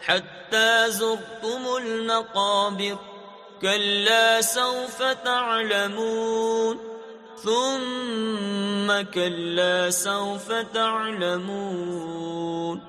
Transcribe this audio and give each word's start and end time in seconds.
حتى 0.00 0.90
زرتم 0.90 1.76
المقابر 1.82 2.98
كلا 3.62 4.40
سوف 4.40 5.02
تعلمون 5.02 6.80
ثم 7.44 9.00
كلا 9.14 9.90
سوف 9.90 10.52
تعلمون 10.52 12.80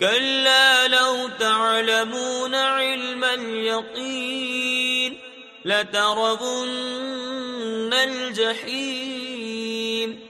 كلا 0.00 0.88
لو 0.88 1.28
تعلمون 1.40 2.54
علم 2.54 3.24
اليقين 3.24 5.18
لترغن 5.64 7.92
الجحيم 7.94 10.20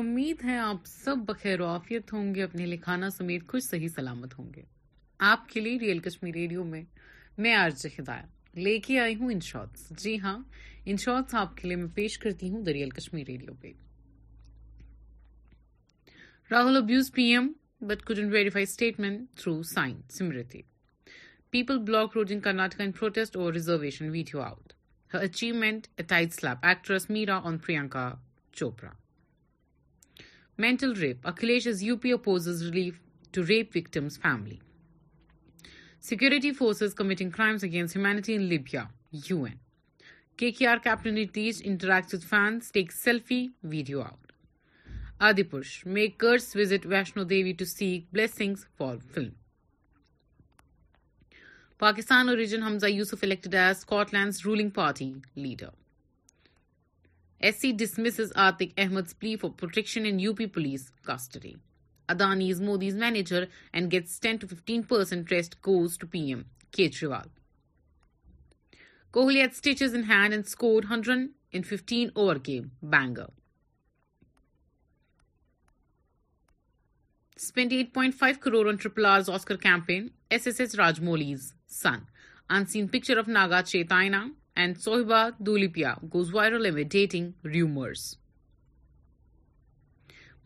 امید 0.00 0.42
ہے 0.44 0.56
آپ 0.58 0.84
سب 0.86 1.16
بخیر 1.26 1.62
عافیت 1.64 2.12
ہوں 2.12 2.34
گے 2.34 2.42
اپنے 2.42 2.66
لکھانا 2.66 3.10
سمیت 3.18 3.48
خوش 3.50 3.62
صحیح 3.70 3.88
سلامت 3.96 4.38
ہوں 4.38 4.52
گے 4.54 4.62
آپ 5.32 5.48
کے 5.48 5.60
لیے 5.60 5.78
ریئل 5.82 5.98
کشمیر 6.08 6.34
ریڈیو 6.34 6.64
میں 6.72 6.82
میں 7.42 7.54
آرج 7.56 7.86
ہدایت 7.98 8.34
لے 8.64 8.78
کے 8.84 8.98
آئی 8.98 9.14
ہوں 9.20 9.26
ان 9.30 9.32
ان 9.32 9.40
شارٹس 9.42 9.80
شارٹس 9.88 10.02
جی 10.02 10.14
ہاں 10.20 11.16
آپ 11.40 11.56
کے 11.56 11.66
لیے 11.68 11.76
میں 11.76 11.86
پیش 11.94 12.16
کرتی 12.18 12.48
ہوں 12.50 12.62
دریال 12.64 12.90
کشمیر 12.90 13.24
ریڈیو 13.28 13.54
پہ 13.60 13.70
Rahul 16.50 16.76
abuses 16.76 17.10
P 17.14 17.22
M 17.32 17.52
but 17.88 18.04
can 18.08 18.30
verify 18.32 18.62
statement 18.68 19.36
through 19.42 19.62
sign 19.72 20.00
Smriti 20.18 20.60
people 21.50 21.78
block 21.90 22.16
road 22.16 22.32
in 22.34 22.40
antic 22.58 22.80
in 22.80 22.92
protest 22.98 23.36
اور 23.36 23.52
reservation 23.52 24.08
video 24.10 24.40
out 24.42 24.72
auto 25.14 26.54
actress 26.62 27.10
Mary 27.10 27.30
اور 27.32 28.10
Chopra 28.56 28.90
family 34.22 34.65
Security 36.08 36.50
forces 36.56 36.92
committing 36.98 37.30
crimes 37.36 37.64
against 37.68 37.96
humanity 37.96 38.34
in 38.38 38.42
Libya, 38.50 38.82
UN. 39.28 39.56
KKR 40.38 40.76
captain 40.84 41.16
Nitesh 41.18 41.58
interacts 41.70 42.12
with 42.12 42.26
fans, 42.32 42.70
takes 42.76 43.00
selfie, 43.06 43.48
video 43.72 44.04
out. 44.10 44.30
Adipurush, 45.28 45.74
may 45.96 46.06
curse 46.22 46.48
visit 46.62 46.88
Vaishno 46.94 47.26
Devi 47.34 47.54
to 47.54 47.66
seek 47.72 48.06
blessings 48.12 48.68
for 48.78 48.92
film. 49.14 49.34
Pakistan 51.86 52.34
origin 52.36 52.62
Hamza 52.62 52.94
Yusuf 52.98 53.24
elected 53.24 53.60
as 53.66 53.78
Scotland's 53.80 54.44
ruling 54.46 54.70
party 54.70 55.12
leader. 55.34 55.72
SC 57.54 57.76
dismisses 57.84 58.32
Atiq 58.34 58.80
Ahmed's 58.82 59.12
plea 59.12 59.36
for 59.36 59.50
protection 59.62 60.06
in 60.06 60.20
UP 60.28 60.50
police 60.58 60.92
custody. 61.12 61.54
Adani 62.08 62.50
is 62.50 62.60
Modi's 62.62 62.96
manager 63.02 63.44
and 63.74 63.92
gets 63.92 64.20
ten 64.20 64.36
to 64.40 64.46
fifteen 64.52 64.82
percent 64.92 65.28
trust 65.28 65.54
cause 65.68 65.96
to 65.98 66.06
P 66.10 66.20
M 66.32 66.42
Kejriwal 66.76 67.28
Kohli 69.12 69.40
at 69.40 69.82
end 69.92 70.10
and 70.32 70.46
score 70.46 70.82
hundred 70.90 71.66
fifteen 71.66 72.08
triples 78.80 79.30
Oscar 79.34 79.56
campaign 79.62 80.08
S 80.30 80.46
S 80.46 80.60
S 80.60 80.74
Raj 80.78 81.00
Mouli's 81.10 81.52
son 81.82 81.98
in 82.54 82.66
scene 82.72 82.86
picture 82.88 83.18
of 83.18 83.28
Naga 83.28 83.62
Chaitanya 83.66 83.98
and 84.58 84.78
Sobhita 84.82 85.26
Dhulipala 85.46 85.94
goes 86.14 86.34
viral 86.34 86.66
amid 86.72 87.46
rumours 87.54 88.12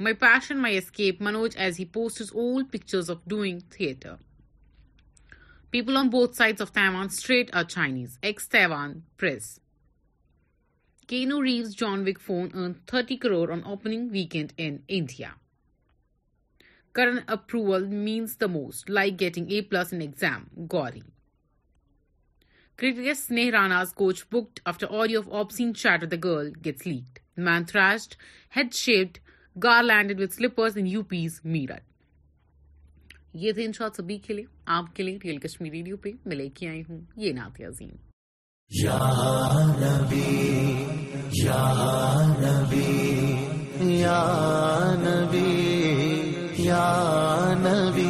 my 0.05 0.15
passion 0.21 0.57
my 0.61 0.77
escape 0.79 1.21
Manoj 1.23 1.57
as 1.61 1.79
he 1.81 1.85
posts 1.93 2.21
all 2.33 2.63
pictures 2.73 3.11
of 3.11 3.19
doing 3.31 3.61
are 7.53 7.65
Chinese 7.71 8.17
earn 8.23 9.23
thirty 12.91 13.17
crore 13.25 13.51
on 13.53 13.61
opening 13.75 14.09
weekend 14.13 14.53
India 14.89 15.31
current 17.01 17.31
approval 17.39 17.87
means 18.09 18.41
the 18.41 18.47
most 18.59 18.91
like 18.91 19.21
getting 19.21 19.51
a 19.53 19.61
پلسام 19.71 20.65
Critics 22.83 23.11
اس 23.11 23.31
نے 23.31 23.51
Rana's 23.51 23.93
coach 23.95 24.25
book 24.33 24.61
after 24.69 24.99
آری 25.01 25.17
of 25.17 25.29
up 25.43 25.51
scene 25.53 25.75
cheater 25.79 26.17
girl 26.25 26.51
gets 26.65 26.87
lead 26.87 27.19
man 27.47 27.63
thrashed, 27.73 28.15
head 28.57 28.73
chef 28.75 29.09
گار 29.63 29.75
garlanders 29.89 30.75
in 30.77 30.87
U 30.87 31.03
P's 31.11 31.41
merit 31.55 31.85
یہ 33.43 33.51
تھے 33.57 33.63
ان 33.65 33.73
شاء 33.79 33.87
سبھی 33.97 34.17
کے 34.27 34.33
لیے 34.35 34.45
آپ 34.77 34.87
کے 34.97 35.01
لیے 35.03 35.17
ریئل 35.25 35.37
کشمیر 35.47 35.71
ریڈیو 35.73 35.97
پہ 36.05 36.11
میں 36.25 36.37
لے 36.37 36.47
کے 36.61 36.65
آئی 36.69 36.83
ہوں 36.89 37.01
یہ 37.25 37.31
نعت 37.33 37.61
عظیم 37.69 37.95
یا 38.83 39.07
نبی 39.81 40.37
یا 41.43 41.65
نبی 42.41 42.97
یا 46.67 46.89
نبی 47.65 48.10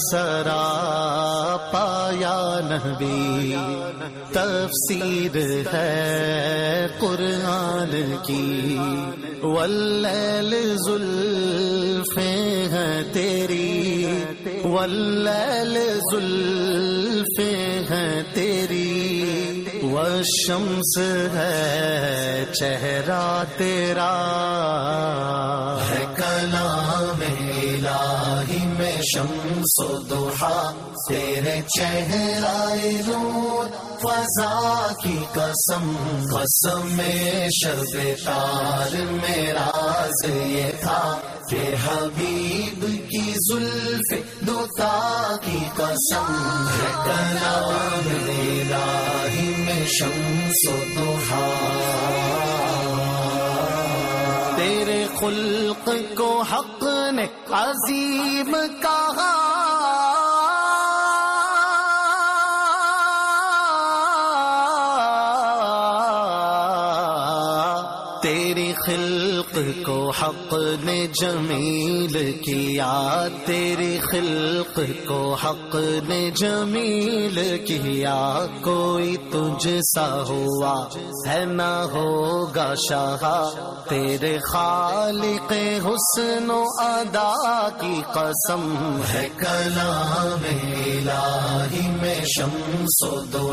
سرا 0.00 0.60
پایا 1.72 2.38
نبی 2.70 3.54
تفسیر 4.34 5.36
ہے 5.72 6.86
قرآن 6.98 7.92
کی 8.26 8.76
ول 9.42 10.06
زلفیں 10.86 12.48
ہیں 12.72 13.02
تیری 13.12 14.06
ولیل 14.64 15.76
زلفیں 16.12 17.82
ہیں 17.90 18.22
تیری 18.34 18.82
شمس 20.36 20.96
ہے 21.34 22.44
چہرہ 22.58 23.24
تیرا 23.56 24.10
ہے 25.90 26.04
میں 27.18 27.35
شمس 29.14 29.74
و 29.90 29.96
دوحا 30.10 30.62
تیرے 31.08 31.60
چہرائے 31.76 32.90
رو 33.06 33.62
فضا 34.02 34.92
کی 35.02 35.16
قسم 35.34 35.84
قسم 36.34 36.86
میں 36.96 37.48
شرب 37.60 37.96
تار 38.24 38.94
میرا 39.10 39.70
یہ 40.46 40.70
تھا 40.80 41.00
کہ 41.50 41.60
حبیب 41.84 42.84
کی 43.10 43.26
زلف 43.48 44.12
دوتا 44.46 44.94
کی 45.44 45.58
قسم 45.76 46.32
ہے 46.68 46.92
کلام 47.04 48.08
میرا 48.26 48.84
ہی 49.36 49.52
میں 49.66 49.84
شمس 49.98 50.68
و 50.72 50.76
دوحا 50.96 51.44
خلق 55.20 55.88
کو 56.16 56.28
حق 56.50 56.84
نے 57.16 57.26
عظیم 57.60 58.54
کہا 58.82 59.55
جمیل 71.20 72.32
کیا 72.44 73.26
تیری 73.46 73.98
خلق 74.10 74.78
کو 75.06 75.34
حق 75.44 75.74
نے 76.08 76.18
جمیل 76.40 77.40
کیا 77.66 78.14
کوئی 78.62 79.14
تجھ 79.32 79.68
سا 79.92 80.06
ہوا 80.28 80.74
ہے 81.28 81.44
نہ 81.54 81.70
ہوگا 81.94 82.72
شاہ 82.88 83.24
تیرے 83.88 84.36
خالق 84.52 85.52
حسن 85.86 86.50
و 86.50 86.62
ادا 86.86 87.30
کی 87.80 88.00
قسم 88.14 88.64
ہے 89.12 89.26
کلا 89.38 89.92
میلا 90.42 91.24
ہی 91.72 91.86
میں 92.00 92.20
شم 92.36 92.86
سو 92.98 93.14
تو 93.32 93.52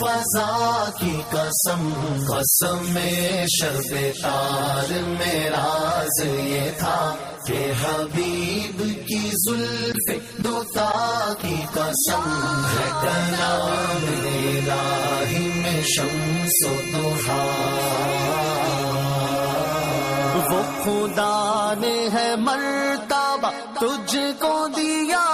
فضا 0.00 0.60
کی 0.98 1.16
قسم 1.30 1.88
قسم 2.28 2.90
میں 2.92 3.44
شب 3.72 3.94
تار 4.22 4.90
میں 5.08 5.48
راز 5.50 6.18
یہ 6.26 6.70
تھا 6.78 6.96
کہ 7.46 7.58
حبیب 7.82 8.80
کی 9.08 9.20
زلف 9.44 10.08
دو 10.44 10.62
تا 10.74 10.90
کی 11.42 11.54
قسم 11.74 12.26
ہے 12.72 12.88
کلام 13.00 14.04
میرا 14.22 14.82
ہی 15.30 15.46
میں 15.62 15.82
شمس 15.94 16.56
و 16.70 16.74
دوہا 16.92 17.40
وہ 20.50 20.62
خدا 20.84 21.72
نے 21.80 21.96
ہے 22.14 22.28
مرتبہ 22.46 23.50
تجھ 23.80 24.16
کو 24.40 24.56
دیا 24.76 25.24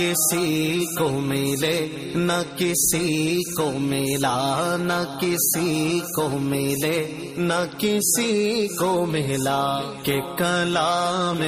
کسی 0.00 0.84
کو 0.98 1.08
ملے 1.28 1.78
نہ 2.30 2.40
کسی 2.56 3.36
کو 3.56 3.64
ملا 3.90 4.76
نہ 4.80 4.98
کسی 5.20 5.98
کو 6.16 6.26
ملے 6.42 6.98
نہ 7.48 7.54
کسی 7.78 8.66
کو 8.78 8.90
ملا 9.12 9.62
کہ 10.04 10.18
کلام 10.38 11.42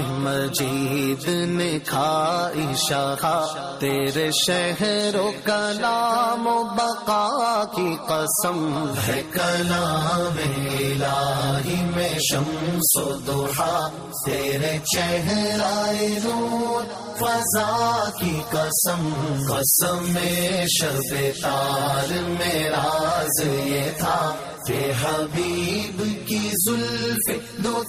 شاہ 2.89 3.25
تیرے 3.81 4.29
شہر 4.41 5.17
کلام 5.45 6.47
و 6.55 6.63
بقا 6.75 7.29
کی 7.77 7.95
قسم 8.09 8.61
ہے 9.07 9.23
کلام 9.33 10.39
الہی 10.47 11.81
میں 11.95 12.13
شم 12.31 12.79
سو 12.93 13.11
دوہا 13.27 13.75
تیرے 14.27 14.77
شہر 14.95 15.65
فضا 17.21 17.71
کی 18.21 18.39
قسم 18.51 19.09
قسم 19.51 20.11
میں 20.15 20.65
شب 20.73 21.17
تار 21.43 22.11
میں 22.29 22.69
راز 22.71 23.41
یہ 23.67 23.91
تھا 23.99 24.17
کہ 24.67 24.79
حبیب 25.03 26.03
کی 26.29 26.41
زلف 26.65 27.29
دو 27.65 27.83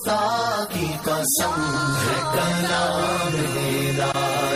کی 0.74 0.88
قسم 1.04 1.54
ہے 2.02 2.18
کلام 2.34 3.36
میرا 3.54 4.12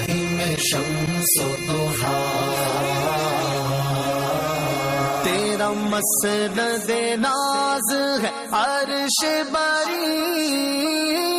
ہی 0.07 0.19
میں 0.38 0.56
شمس 0.71 1.38
و 1.45 1.56
دوہا 1.68 2.18
تیرا 5.23 5.71
مسند 5.95 6.59
ناز 7.27 7.94
ہے 8.25 8.31
عرش 8.65 9.23
بری 9.51 11.36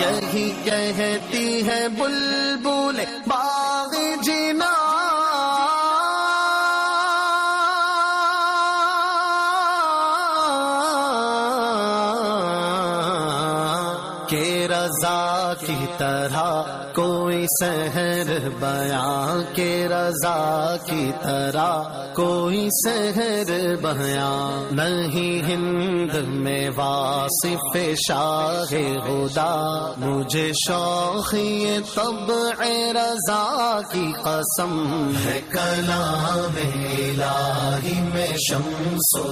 یہی 0.00 0.50
کہتی 0.64 1.46
ہے 1.66 1.76
بلبل 1.98 3.02
باغ 3.28 3.94
جنا 4.24 4.70
کہ 14.30 14.66
رضا 14.70 15.33
کی 15.60 15.86
طرح 15.98 16.62
کوئی 16.94 17.46
سحر 17.60 18.28
بیاں 18.60 19.40
کے 19.54 19.72
رضا 19.90 20.76
کی 20.88 21.10
طرح 21.22 21.92
کوئی 22.14 22.68
سحر 22.82 23.50
بیاں 23.82 24.72
نہیں 24.78 25.42
ہند 25.48 26.14
میں 26.44 26.68
واسف 26.76 27.76
شاہ 28.06 28.74
خدا 29.06 29.54
مجھے 30.04 30.50
شوق 30.66 31.34
تب 31.94 32.30
اے 32.66 32.76
رضا 32.94 33.44
کی 33.92 34.06
قسم 34.22 34.74
کلا 35.52 36.02
میلا 36.54 37.36
ہی 37.82 38.00
میں 38.14 38.26
شم 38.48 38.70
سو 39.10 39.22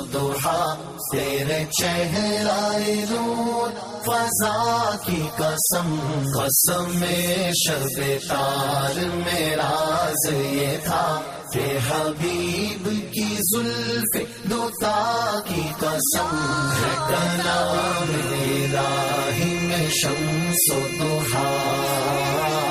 رو 3.10 3.60
فضا 4.04 4.96
کی 5.04 5.22
قسم 5.36 5.96
قسم 6.12 6.86
میں 7.00 7.50
شب 7.60 8.00
تار 8.28 8.98
میں 9.24 9.44
راز 9.56 10.26
یہ 10.34 10.76
تھا 10.84 11.06
کہ 11.52 11.64
حبیب 11.88 12.88
کی 13.14 13.28
زلف 13.50 14.42
دو 14.50 14.68
کی 15.48 15.62
قسم 15.80 16.34
ہے 16.80 16.92
کلام 17.08 18.10
میرا 18.10 18.88
ہی 19.38 19.56
میں 19.68 19.88
شمس 20.00 20.70
و 20.76 20.80
دوہا 20.98 22.70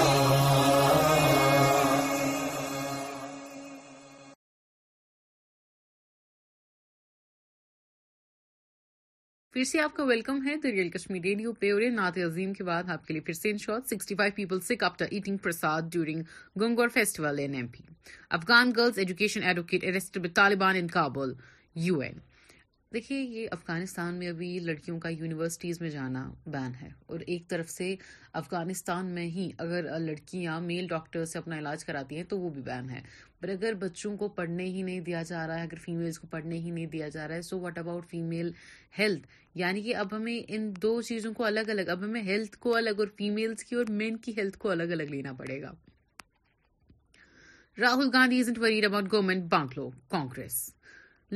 پھر 9.54 9.64
سے 9.70 9.80
آپ 9.82 9.96
کا 9.96 10.04
ویلکم 10.08 10.38
ہے 10.46 10.56
دا 10.64 10.70
ریل 10.72 10.90
کشمیر 10.90 11.22
ریڈیو 11.24 11.52
اور 11.72 11.82
نات 11.92 12.18
عظیم 12.26 12.52
کے 12.58 12.64
بعد 12.64 12.90
آپ 12.94 13.08
کے 13.08 13.14
لیے 13.14 14.60
sick 14.68 14.84
after 14.84 15.06
eating 15.12 15.38
prasad 15.44 15.90
during 15.94 16.22
Gangaur 16.62 16.90
festival 16.94 17.40
in 17.44 17.68
P 17.74 17.84
Afghan 18.38 18.72
girls 18.78 19.00
education 19.00 19.44
advocate 19.48 19.84
Taliban 20.36 20.76
in 20.80 20.88
Kabul 20.94 21.34
U 21.88 22.00
N 22.02 22.18
دیکھیے 22.94 23.20
یہ 23.20 23.48
افغانستان 23.52 24.16
میں 24.20 24.28
ابھی 24.30 24.48
لڑکیوں 24.64 24.98
کا 25.00 25.10
یونیورسٹیز 25.10 25.80
میں 25.82 25.90
جانا 25.90 26.24
بین 26.52 26.72
ہے 26.82 26.88
اور 27.12 27.20
ایک 27.28 27.48
طرف 27.50 27.70
سے 27.70 27.94
افغانستان 28.40 29.14
میں 29.16 29.26
ہی 29.36 29.48
اگر 29.66 29.84
لڑکیاں 30.00 30.60
میل 30.62 30.88
ڈاکٹر 30.90 31.24
سے 31.34 31.38
اپنا 31.40 31.58
علاج 31.60 31.86
کراتی 31.86 32.16
ہیں 32.18 32.24
تو 32.30 32.40
وہ 32.40 32.50
بھی 32.54 32.62
بین 32.62 32.90
ہے 32.90 33.02
پر 33.42 33.50
اگر 33.50 33.74
بچوں 33.84 34.16
کو 34.24 34.28
پڑھنے 34.40 34.64
ہی 34.66 34.82
نہیں 34.82 35.00
دیا 35.06 35.22
جا 35.28 35.46
رہا 35.48 35.58
ہے 35.60 35.64
اگر 35.68 35.78
فیمیلز 35.86 36.20
کو 36.20 36.28
پڑھنے 36.32 36.58
ہی 36.60 36.70
نہیں 36.72 36.86
دیا 36.98 37.08
جا 37.14 37.28
رہا 37.28 37.36
ہے 37.36 37.42
so 37.52 37.60
what 37.60 37.78
about 37.80 38.08
female 38.10 38.52
health 39.00 39.28
یعنی 39.62 39.82
کہ 39.82 39.96
اب 40.04 40.16
ہمیں 40.16 40.38
ان 40.48 40.72
دو 40.82 41.02
چیزوں 41.02 41.34
کو 41.38 41.44
الگ 41.52 41.70
الگ 41.78 41.90
اب 41.96 42.04
ہمیں 42.06 42.22
ہیلتھ 42.24 42.58
کو 42.68 42.76
الگ 42.78 43.00
اور 43.00 43.08
فیمیلز 43.18 43.64
کی 43.70 43.76
اور 43.76 43.92
مین 44.04 44.18
کی 44.26 44.34
ہیلتھ 44.38 44.58
کو 44.66 44.72
الگ 44.72 44.92
الگ 44.98 45.12
لینا 45.16 45.34
پڑے 45.38 45.62
گا 45.62 45.72
Rahul 47.82 48.10
Gandhi 48.16 48.42
government 48.92 49.50
bungalow 49.52 49.90
Congress 50.12 50.62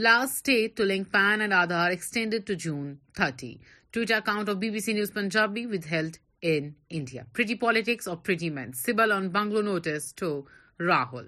last 0.03 0.49
link 0.79 1.03
PAN 1.11 1.41
and 1.41 1.53
Aadhaar 1.53 1.89
extended 1.89 2.45
to 2.47 2.53
June 2.59 2.93
thirty 3.15 3.53
Twitter 3.93 4.13
account 4.13 4.49
of 4.49 4.55
B 4.59 4.69
B 4.69 4.79
C 4.85 4.93
news 4.93 5.13
Punjabi 5.13 5.65
with 5.65 5.85
health 5.91 6.17
pretty 7.35 7.55
politics 7.61 8.89
bungalow 8.97 9.61
notice 9.61 10.13
to 10.19 10.29
Rahul 10.87 11.27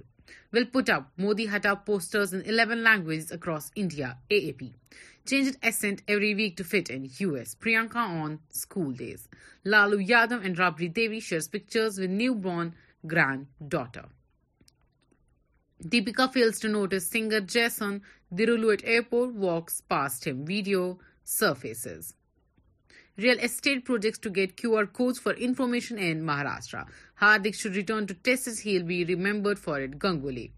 well 0.53 0.63
put 0.73 0.89
up 0.95 1.03
موادیٹ 1.19 1.65
up 1.65 1.85
posters 1.85 2.33
انگویز 2.43 3.31
across 3.33 3.71
India 3.83 4.11
change 4.29 5.49
every 5.61 6.33
week 6.41 6.57
to 6.57 6.63
fight 6.71 6.91
Anas 6.95 7.57
پریاں 7.59 7.83
on 8.03 8.35
school 8.63 8.93
days 8.97 9.27
Lalu 9.69 9.99
Yadav 10.09 10.39
and 10.43 10.59
Rabri 10.59 10.87
Devi 10.95 11.19
shares 11.29 11.49
pictures 11.51 11.99
with 11.99 12.09
newborn 12.43 12.69
granddaughter 13.71 14.15
Deepika 15.91 16.25
feels 16.33 16.59
to 16.59 16.67
notice 16.67 17.03
singer 17.11 17.39
Jason 17.53 17.97
Dirulu 18.33 18.73
at 18.73 18.83
airport 18.83 19.33
walks 19.33 19.81
past 19.81 20.25
him. 20.25 20.45
Video 20.45 20.99
surfaces. 21.23 22.13
Real 23.15 23.39
estate 23.39 23.83
projects 23.83 24.19
to 24.19 24.29
get 24.29 24.57
QR 24.57 24.91
codes 24.91 25.17
for 25.17 25.33
information 25.33 25.97
in 25.97 26.21
Maharashtra. 26.21 26.85
Hardik 27.21 27.55
should 27.55 27.75
return 27.75 28.05
to 28.05 28.13
tests. 28.13 28.59
He'll 28.59 28.83
be 28.83 29.03
remembered 29.05 29.57
for 29.57 29.79
it. 29.79 29.97
Ganguly. 29.97 30.51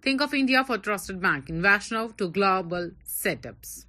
Think 0.00 0.22
of 0.22 0.32
India 0.32 0.64
for 0.64 0.78
Trusted 0.78 1.20
Bank. 1.20 1.50
In 1.50 1.60
Vaishnav 1.60 2.16
to 2.18 2.28
global 2.28 2.90
setups. 3.04 3.84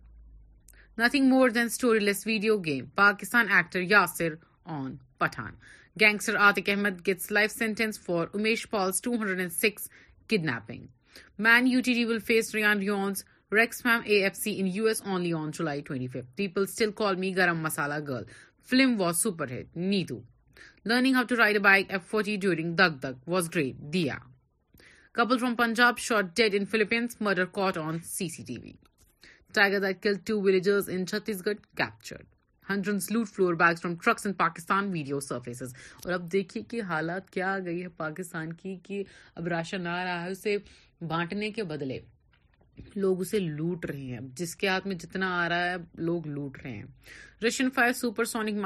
Nothing 0.98 1.29
more 1.29 1.50
than 1.50 1.67
storyless 1.67 2.25
video 2.25 2.57
game. 2.57 2.91
Pakistan 2.98 3.48
actor 3.50 3.79
Yasir 3.79 4.39
on 4.65 5.00
Pathan. 5.21 5.53
Gangster 5.98 6.33
Atik 6.33 6.74
Ahmed 6.74 7.03
gets 7.03 7.29
life 7.29 7.51
sentence 7.51 7.98
for 7.98 8.27
Umesh 8.27 8.69
Paul's 8.69 9.00
206 9.00 9.89
kidnapping. 10.27 10.88
Man 11.37 11.65
UTD 11.67 12.07
will 12.07 12.19
face 12.19 12.53
Ryan 12.53 12.79
Rion's 12.79 13.23
Rexfam 13.51 14.05
AFC 14.07 14.59
in 14.59 14.67
US 14.67 15.01
only 15.05 15.33
on 15.33 15.51
July 15.51 15.81
25th. 15.81 16.25
People 16.35 16.67
still 16.67 16.91
call 16.91 17.15
me 17.15 17.33
Garam 17.33 17.61
Masala 17.61 18.03
Girl. 18.03 18.23
Film 18.61 18.97
was 18.97 19.19
super 19.21 19.47
hit. 19.47 19.67
Neetu. 19.75 20.21
Learning 20.85 21.13
how 21.15 21.23
to 21.23 21.35
ride 21.35 21.55
a 21.55 21.59
bike 21.59 21.89
F40 21.89 22.39
during 22.39 22.75
Dug 22.75 23.01
Dug 23.01 23.17
was 23.25 23.49
great. 23.49 23.89
Dia. 23.91 24.21
Couple 25.13 25.39
from 25.39 25.55
Punjab 25.55 25.97
shot 25.97 26.35
dead 26.35 26.53
in 26.53 26.65
Philippines. 26.67 27.17
Murder 27.19 27.47
caught 27.47 27.77
on 27.77 27.99
CCTV. 27.99 28.75
Tiger 29.51 29.79
that 29.79 30.01
killed 30.01 30.25
two 30.27 30.41
villagers 30.41 30.87
in 30.87 31.05
Chhattisgarh 31.05 31.57
captured. 31.75 32.25
Hundreds 32.71 33.09
loot 33.11 33.27
flour 33.27 33.53
bags 33.59 33.81
from 33.81 33.93
trucks 34.03 34.25
in 34.25 34.33
Pakistan 34.39 34.89
video 34.91 35.19
surfaces 35.27 35.73
اور 36.03 36.11
اب 36.13 36.31
دیکھیے 36.31 36.61
کہ 36.69 36.81
حالات 36.89 37.29
کیا 37.33 37.53
آ 37.53 37.57
گئی 37.65 37.81
ہے 37.83 37.87
پاکستان 37.97 38.51
کی 38.53 38.75
کہ 38.83 39.01
اب 39.35 39.47
راشن 39.53 39.87
آ 39.87 40.03
رہا 40.03 40.21
ہے 40.23 40.31
اسے 40.31 40.55
بانٹنے 41.08 41.50
کے 41.51 41.63
بدلے 41.63 41.98
لوگ 42.96 43.20
اسے 43.22 43.39
لوٹ 43.39 43.86
رہے 43.86 44.00
ہیں 44.01 44.20
جس 44.38 44.56
کے 44.56 44.68
ہاتھ 44.68 44.86
میں 44.88 44.96
جتنا 45.00 45.27
آ 45.44 45.48
رہا 45.50 45.70
ہے 45.70 45.75
لوگ 46.10 46.27
لوٹ 46.27 46.58
رہے 46.63 46.72
ہیں 46.72 47.44
Russian 47.46 47.70
fire 47.75 47.91
supersonic 48.25 48.58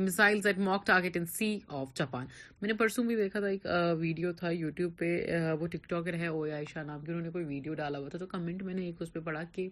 missile 0.00 0.40
at 0.46 0.58
mock 0.58 0.86
target 0.86 1.16
in 1.16 1.26
sea 1.36 1.58
of 1.78 1.94
Japan 1.96 2.26
میں 2.60 2.68
نے 2.68 2.74
پرسوں 2.78 3.04
بھی 3.04 3.16
دیکھا 3.16 3.40
تھا 3.40 3.46
ایک 3.46 3.66
ویڈیو 4.00 4.32
تھا 4.38 4.50
یوٹیوب 4.50 4.96
پہ 4.98 5.14
وہ 5.60 5.66
ٹک 5.72 5.88
ٹاکر 5.90 6.14
ہے 6.20 6.26
او 6.26 6.42
آئی 6.54 6.64
شاہ 6.72 6.82
نام 6.84 7.00
کی 7.00 7.10
انہوں 7.12 7.24
نے 7.24 7.30
کوئی 7.30 7.44
ویڈیو 7.44 7.74
ڈالا 7.82 7.98
ہوا 7.98 8.08
تھا 8.08 8.18
تو 8.18 8.26
کمنٹ 8.36 8.62
میں 8.62 8.74
نے 8.74 8.84
ایک 8.86 9.02
اس 9.02 9.12
پہ 9.12 9.20
پڑھا 9.24 9.42
کہ 9.52 9.68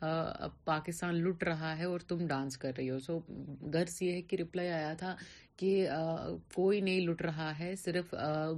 پاکستان 0.00 1.14
لٹ 1.22 1.42
رہا 1.44 1.76
ہے 1.78 1.84
اور 1.84 2.00
تم 2.08 2.26
ڈانس 2.26 2.56
کر 2.58 2.72
رہی 2.78 2.90
ہو 2.90 2.98
سو 3.06 3.18
گرس 3.74 4.00
یہ 4.02 4.12
ہے 4.12 4.22
کہ 4.22 4.36
کہ 4.58 4.68
آیا 4.68 4.92
تھا 4.98 5.14
کوئی 6.54 6.80
نہیں 6.80 7.00
لٹ 7.06 7.20
رہا 7.22 7.50
ہے 7.58 7.74
صرف 7.82 8.14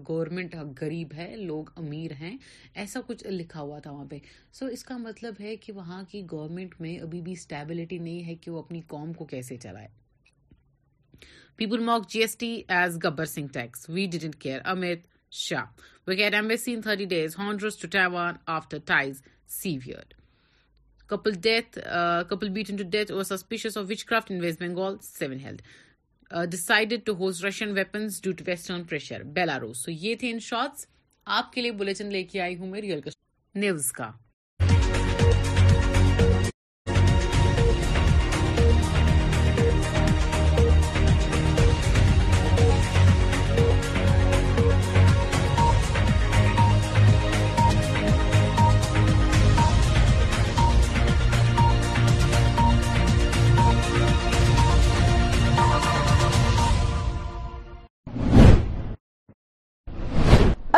گورنمنٹ 0.08 0.54
گریب 0.80 1.12
ہے 1.16 1.34
لوگ 1.36 1.68
امیر 1.80 2.10
ہیں 2.20 2.36
ایسا 2.84 3.00
کچھ 3.06 3.26
لکھا 3.26 3.60
ہوا 3.60 3.78
تھا 3.82 3.90
وہاں 3.92 4.04
پہ 4.10 4.18
سو 4.58 4.66
اس 4.76 4.84
کا 4.84 4.96
مطلب 4.98 5.40
ہے 5.40 5.54
کہ 5.66 5.72
وہاں 5.72 6.02
کی 6.10 6.22
گورنمنٹ 6.32 6.74
میں 6.80 6.98
ابھی 7.02 7.20
بھی 7.22 7.32
اسٹیبلٹی 7.32 7.98
نہیں 7.98 8.24
ہے 8.26 8.34
کہ 8.44 8.50
وہ 8.50 8.58
اپنی 8.62 8.80
قوم 8.88 9.12
کو 9.18 9.24
کیسے 9.34 9.56
چلائے 9.62 9.88
people 11.56 11.84
mock 11.84 12.08
G 12.12 12.20
S 12.20 12.36
T 12.38 12.52
as 12.76 12.98
Gabbar 13.04 13.24
Singh 13.26 13.52
tax 13.52 13.88
we 13.90 14.06
didn't 14.12 14.46
after 17.38 17.94
Amit 17.94 18.92
severe 19.52 20.14
couple 21.10 21.32
death 21.42 21.78
couple 22.30 22.48
beat 22.54 22.70
انیت 22.70 23.10
اور 23.10 23.22
suspicion 23.24 23.66
of 23.76 23.84
witchcraft 24.04 24.30
in 24.30 24.40
West 24.40 24.58
Bengal 24.60 24.96
seven 25.02 25.38
held 25.40 25.62
decided 26.52 27.06
to 27.06 27.12
whose 27.18 27.44
Russian 27.44 27.72
weapon 27.76 28.06
due 28.22 28.32
to 28.38 28.44
Western 28.46 28.84
pressure 28.92 29.22
Belarus 29.38 29.82
تو 29.84 29.90
یہ 29.90 30.14
تھے 30.20 30.30
ان 30.30 30.38
shorts 30.50 30.86
آپ 31.40 31.52
کے 31.52 31.62
لیے 31.62 31.70
bulletin 31.82 32.12
لے 32.12 32.22
کے 32.32 32.40
آئی 32.40 32.56
ہوں 32.58 32.70
میں 32.70 32.80
ریئل 32.80 33.00
نیوز 33.60 33.92
کا 33.98 34.10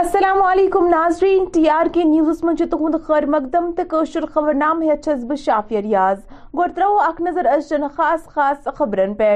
السلام 0.09 0.41
علیکم 0.43 0.87
ناظرین 0.89 1.45
ٹی 1.55 1.69
آر 1.71 1.87
کے 1.95 2.05
نیوزس 2.05 2.43
من 2.45 2.57
تہد 2.71 2.95
خیر 3.07 3.25
مقدم 3.33 3.71
توشر 3.91 4.25
خبر 4.35 4.55
نام 4.55 4.81
بہ 5.29 5.35
شافیہ 5.45 5.79
ریاض 5.85 6.19
یاز 6.59 6.73
ترو 6.77 6.97
اخ 7.07 7.21
نظر 7.27 7.47
از 7.53 7.69
چن 7.69 7.87
خاص 7.97 8.25
خاص 8.35 8.69
خبرن 8.79 9.13
پہ 9.19 9.35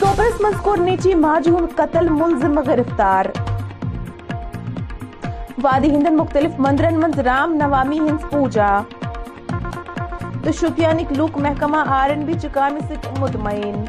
سوپرس 0.00 0.40
من 0.40 0.58
کور 0.64 0.78
نیچی 0.84 1.14
ماجہ 1.22 1.64
قتل 1.76 2.08
ملزم 2.18 2.58
گرفتار 2.66 3.26
وادی 5.62 5.94
ہند 5.96 6.08
مختلف 6.20 6.60
مندرن 6.68 7.00
من 7.00 7.14
رام 7.26 7.54
نوامی 7.64 7.98
ہند 8.08 8.30
پوجا 8.32 8.68
تو 10.44 10.52
شوپیانک 10.60 11.12
لوک 11.18 11.38
محکمہ 11.48 11.82
آر 12.02 12.10
این 12.10 12.24
بی 12.26 12.38
چکانہ 12.42 12.86
ست 12.92 13.08
مطمئن 13.20 13.84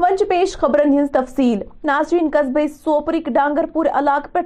ونچ 0.00 0.22
پیش 0.28 0.54
خبرن 0.56 1.06
تفصیل 1.12 1.62
ناظرین 1.84 2.28
قصبے 2.32 2.66
سوپرک 2.68 3.28
ڈانگر 3.34 3.64
پور 3.72 3.86
علاقہ 3.98 4.38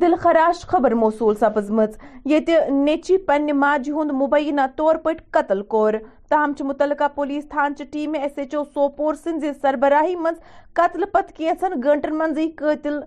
پہ 0.00 0.06
خراش 0.20 0.64
خبر 0.68 0.94
موصول 1.00 1.34
سپزمت 1.40 1.96
یہ 2.30 2.68
نیچی 2.70 3.16
پنہ 3.26 3.52
ماجہ 3.60 3.92
ہند 3.98 4.10
مبینہ 4.22 4.60
طور 4.76 4.96
پر 5.04 5.12
قتل 5.36 5.62
کور 5.74 5.94
تاہم 6.28 6.52
چھ 6.58 6.62
متعلقہ 6.66 7.08
پولیس 7.14 7.48
تھان 7.50 7.74
چہ 7.78 7.82
team 7.92 8.14
S 8.22 8.38
H 8.38 8.54
O 8.54 8.62
Sopore 8.74 9.14
sons 9.24 9.44
سربراہی 9.62 10.16
منز 10.20 10.40
قتل 10.80 11.04
پت 11.12 11.32
كیین 11.36 11.80
گھنٹن 11.82 12.18
منزی 12.18 12.50
قتل 12.64 12.98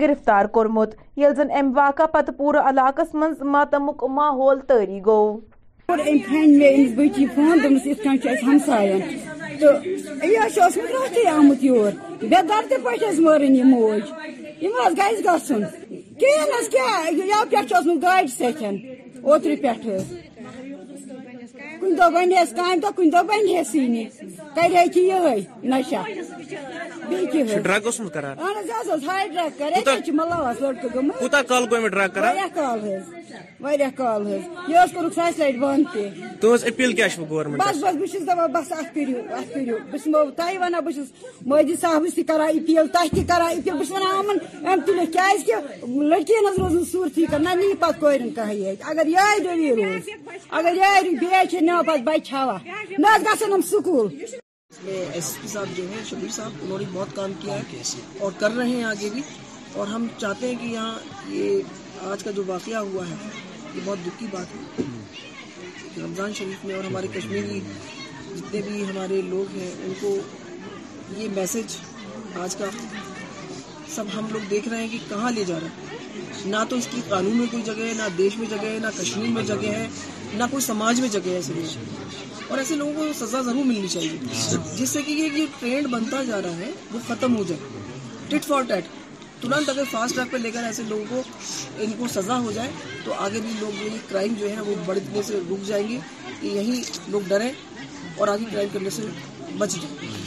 گرفتار 0.00 0.44
کورمت 0.58 0.94
یل 1.16 1.50
ایم 1.50 1.76
واقعہ 1.78 2.06
پت 2.12 2.30
پور 2.38 2.54
علاقس 2.68 3.14
من 3.14 3.32
ماتمک 3.52 4.04
ماحول 4.18 4.60
تاری 4.68 5.00
گو 5.06 5.20
کوٚر 5.92 6.06
أمۍ 6.10 6.46
مےٚ 6.58 6.74
أمِس 6.76 6.90
بٔچی 6.96 7.24
فون 7.34 7.58
دوٚپمَس 7.62 7.86
یِتھ 7.86 8.00
کٔنۍ 8.02 8.18
چھُ 8.22 8.22
چھُ 8.22 8.28
اَسہِ 8.32 8.46
ہمسایَن 8.48 9.00
تہٕ 9.60 9.86
یہِ 10.32 10.38
حظ 10.44 10.58
اوسمُت 10.58 10.90
راتھٕے 10.94 11.22
آمُت 11.36 11.62
یور 11.68 11.92
بےٚ 12.30 12.44
دردِ 12.48 12.72
پٲٹھۍ 12.84 13.04
حظ 13.08 13.18
مٲرٕنۍ 13.24 13.54
یہِ 13.58 13.64
موج 13.74 14.02
یِم 14.62 14.72
حظ 14.84 14.96
حظ 14.98 14.98
گژھِ 14.98 15.20
گژھُن 15.26 15.62
پٮ۪ٹھ 15.64 17.18
یہ 17.28 17.44
گھنٹھن 17.52 17.96
گاڑ 18.02 18.22
سٹن 18.38 18.76
اوترے 19.26 19.56
پیٹ 19.62 19.80
بنس 21.82 22.52
کان 22.56 22.82
دہ 22.82 22.88
کن 22.96 23.12
دہ 23.12 23.22
بن 23.28 23.52
سی 23.70 23.86
نی 23.88 24.04
کر 24.54 24.68
بہت 27.08 27.62
دہی 27.62 27.62
بہت 27.62 28.20
واقعہ 39.30 40.70
مٲدی 41.46 41.74
صاحبس 41.80 42.14
تہِ 42.14 42.26
تہِ 42.26 42.26
کران 42.26 42.52
کران 42.52 42.56
اپیٖل 42.56 42.78
اپیٖل 42.78 42.88
تۄہہِ 43.26 43.58
بہٕ 43.64 43.84
چھُس 43.84 43.88
ترا 43.88 44.06
اپل 44.64 44.78
تبیل 44.78 44.86
بس 44.86 44.86
واپس 44.86 45.50
کڑکی 45.92 46.34
نظر 46.46 46.60
روز 46.60 46.90
صورفی 46.92 47.26
کر 47.30 47.38
نہ 47.38 47.54
نی 47.60 47.72
کورٮ۪ن 47.80 48.30
پہ 48.32 48.46
کوئی 48.46 48.74
اگر 48.90 49.06
یہ 49.06 49.84
روز 49.84 50.08
اگر 50.60 50.78
چھِ 51.50 51.62
اس 51.78 51.88
ایس 54.86 55.30
پی 55.40 55.48
صاحب 55.48 55.68
جو 55.76 55.82
ہیں 55.88 56.02
شبیر 56.08 56.30
صاحب 56.34 56.52
انہوں 56.64 56.78
نے 56.78 56.84
بہت 56.92 57.10
کام 57.16 57.32
کیا 57.40 57.56
ہے 57.58 57.64
اور 58.24 58.30
کر 58.38 58.50
رہے 58.56 58.68
ہیں 58.68 58.84
آگے 58.84 59.08
بھی 59.14 59.22
اور 59.80 59.86
ہم 59.86 60.06
چاہتے 60.18 60.46
ہیں 60.48 60.54
کہ 60.60 60.66
یہاں 60.66 60.98
یہ 61.30 61.62
آج 62.10 62.22
کا 62.24 62.30
جو 62.36 62.42
واقعہ 62.46 62.78
ہوا 62.90 63.04
ہے 63.10 63.14
یہ 63.74 63.80
بہت 63.84 63.98
دکھ 64.06 64.18
کی 64.18 64.26
بات 64.32 64.48
ہے 64.54 64.60
رمضان 66.04 66.32
شریف 66.38 66.64
میں 66.64 66.74
اور 66.74 66.84
ہمارے 66.90 67.06
کشمیری 67.14 67.58
جتنے 68.34 68.60
بھی 68.68 68.76
ہمارے 68.90 69.16
لوگ 69.28 69.46
ہیں 69.58 69.70
ان 69.84 69.92
کو 70.00 70.10
یہ 71.20 71.24
میسج 71.34 71.68
آج 72.44 72.52
کا 72.56 72.68
سب 73.94 74.06
ہم 74.16 74.24
لوگ 74.32 74.44
دیکھ 74.50 74.66
رہے 74.68 74.80
ہیں 74.82 74.88
کہ 74.92 74.98
کہاں 75.08 75.30
لے 75.34 75.44
جا 75.52 75.56
رہے 75.62 75.68
ہیں 75.68 75.76
نہ 76.52 76.56
تو 76.68 76.76
اس 76.76 76.86
کی 76.90 77.00
قانون 77.08 77.36
میں 77.36 77.46
کوئی 77.50 77.62
جگہ 77.66 77.86
ہے 77.86 77.92
نہ 77.96 78.08
دیش 78.18 78.36
میں 78.38 78.46
جگہ 78.50 78.66
ہے 78.66 78.78
نہ 78.82 78.86
کشمیر 79.00 79.28
میں 79.32 79.42
جگہ 79.46 79.70
ہے 79.72 79.86
نہ 80.36 80.44
کوئی 80.50 80.60
سماج 80.64 81.00
میں 81.00 81.08
جگہ 81.12 81.30
ہے 81.30 81.38
اس 81.38 81.48
لیے 81.54 81.84
اور 82.48 82.58
ایسے 82.58 82.74
لوگوں 82.76 82.92
کو 82.96 83.06
سزا 83.26 83.40
ضرور 83.42 83.64
ملنی 83.64 83.88
چاہیے 83.88 84.18
جس 84.78 84.90
سے 84.90 85.02
کہ 85.06 85.10
یہ 85.20 85.44
ٹرینڈ 85.60 85.88
بنتا 85.90 86.22
جا 86.28 86.40
رہا 86.42 86.56
ہے 86.56 86.70
وہ 86.92 86.98
ختم 87.06 87.36
ہو 87.36 87.42
جائے 87.48 87.80
ٹٹ 88.28 88.44
فار 88.46 88.62
ٹیٹ 88.68 88.84
ترنت 89.42 89.68
اگر 89.68 89.82
فاسٹ 89.90 90.14
ٹریک 90.14 90.30
پہ 90.32 90.36
لے 90.36 90.50
کر 90.56 90.64
ایسے 90.64 90.82
لوگوں 90.88 91.04
کو 91.08 91.22
ان 91.84 91.92
کو 91.98 92.08
سزا 92.14 92.38
ہو 92.40 92.52
جائے 92.54 92.70
تو 93.04 93.12
آگے 93.26 93.40
بھی 93.46 93.50
لوگ 93.60 93.82
یہ 93.84 93.96
کرائم 94.08 94.34
جو 94.40 94.50
ہے 94.50 94.60
وہ 94.66 94.74
بڑھنے 94.86 95.22
سے 95.26 95.40
رک 95.50 95.66
جائیں 95.68 95.86
گے 95.88 95.98
کہ 96.40 96.46
یہی 96.46 96.82
لوگ 97.12 97.28
ڈریں 97.28 97.50
اور 98.16 98.28
آگے 98.28 98.44
کرائم 98.52 98.68
کرنے 98.72 98.90
سے 98.98 99.02
بچ 99.58 99.74
جائیں 99.82 100.20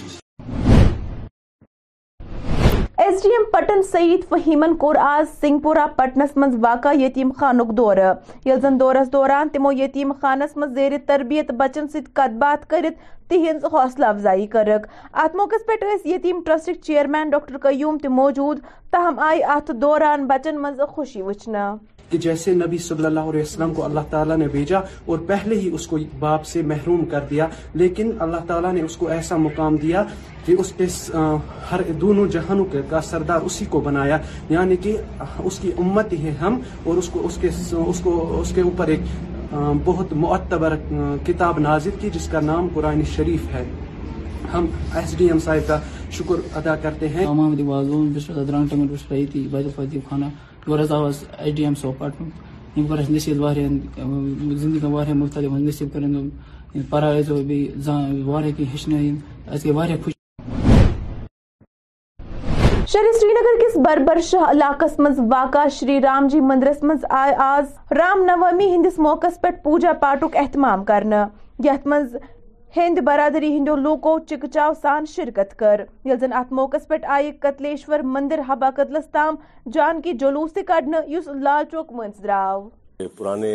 پٹن 3.56 3.82
سعید 3.92 4.22
فہیمن 4.30 4.76
کور 4.78 4.96
آز 5.00 5.28
سنگھ 5.42 5.62
پورہ 5.64 5.86
پٹنس 5.96 6.36
من 6.38 6.56
واقع 6.62 6.90
یتیم 7.02 7.32
خانک 7.38 7.70
دور 7.78 7.98
یل 8.46 8.60
زن 8.62 8.80
دورس 8.80 9.12
دوران 9.12 9.50
تمو 9.54 9.72
یتیم 9.74 10.12
خانس 10.22 10.58
من 10.58 10.74
تربیت 11.08 11.52
بچن 11.62 11.88
ست 11.94 12.20
بات 12.40 12.74
حوصلہ 13.74 14.06
افزائی 14.06 14.46
کروق 14.58 15.54
پتیم 15.68 16.42
ٹرسٹک 16.46 16.82
چیر 16.86 17.08
مین 17.16 17.30
ڈاکٹر 17.36 17.58
قیوم 17.70 17.98
موجود 18.22 18.60
تاہم 18.92 19.20
آئی 19.30 19.44
ات 19.58 19.72
دوران 19.82 20.28
بچن 20.28 20.62
من 20.62 20.86
خوشی 20.96 21.22
وچنا 21.22 21.74
کہ 22.10 22.18
جیسے 22.26 22.54
نبی 22.54 22.78
صلی 22.88 23.06
اللہ 23.06 23.28
علیہ 23.30 23.42
وسلم 23.42 23.74
کو 23.74 23.84
اللہ 23.86 24.08
تعالیٰ 24.10 24.38
نے 24.38 24.48
بھیجا 24.52 24.80
اور 25.06 25.20
پہلے 25.28 25.56
ہی 25.60 25.70
اس 25.74 25.88
کو 25.88 25.98
باپ 26.20 26.46
سے 26.46 26.62
محروم 26.72 27.06
کر 27.12 27.20
دیا 27.30 27.48
لیکن 27.82 28.12
اللہ 28.26 28.44
تعالیٰ 28.48 28.74
نے 28.74 28.82
اس 28.82 28.98
کو 28.98 29.08
ایسا 29.18 29.38
مقام 29.46 29.76
دیا 29.84 30.04
کہ 30.46 30.56
اس 30.60 30.72
کے 30.78 30.86
ہر 31.72 31.82
دونوں 32.02 32.26
سردار 33.10 33.42
اسی 33.50 33.66
کو 33.70 33.80
بنایا 33.90 34.18
یعنی 34.50 34.76
کہ 34.84 34.96
اس 35.50 35.60
کی 35.60 35.72
امت 35.86 36.14
ہی 36.14 36.24
ہے 36.24 36.34
ہم 36.42 36.60
اور 36.86 36.98
اس 37.02 38.52
کے 38.56 38.62
اوپر 38.62 38.88
ایک 38.96 39.12
بہت 39.86 40.14
معتبر 40.26 40.76
کتاب 41.26 41.60
نازد 41.68 42.02
کی 42.02 42.10
جس 42.14 42.28
کا 42.32 42.40
نام 42.50 42.68
قرآن 42.74 43.02
شریف 43.16 43.48
ہے 43.54 43.64
ہم 44.54 44.66
ایس 45.00 45.18
ڈی 45.18 45.28
ایم 45.30 45.40
صاحب 45.44 45.68
کا 45.68 45.80
شکر 46.16 46.42
ادا 46.60 46.76
کرتے 46.82 47.08
ہیں 47.16 47.26
یورٕ 50.68 50.80
حظ 50.80 50.92
آو 50.92 51.08
حظ 51.08 51.18
H 51.38 51.54
D 51.56 51.64
M 51.66 51.74
C 51.82 51.88
apartment 51.88 52.32
ییٚمہِ 52.78 52.88
کوٚر 52.90 53.00
اَسہِ 53.02 53.14
نصیٖب 53.16 53.42
واریاہَن 53.42 53.78
زندگی 54.60 54.86
واریاہ 54.92 55.16
مُختلِف 55.16 55.52
حظ 55.54 55.62
نصیٖب 55.62 55.90
کٔرِنۍ 55.94 56.82
پَران 56.90 57.14
ٲسۍ 57.18 57.22
زیو 57.28 57.36
بیٚیہِ 57.48 57.82
زان 57.86 58.22
واریاہ 58.30 58.56
کینٛہہ 58.58 58.72
ہیٚچھنٲیِن 58.72 59.16
اَسہِ 59.48 59.66
گٔے 59.68 59.76
واریاہ 59.78 59.98
خوشی 60.04 60.14
شہر 62.92 63.12
سری 63.20 63.30
نگر 63.34 63.60
کس 63.64 63.78
بربر 63.86 64.20
شاہ 64.32 64.50
علاقس 64.52 65.00
مز 65.00 65.20
واقع 65.32 65.68
شری 65.80 66.00
رام 66.02 66.28
جی 66.32 66.40
مندرس 66.50 66.84
مز 66.84 67.06
آئے 67.20 67.34
آز 67.44 67.74
رام 67.98 68.24
نومی 68.30 68.66
ہندس 68.76 69.00
موقع 69.08 69.28
پہ 69.42 69.48
پوجا 69.64 69.94
پاٹک 70.02 70.36
اہتمام 70.42 70.84
کرنے 70.86 71.24
یت 71.64 71.88
مز 71.88 72.16
ہند 72.76 73.00
برادری 73.06 73.48
ہندو 73.52 73.76
لوکو 73.76 74.18
چکچاو 74.30 74.72
سان 74.82 75.06
شرکت 75.10 75.56
کر 75.60 75.82
یل 76.06 76.18
زن 76.20 76.34
ات 76.40 76.52
موقع 76.58 76.78
پہ 76.88 76.96
آئی 77.18 77.32
قتلیشور 77.42 78.00
مندر 78.16 78.40
حبا 78.48 78.70
قتلس 78.78 79.08
تام 79.12 79.36
جان 79.74 80.02
کی 80.02 80.14
جلوس 80.24 80.52
سے 80.54 80.62
اس 81.18 81.28
لال 81.44 81.64
چوک 81.72 81.92
منز 82.00 82.22
دراو 82.24 82.68
پرانے 83.18 83.54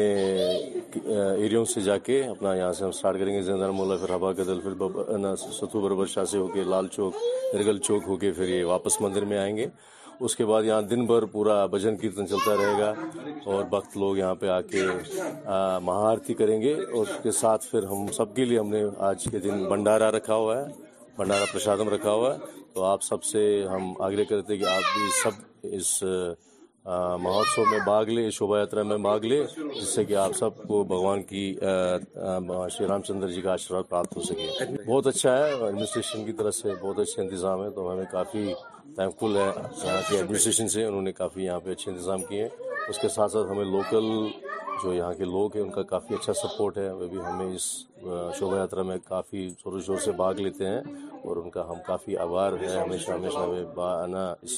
ایریوں 0.95 1.65
سے 1.75 1.81
جا 1.81 1.97
کے 2.07 2.23
اپنا 2.29 2.55
یہاں 2.55 2.73
سے 2.79 2.85
ہم 2.85 2.91
سٹارٹ 3.01 3.19
کریں 3.19 3.35
گے 3.35 3.71
مولا 3.77 3.97
پھر 4.07 4.43
پھر 4.43 5.37
ستو 5.61 5.81
بربر 5.81 6.07
شاہ 6.15 6.25
سے 6.33 6.39
ہو 6.39 6.49
لال 6.71 6.87
چوک 6.97 7.17
ارغل 7.53 7.79
چوک 7.89 8.09
ہو 8.09 8.17
کے 8.25 8.31
پھر 8.37 8.49
یہ 8.55 8.65
واپس 8.73 9.01
مندر 9.01 9.25
میں 9.33 9.39
آئیں 9.39 9.57
گے 9.57 9.67
اس 10.25 10.35
کے 10.37 10.45
بعد 10.47 10.63
یہاں 10.65 10.81
دن 10.91 11.05
بھر 11.07 11.25
پورا 11.33 11.65
بھجن 11.73 11.97
کیرتن 11.97 12.27
چلتا 12.29 12.55
رہے 12.57 12.79
گا 12.79 12.93
اور 13.53 13.63
بخت 13.71 13.97
لوگ 13.97 14.17
یہاں 14.17 14.35
پہ 14.41 14.47
آ 14.57 14.61
کے 14.71 14.83
مہا 15.83 16.11
آرتی 16.11 16.35
کریں 16.41 16.61
گے 16.63 16.75
اور 16.83 17.07
اس 17.07 17.23
کے 17.23 17.31
ساتھ 17.41 17.65
پھر 17.71 17.85
ہم 17.91 18.07
سب 18.17 18.35
کے 18.37 18.45
لیے 18.45 18.59
ہم 18.59 18.71
نے 18.71 18.83
آج 19.11 19.25
کے 19.31 19.39
دن 19.47 19.65
بھنڈارا 19.69 20.11
رکھا 20.17 20.35
ہوا 20.35 20.57
ہے 20.61 20.65
بھنڈارا 21.17 21.45
پرشادم 21.53 21.89
رکھا 21.95 22.13
ہوا 22.13 22.35
ہے 22.35 22.61
تو 22.75 22.83
آپ 22.85 23.03
سب 23.03 23.25
سے 23.31 23.41
ہم 23.71 23.93
آگرہ 24.09 24.25
کرتے 24.31 24.57
کہ 24.57 24.65
آپ 24.77 24.83
بھی 24.97 25.09
سب 25.23 25.43
اس 25.81 26.03
مہوتسو 27.23 27.65
میں 27.71 27.79
بھاگ 27.85 28.05
لے 28.17 28.29
شوبھا 28.37 28.59
یاترا 28.59 28.83
میں 28.93 28.97
بھاگ 29.09 29.25
لے 29.31 29.43
جس 29.81 29.89
سے 29.95 30.05
کہ 30.05 30.17
آپ 30.27 30.33
سب 30.37 30.63
کو 30.69 30.83
بھگوان 30.93 31.23
کی 31.33 31.45
شری 32.77 32.87
رام 32.89 33.03
چندر 33.09 33.31
جی 33.33 33.41
کا 33.43 33.53
آشرواد 33.53 33.89
پراپت 33.89 34.17
ہو 34.17 34.23
سکے 34.29 34.75
بہت 34.87 35.07
اچھا 35.07 35.37
ہے 35.39 35.53
ایڈمنسٹریشن 35.53 36.25
کی 36.27 36.33
طرف 36.41 36.55
سے 36.55 36.69
بہت 36.83 36.99
اچھا 37.01 37.23
انتظام 37.23 37.65
ہے 37.65 37.71
تو 37.75 37.93
ہمیں 37.93 38.05
کافی 38.13 38.49
تھینک 38.97 39.19
فل 39.21 39.37
ہے 39.37 39.51
ایڈمنسٹریشن 40.17 40.69
سے 40.69 40.85
انہوں 40.85 41.03
نے 41.03 41.13
کافی 41.13 41.45
یہاں 41.45 41.61
پہ 41.65 41.71
اچھے 41.73 41.91
انتظام 41.91 42.23
کیے 42.29 42.43
ہیں 42.43 42.49
اس 42.89 42.99
کے 42.99 43.09
ساتھ 43.17 43.33
ساتھ 43.33 43.51
ہمیں 43.51 43.65
لوکل 43.65 44.07
جو 44.85 44.93
یہاں 44.95 45.13
کے 45.15 45.25
لوگ 45.25 45.57
ہیں 45.57 45.63
ان 45.63 45.71
کا 45.73 45.83
کافی 45.93 46.15
اچھا 46.15 46.33
سپورٹ 46.35 46.79
ہے 46.79 46.91
وہ 46.93 47.07
بھی 47.09 47.19
ہمیں 47.27 47.47
اس 47.55 47.67
شوبھا 48.39 48.57
یاترا 48.57 48.83
میں 48.91 48.97
کافی 49.09 49.49
و 49.67 49.79
شور 49.87 49.99
سے 50.05 50.13
بھاگ 50.23 50.35
لیتے 50.45 50.69
ہیں 50.69 50.81
اور 51.25 51.37
ان 51.37 51.51
کا 51.51 51.65
ہم 51.69 51.83
کافی 51.87 52.17
آبار 52.27 52.53
ہیں 52.63 52.77
ہمیشہ 52.77 53.11
ہمیشہ 53.11 53.65
با 53.75 53.93
آنا 54.03 54.25
اس 54.43 54.57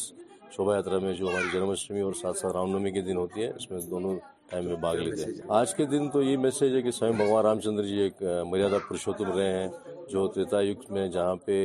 شوبھا 0.57 0.77
یاترا 0.77 0.99
میں 1.05 1.13
جو 1.19 1.29
ہماری 1.31 1.49
جنماشٹمی 1.53 2.01
اور 2.09 2.13
ساتھ 2.21 2.39
ساتھ 2.39 2.55
رام 2.57 2.71
نومی 2.71 2.91
کے 2.93 3.01
دن 3.03 3.17
ہوتی 3.17 3.43
ہے 3.43 3.51
اس 3.55 3.71
میں 3.71 3.81
دونوں 3.91 4.15
ٹائم 4.51 4.65
میں 4.69 4.77
بھاگ 4.87 4.95
لیتے 4.97 5.25
ہیں 5.25 5.51
آج 5.59 5.75
کے 5.75 5.85
دن 5.93 6.09
تو 6.13 6.23
یہ 6.23 6.37
میسج 6.39 6.75
ہے 6.77 6.83
کہ 6.83 6.91
سوئم 7.01 7.17
بھگوان 7.17 7.45
رام 7.45 7.61
چندر 7.61 7.85
جی 7.87 7.99
ایک 8.03 8.23
مریادہ 8.51 8.79
پرشوتم 8.89 9.33
رہے 9.39 9.53
ہیں 9.59 9.69
جو 10.13 10.27
تریتا 10.33 10.61
یگ 10.61 10.91
میں 10.93 11.09
جہاں 11.13 11.35
پہ 11.45 11.59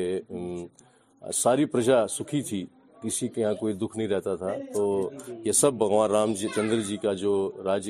ساری 1.36 1.66
پرجا 1.66 2.06
سکھی 2.08 2.42
تھی 2.50 2.66
کسی 3.02 3.28
کے 3.28 3.42
یہاں 3.42 3.54
کوئی 3.60 3.74
دکھ 3.82 3.98
نہیں 3.98 4.08
رہتا 4.08 4.36
تھا 4.36 4.54
تو 4.74 5.10
یہ 5.46 5.52
سب 5.52 5.74
بھگوان 5.78 6.10
رام 6.12 6.34
جی 6.38 6.48
چندر 6.56 6.80
جی 6.88 6.98
کا 7.02 7.14
جو 7.22 7.32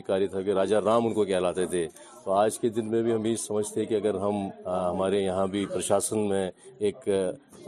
کاری 0.06 0.28
تھا 0.28 0.41
کہ 0.41 0.54
راجا 0.54 0.80
رام 0.86 1.06
ان 1.08 1.13
کو 1.13 1.23
کہلاتے 1.26 1.65
تھے 1.71 1.88
تو 2.23 2.32
آج 2.34 2.58
کے 2.60 2.69
دن 2.69 2.89
میں 2.91 3.02
بھی 3.04 3.13
ہم 3.13 3.26
یہ 3.26 3.36
سمجھتے 3.45 3.86
کہ 3.86 3.95
اگر 3.95 4.15
ہم 4.23 4.47
ہمارے 4.65 5.21
یہاں 5.21 5.45
بھی 5.52 5.65
پرشاسن 5.73 6.28
میں 6.30 6.50
ایک 6.80 7.08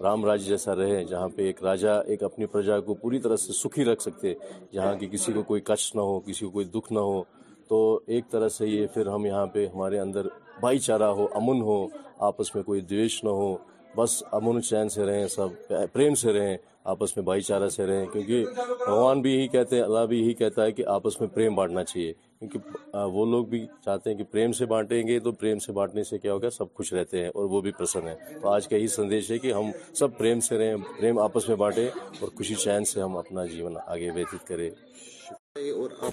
رام 0.04 0.26
راج 0.26 0.44
جیسا 0.48 0.76
رہے 0.76 1.04
جہاں 1.06 1.28
پہ 1.36 1.46
ایک 1.48 1.64
راجا 1.64 1.94
ایک 2.12 2.24
اپنی 2.24 2.46
پرجا 2.52 2.80
کو 2.80 2.94
پوری 3.02 3.20
طرح 3.20 3.36
سے 3.38 3.54
سکھی 3.54 3.86
رکھ 3.86 4.02
سکتے 4.02 4.34
جہاں 4.74 4.94
کہ 5.00 5.08
کسی 5.12 5.34
کو 5.34 5.42
کوئی 5.48 5.62
کش 5.66 5.94
نہ 5.96 6.02
ہو 6.10 6.20
کسی 6.26 6.46
کو 6.46 6.52
کوئی 6.52 6.66
دکھ 6.74 6.92
نہ 6.94 7.00
ہو 7.10 7.22
تو 7.70 7.80
ایک 8.08 8.30
طرح 8.32 8.50
سے 8.58 8.68
یہ 8.68 8.88
پھر 8.94 9.08
ہم 9.14 9.26
یہاں 9.26 9.46
پہ 9.54 9.66
ہمارے 9.74 10.00
اندر 10.00 10.28
بھائی 10.60 10.80
چارہ 10.88 11.10
ہو 11.18 11.28
امن 11.42 11.62
ہو 11.62 11.86
آپس 12.30 12.54
میں 12.56 12.64
کوئی 12.64 12.82
دویش 12.90 13.24
نہ 13.24 13.30
ہو 13.40 13.56
بس 13.98 14.24
امون 14.34 14.60
چین 14.62 14.90
سے 14.90 15.06
رہیں 15.06 15.28
سب 15.36 15.72
پریم 15.94 16.16
سے 16.22 16.34
رہیں 16.34 16.58
آپس 16.92 17.16
میں 17.18 17.24
بھائی 17.26 17.42
چارہ 17.42 17.68
سے 17.70 17.86
رہیں 17.86 18.06
کیونکہ 18.12 18.46
بھگوان 18.86 19.22
بھی 19.22 19.32
یہی 19.34 19.48
کہتے 19.48 19.76
ہیں 19.76 19.84
اللہ 19.84 20.06
بھی 20.10 20.20
یہی 20.20 20.34
کہتا 20.42 20.66
ہے 20.66 20.72
کہ 20.72 20.86
آپس 20.96 21.20
میں 21.22 21.28
پریم 21.34 21.56
بانٹنا 21.56 21.84
چاہیے 21.84 22.14
کیونکہ 22.40 22.96
وہ 23.14 23.26
لوگ 23.32 23.46
بھی 23.54 23.66
چاہتے 23.86 24.10
ہیں 24.10 24.18
کہ 24.18 24.24
پریم 24.32 24.52
سے 24.60 24.66
بانٹیں 24.66 25.02
گے 25.08 25.20
تو 25.20 25.32
پریم 25.42 25.60
سے 25.66 25.72
بانٹنے 25.80 26.04
سے 26.10 26.18
کیا 26.18 26.34
ہوگا 26.34 26.50
سب 26.58 26.74
خوش 26.78 26.94
رہتے 26.94 27.22
ہیں 27.24 27.30
اور 27.34 27.46
وہ 27.50 27.62
بھی 27.62 27.72
پرسن 27.80 28.08
ہیں 28.08 28.16
تو 28.42 28.50
آج 28.50 28.68
کا 28.68 28.76
یہی 28.76 28.88
سندیش 28.98 29.32
ہے 29.32 29.38
کہ 29.48 29.54
ہم 29.54 29.72
سب 30.00 30.18
پریم 30.18 30.40
سے 30.50 30.58
رہیں 30.58 30.76
پریم 31.00 31.20
آپس 31.20 31.48
میں 31.50 31.56
بانٹیں 31.66 31.88
اور 31.88 32.28
خوشی 32.38 32.56
چین 32.64 32.86
سے 32.94 33.02
ہم 33.02 33.18
اپنا 33.18 33.46
جیون 33.56 33.78
آگے 33.88 34.12
ویتیت 34.16 34.48
کریں 34.48 34.70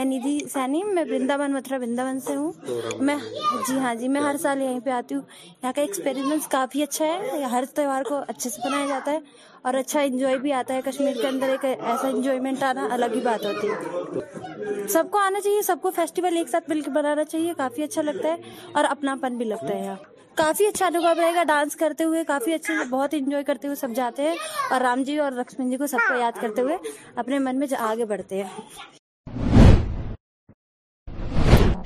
ندھی 0.04 0.38
سینی 0.52 0.82
میں 0.82 1.02
ونداون 1.10 1.52
متھرا 1.52 1.76
ونداون 1.80 2.20
سے 2.26 2.34
ہوں 2.36 2.52
میں 3.06 3.16
جی 3.68 3.76
ہاں 3.78 3.94
جی 3.94 4.08
میں 4.08 4.20
ہر 4.20 4.36
سال 4.42 4.62
یہیں 4.62 4.78
پہ 4.84 4.90
آتی 4.90 5.14
ہوں 5.14 5.22
یہاں 5.62 5.72
کا 5.76 5.80
ایکسپیرینس 5.82 6.46
کافی 6.50 6.82
اچھا 6.82 7.06
ہے 7.06 7.42
ہر 7.52 7.64
تہوار 7.74 8.02
کو 8.08 8.20
اچھے 8.28 8.50
سے 8.50 8.66
بنایا 8.66 8.86
جاتا 8.88 9.12
ہے 9.12 9.18
اور 9.62 9.74
اچھا 9.74 10.00
انجوائے 10.00 10.38
بھی 10.46 10.52
آتا 10.60 10.74
ہے 10.74 10.80
کشمیر 10.84 11.20
کے 11.20 11.26
اندر 11.28 11.48
ایک 11.54 11.64
ایسا 11.64 12.08
انجوائمنٹ 12.08 12.62
آنا 12.70 12.86
الگ 12.92 13.14
ہی 13.14 13.20
بات 13.24 13.46
ہوتی 13.46 13.68
ہے 13.70 14.86
سب 14.92 15.10
کو 15.12 15.18
آنا 15.22 15.40
چاہیے 15.40 15.62
سب 15.66 15.82
کو 15.82 15.90
فیسٹیول 15.96 16.36
ایک 16.36 16.48
ساتھ 16.52 16.70
مل 16.70 16.80
کے 16.80 16.90
بنانا 16.96 17.24
چاہیے 17.32 17.52
کافی 17.58 17.82
اچھا 17.82 18.02
لگتا 18.02 18.32
ہے 18.34 18.56
اور 18.74 18.84
اپنا 18.96 19.16
پن 19.22 19.36
بھی 19.38 19.44
لگتا 19.50 19.74
ہے 19.74 19.82
یہاں 19.84 19.96
کافی 20.42 20.66
اچھا 20.66 20.86
انوبھو 20.86 21.14
رہے 21.22 21.34
گا 21.34 21.42
ڈانس 21.48 21.76
کرتے 21.84 22.04
ہوئے 22.04 22.24
کافی 22.34 22.54
اچھے 22.54 22.76
سے 22.82 22.88
بہت 22.90 23.14
انجوائے 23.18 23.44
کرتے 23.52 23.68
ہوئے 23.68 23.76
سب 23.80 23.94
جاتے 23.96 24.28
ہیں 24.30 24.34
اور 24.70 24.80
رام 24.80 25.02
جی 25.02 25.18
اور 25.26 25.32
لکشمن 25.42 25.70
جی 25.70 25.76
کو 25.76 25.86
سب 25.96 26.08
کو 26.08 26.18
یاد 26.20 26.40
کرتے 26.40 26.62
ہوئے 26.62 26.76
اپنے 27.24 27.38
من 27.48 27.58
میں 27.58 27.66
آگے 27.88 28.04
بڑھتے 28.14 28.42
ہیں 28.42 28.94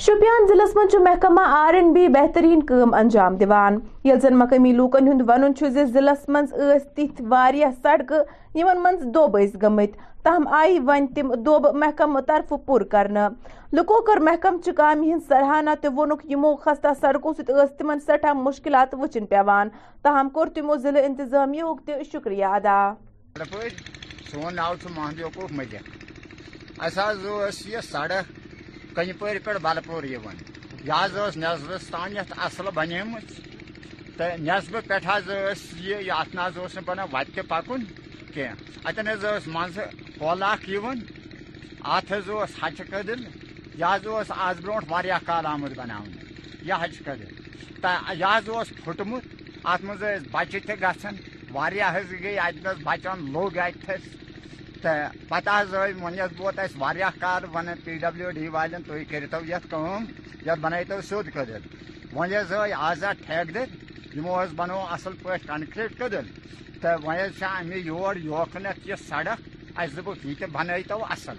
شوپیان 0.05 0.47
ضلع 0.49 0.65
مز 0.77 0.95
محکمہ 1.05 1.41
آر 1.57 1.75
این 1.75 1.93
بی 1.93 2.07
بہترین 2.13 2.61
کم 2.67 2.95
انجام 2.95 3.35
دیوان 3.37 3.79
یل 4.05 4.21
زن 4.21 4.37
مقامی 4.39 4.71
لوکن 4.73 5.09
ہند 5.09 5.21
ون 5.29 5.53
ضلع 5.93 6.13
مز 6.29 6.53
تہ 6.97 7.67
سڑک 7.83 8.13
یہ 8.55 8.89
دب 9.15 9.37
عس 9.43 9.57
گمت 9.63 9.97
تاہم 10.25 10.47
آئی 10.61 10.79
ون 10.87 11.07
تم 11.15 11.35
دب 11.47 11.67
محکمہ 11.85 12.21
طرف 12.29 12.53
پور 12.67 12.81
کر 12.95 13.11
لکو 13.73 14.01
کر 14.07 14.21
محکم 14.31 14.59
چامی 14.67 15.13
ہند 15.13 15.27
سرحانہ 15.29 15.75
تو 15.83 15.93
ونک 16.01 16.25
یمو 16.33 16.55
خستہ 16.65 16.93
سڑکوں 17.01 17.35
ست 17.39 17.51
تم 17.79 17.93
سٹھا 18.07 18.33
مشکلات 18.49 18.95
وچن 19.01 19.27
پیوان 19.35 19.69
تاہم 20.03 20.29
کور 20.39 20.47
تمو 20.55 20.77
ضلع 20.85 21.05
انتظامیہ 21.09 22.01
شکریہ 22.11 22.45
ادا 22.57 22.83
پور 28.95 29.35
پہ 29.45 29.53
بل 29.63 29.79
پور 29.87 30.05
یہ 30.05 31.21
نصبس 31.37 31.87
تان 31.91 32.15
اصل 32.45 32.69
بنی 32.75 33.03
می 33.11 33.21
نصبہ 34.41 34.81
پہ 34.89 34.95
حض 35.05 35.29
نت 36.35 37.39
پکن 37.49 37.85
کیت 38.35 38.99
مز 39.55 39.79
پول 40.19 40.43
اخون 40.43 41.01
اتھ 41.97 42.13
ہچہ 42.63 42.83
قدل 42.91 43.25
یہ 43.79 44.09
آز 44.47 44.61
برو 44.65 44.79
کال 45.27 45.47
آمت 45.47 45.79
یہ 46.63 46.75
ہچہ 46.85 47.03
قدل 47.05 48.19
یہ 48.19 48.73
پھٹمت 48.85 49.67
ات 49.73 49.85
مز 49.85 50.03
بچہ 50.33 50.67
تہ 50.67 50.83
گایا 50.83 51.99
گئی 52.23 52.39
اتنا 52.39 52.73
بچان 52.85 53.25
لوگ 53.33 53.57
اتس 53.67 54.09
تو 54.83 54.89
پتہ 55.29 55.51
حض 55.61 55.75
آئی 55.75 55.93
وہیا 56.79 57.09
کار 57.21 57.41
ون 57.55 57.67
پی 57.85 57.93
ڈبلیو 58.01 58.31
ڈی 58.35 58.47
والے 58.55 58.77
ترتو 59.11 59.39
یہ 59.49 60.55
بنائی 60.61 60.85
تو 60.89 60.95
سل 61.09 61.19
ویز 62.21 62.53
آئی 62.61 62.73
آزاد 62.77 63.15
ٹھیک 63.27 63.47
در 63.55 63.67
یہو 64.15 64.35
بنو 64.57 64.79
اصل 64.95 65.13
پاقرٹ 65.23 65.95
کدل 65.99 66.27
تو 66.83 66.89
ووئی 67.05 67.45
امی 67.47 67.79
یور 67.85 68.17
یوکنت 68.25 68.79
یہ 68.89 68.95
سڑک 69.09 69.39
اس 69.83 69.93
دس 69.97 70.07
یہ 70.25 70.35
تہ 70.39 70.45
بنائی 70.53 70.83
تو 70.89 71.05
اصل 71.13 71.37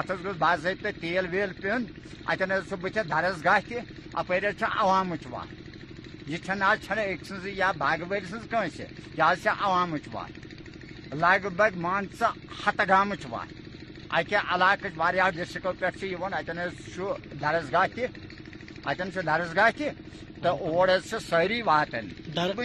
اتھ 0.00 0.12
گھ 0.24 0.32
باضابطہ 0.38 0.88
تیل 1.00 1.26
ویل 1.30 1.52
پوند 1.62 1.84
اتن 2.32 2.50
حس 2.52 2.72
درس 3.10 3.36
گاہ 3.44 3.58
تپ 4.12 4.30
عوام 4.70 5.12
ویش 6.26 6.46
سیا 7.42 7.68
باغ 7.78 8.00
ول 8.10 8.24
سوام 8.30 9.88
وت 9.94 10.06
لگ 11.18 11.46
مان 11.58 11.72
مانچہ 11.82 12.24
ہتہ 12.66 12.82
گام 12.88 13.12
اکہ 14.18 14.36
علاقہ 14.54 14.86
و 14.98 15.10
ڈسٹرکو 15.34 15.72
پہ 15.78 15.86
اتن 16.36 16.58
درس 17.40 17.72
گاہ 17.72 17.86
تہ 17.94 18.88
ارس 19.32 19.54
گاہ 19.56 19.68
تہ 19.78 19.88
تو 20.42 20.48
اور 20.76 20.88
سیری 21.28 21.60
واتن 21.64 22.08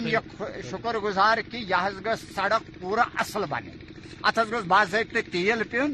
یہ 0.06 0.44
شکر 0.70 0.98
گزار 1.04 1.38
کہ 1.52 1.58
یہ 1.70 1.98
گھس 2.12 2.22
سڑک 2.36 2.70
پور 2.82 2.98
اصل 3.14 3.46
بن 3.50 3.68
ات 4.28 4.40
گھس 4.52 4.66
باضابطہ 4.68 5.30
تیل 5.32 5.64
پو 5.72 5.86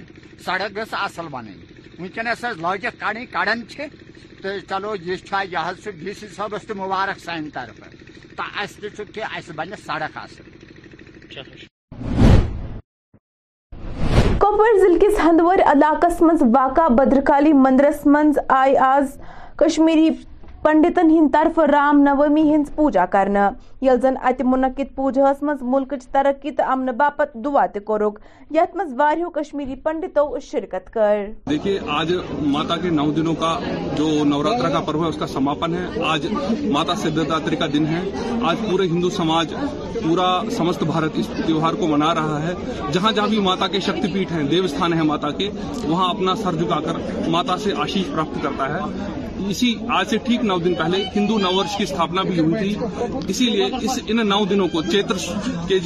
سڑک 0.45 0.75
گھس 0.77 0.93
اصل 0.99 1.27
بنی 1.31 2.11
لاگت 2.61 2.99
کڑی 2.99 3.25
کڑان 3.31 3.61
تو 4.41 4.49
چلو 4.69 4.93
یہ 5.05 5.15
چھ 5.29 5.43
یہ 5.51 5.91
ڈی 6.03 6.13
سی 6.19 6.27
صبس 6.35 6.67
تو 6.67 6.75
مبارک 6.75 7.19
سانہ 7.23 7.49
طرف 7.53 7.83
تو 8.37 8.43
اس 8.63 8.75
تھی 9.13 9.21
اہ 9.21 9.51
بہ 9.55 9.65
سڑک 9.85 10.17
اصل 10.17 11.69
کپوار 14.41 14.77
ضلع 14.79 14.97
کس 15.01 15.19
ہندور 15.23 15.57
علاقہ 15.71 16.07
مز 16.25 16.41
واقع 16.53 16.87
بدرکالی 16.97 17.51
مندرس 17.53 18.05
مز 18.05 18.37
آز 18.85 19.09
کشمیری 19.57 20.09
پنڈتن 20.63 21.09
ہند 21.11 21.27
طرف 21.33 21.57
رام 21.71 21.99
نومی 22.03 22.41
ہند 22.53 22.65
پوجا 22.73 23.05
کرنا 23.11 23.49
یل 23.85 23.99
زن 24.01 24.17
ات 24.29 24.41
منعقد 24.45 24.93
پوجاس 24.95 25.41
مز 25.43 25.61
ملک 25.75 25.93
ترقی 26.13 26.51
تو 26.59 26.63
امن 26.71 26.91
باپت 26.97 27.33
دعا 27.45 27.63
یت 28.55 28.75
مز 28.75 28.93
یا 29.19 29.29
کشمیری 29.39 29.75
پنڈتوں 29.83 30.25
شرکت 30.51 30.89
کر 30.93 31.23
دیکھیے 31.49 31.77
آج 31.99 32.13
ماتا 32.57 32.75
کے 32.81 32.89
نو 32.99 33.09
دنوں 33.15 33.35
کا 33.39 33.53
جو 33.97 34.05
نوراترا 34.33 34.69
کا 34.73 34.79
پرو 34.89 35.01
ہے 35.03 35.07
اس 35.09 35.17
کا 35.19 35.27
سماپن 35.33 35.73
ہے 35.75 36.03
آج 36.11 36.27
ماتا 36.75 36.95
سدھاتری 37.03 37.55
کا 37.63 37.67
دن 37.73 37.85
ہے 37.95 38.01
آج 38.49 38.59
پورے 38.69 38.87
ہندو 38.91 39.09
سماج 39.17 39.53
پورا 40.03 40.29
سمست 40.57 40.83
بھارت 40.91 41.17
اس 41.23 41.29
تیوہار 41.45 41.73
کو 41.79 41.87
منا 41.95 42.13
رہا 42.15 42.41
ہے 42.47 42.53
جہاں 42.93 43.11
جہاں 43.15 43.27
بھی 43.33 43.39
ماتا 43.49 43.67
کے 43.75 43.79
شکتی 43.87 44.13
پیٹ 44.13 44.31
ہیں 44.31 44.43
دیوستھان 44.51 44.93
ہے 44.99 45.03
ماتا 45.13 45.31
کے 45.41 45.49
وہاں 45.87 46.09
اپنا 46.09 46.35
سر 46.43 46.55
جھکا 46.59 46.79
کر 46.85 47.01
ماتا 47.37 47.57
سے 47.63 47.73
آشیش 47.85 48.11
پراپت 48.13 48.43
کرتا 48.43 48.69
ہے 48.73 49.19
اسی 49.49 49.73
آج 49.97 50.09
سے 50.09 50.17
ٹھیک 50.23 50.43
نو 50.45 50.57
دن 50.63 50.73
پہلے 50.77 51.03
ہندو 51.15 51.37
نوورش 51.39 51.75
کی 51.77 51.83
استھاپنا 51.83 52.21
بھی 52.29 52.39
ہوئی 52.39 52.55
تھی 52.59 53.21
اسی 53.29 53.45
لیے 53.49 53.65
اس 53.81 53.99
ان 54.07 54.27
نو 54.29 54.43
دنوں 54.49 54.67
کو 54.71 54.81
چیتر 54.91 55.17
کے 55.67 55.77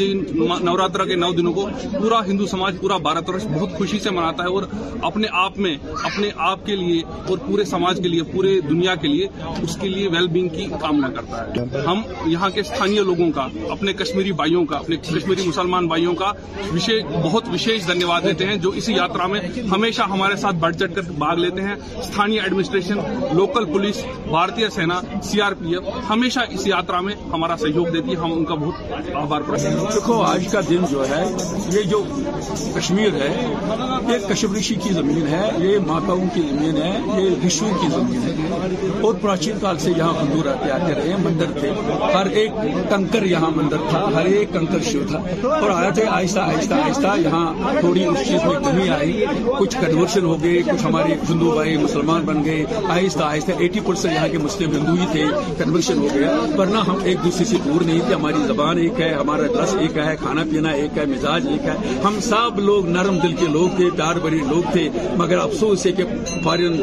نوراترا 0.64 1.06
کے 1.06 1.16
نو 1.16 1.32
دنوں 1.38 1.54
کو 1.54 1.68
پورا 1.98 2.20
ہندو 2.28 2.48
سماج 2.48 2.76
پورا 2.82 2.98
بھارت 3.08 3.30
ورش 3.30 3.46
بہت 3.54 3.78
خوشی 3.78 4.00
سے 4.04 4.10
مناتا 4.12 4.44
ہے 4.44 4.50
اور 4.56 4.64
اپنے 5.10 5.28
آپ 5.44 5.58
میں 5.66 5.76
اپنے 6.04 6.30
آپ 6.50 6.66
کے 6.66 6.76
لیے 6.76 7.02
اور 7.28 7.38
پورے 7.48 7.64
سماج 7.72 8.00
کے 8.04 8.10
لیے 8.10 8.24
پورے 8.32 8.60
دنیا 8.70 8.96
کے 9.02 9.08
لیے 9.08 9.28
اس 9.64 9.78
کے 9.82 9.90
لیے 9.90 10.08
ویل 10.16 10.28
بینگ 10.38 10.50
کی 10.56 10.66
کامنا 10.82 11.10
کرتا 11.16 11.46
ہے 11.48 11.82
ہم 11.86 12.02
یہاں 12.32 12.50
کے 12.56 12.62
استھانی 12.62 13.00
لوگوں 13.10 13.32
کا 13.36 13.48
اپنے 13.72 13.94
کشمیری 14.04 14.32
بھائیوں 14.42 14.66
کا 14.74 14.78
اپنے 14.78 14.98
کشمیری 15.12 15.48
مسلمان 15.48 15.88
بھائیوں 15.88 16.14
کا 16.24 16.32
بہت 17.24 17.48
وشیش 17.54 17.88
دھنیہ 17.88 18.06
واد 18.06 18.22
دیتے 18.24 18.46
ہیں 18.48 18.56
جو 18.66 18.70
اسی 18.80 18.94
یاترا 18.94 19.28
میں 19.28 19.40
ہمیشہ 19.72 20.02
ہمارے 20.12 20.36
ساتھ 20.42 20.56
بڑھ 20.60 20.76
چڑھ 20.76 20.94
کر 20.96 21.12
بھاگ 21.26 21.38
لیتے 21.46 21.62
ہیں 21.62 21.76
ایڈمنسٹریشن 22.26 22.98
لوگ 23.36 23.45
لوکل 23.46 23.66
پولیس 23.72 23.96
بھارتی 24.30 24.70
سینا 24.76 25.00
سی 25.24 25.42
آر 25.42 25.52
پی 25.60 25.76
ایف 25.76 25.88
ہمیشہ 26.10 26.40
اس 26.54 26.66
یاترا 26.68 27.00
میں 27.08 27.14
ہمارا 27.34 27.56
سہیوگ 27.60 27.86
دیتی 27.94 28.12
ہے 28.12 28.16
ہم 28.22 28.32
ان 28.34 28.46
کا 28.46 28.56
بہت 28.62 29.12
آبار 29.22 29.42
پک 29.48 29.66
دیکھو 29.94 30.22
آج 30.30 30.48
کا 30.52 30.60
دن 30.70 30.86
جو 30.92 31.04
ہے 31.10 31.24
یہ 31.74 31.84
جو 31.90 32.04
کشمیر 32.78 33.16
ہے 33.22 33.28
یہ 34.10 34.28
کشم 34.30 34.56
رشی 34.56 34.76
کی 34.84 34.90
زمین 34.94 35.28
ہے 35.32 35.48
یہ 35.66 35.78
ماتاؤں 35.88 36.24
کی 36.34 36.42
زمین 36.50 36.82
ہے 36.82 37.22
یہ 37.22 37.46
رشو 37.46 37.70
کی 37.82 37.88
زمین 37.96 38.24
ہے 38.28 38.34
بہت 39.02 39.22
پراچین 39.22 39.60
کال 39.62 39.78
سے 39.86 39.92
یہاں 39.98 40.14
ہندو 40.22 40.42
رہتے 40.50 40.72
آتے 40.72 40.94
رہے 40.96 41.16
مندر 41.24 41.52
تھے 41.60 41.72
ہر 42.14 42.30
ایک 42.42 42.60
کنکر 42.90 43.24
یہاں 43.34 43.52
مندر 43.56 43.88
تھا 43.90 44.04
ہر 44.16 44.26
ایک 44.32 44.54
کنکر 44.54 44.84
شیو 44.92 45.04
تھا 45.12 45.22
اور 45.62 45.70
آیا 45.76 45.90
تھے 46.00 46.06
آہستہ 46.16 46.40
آہستہ 46.48 46.74
آہستہ 46.84 47.14
یہاں 47.28 47.46
تھوڑی 47.80 48.06
اس 48.06 48.28
چیز 48.28 48.44
میں 48.46 48.60
کمی 48.66 48.90
آئی 49.00 49.24
کچھ 49.60 49.78
کنورشن 49.80 50.26
ہو 50.26 50.42
گئے 50.44 50.62
کچھ 50.72 50.86
ہمارے 50.86 51.14
ہندو 51.30 51.52
بھائی 51.56 51.78
مسلمان 51.86 52.26
بن 52.26 52.44
گئے 52.46 52.64
آہستہ 52.90 53.34
ایٹی 53.44 53.80
پرسینٹ 53.86 54.14
یہاں 54.14 54.28
کے 54.32 54.38
مسلم 54.38 54.72
ہندو 54.76 54.94
ہی 55.00 55.06
تھے 55.12 55.24
کنورشن 55.58 55.98
ہو 56.02 56.08
گیا 56.14 56.32
ورنہ 56.58 56.78
ہم 56.88 57.00
ایک 57.04 57.24
دوسرے 57.24 57.46
سے 57.46 57.58
دور 57.66 57.82
نہیں 57.88 58.00
تھے 58.06 58.14
ہماری 58.14 58.44
زبان 58.48 58.78
ایک 58.80 59.00
ہے 59.02 59.12
ہمارا 59.14 59.48
لس 59.62 59.74
ایک 59.80 59.98
ہے 59.98 60.16
کھانا 60.20 60.44
پینا 60.52 60.70
ایک 60.82 60.98
ہے 60.98 61.06
مزاج 61.14 61.48
ایک 61.52 61.66
ہے 61.68 61.76
ہم 62.04 62.20
سب 62.24 62.60
لوگ 62.66 62.86
نرم 62.90 63.18
دل 63.24 63.34
کے 63.40 63.48
لوگ 63.54 63.76
تھے 63.78 63.90
پیار 63.98 64.20
بری 64.24 64.40
لوگ 64.50 64.72
تھے 64.72 64.88
مگر 65.18 65.38
افسوس 65.38 65.86
ہے 65.86 65.92
کہ 66.00 66.04
فارن 66.44 66.80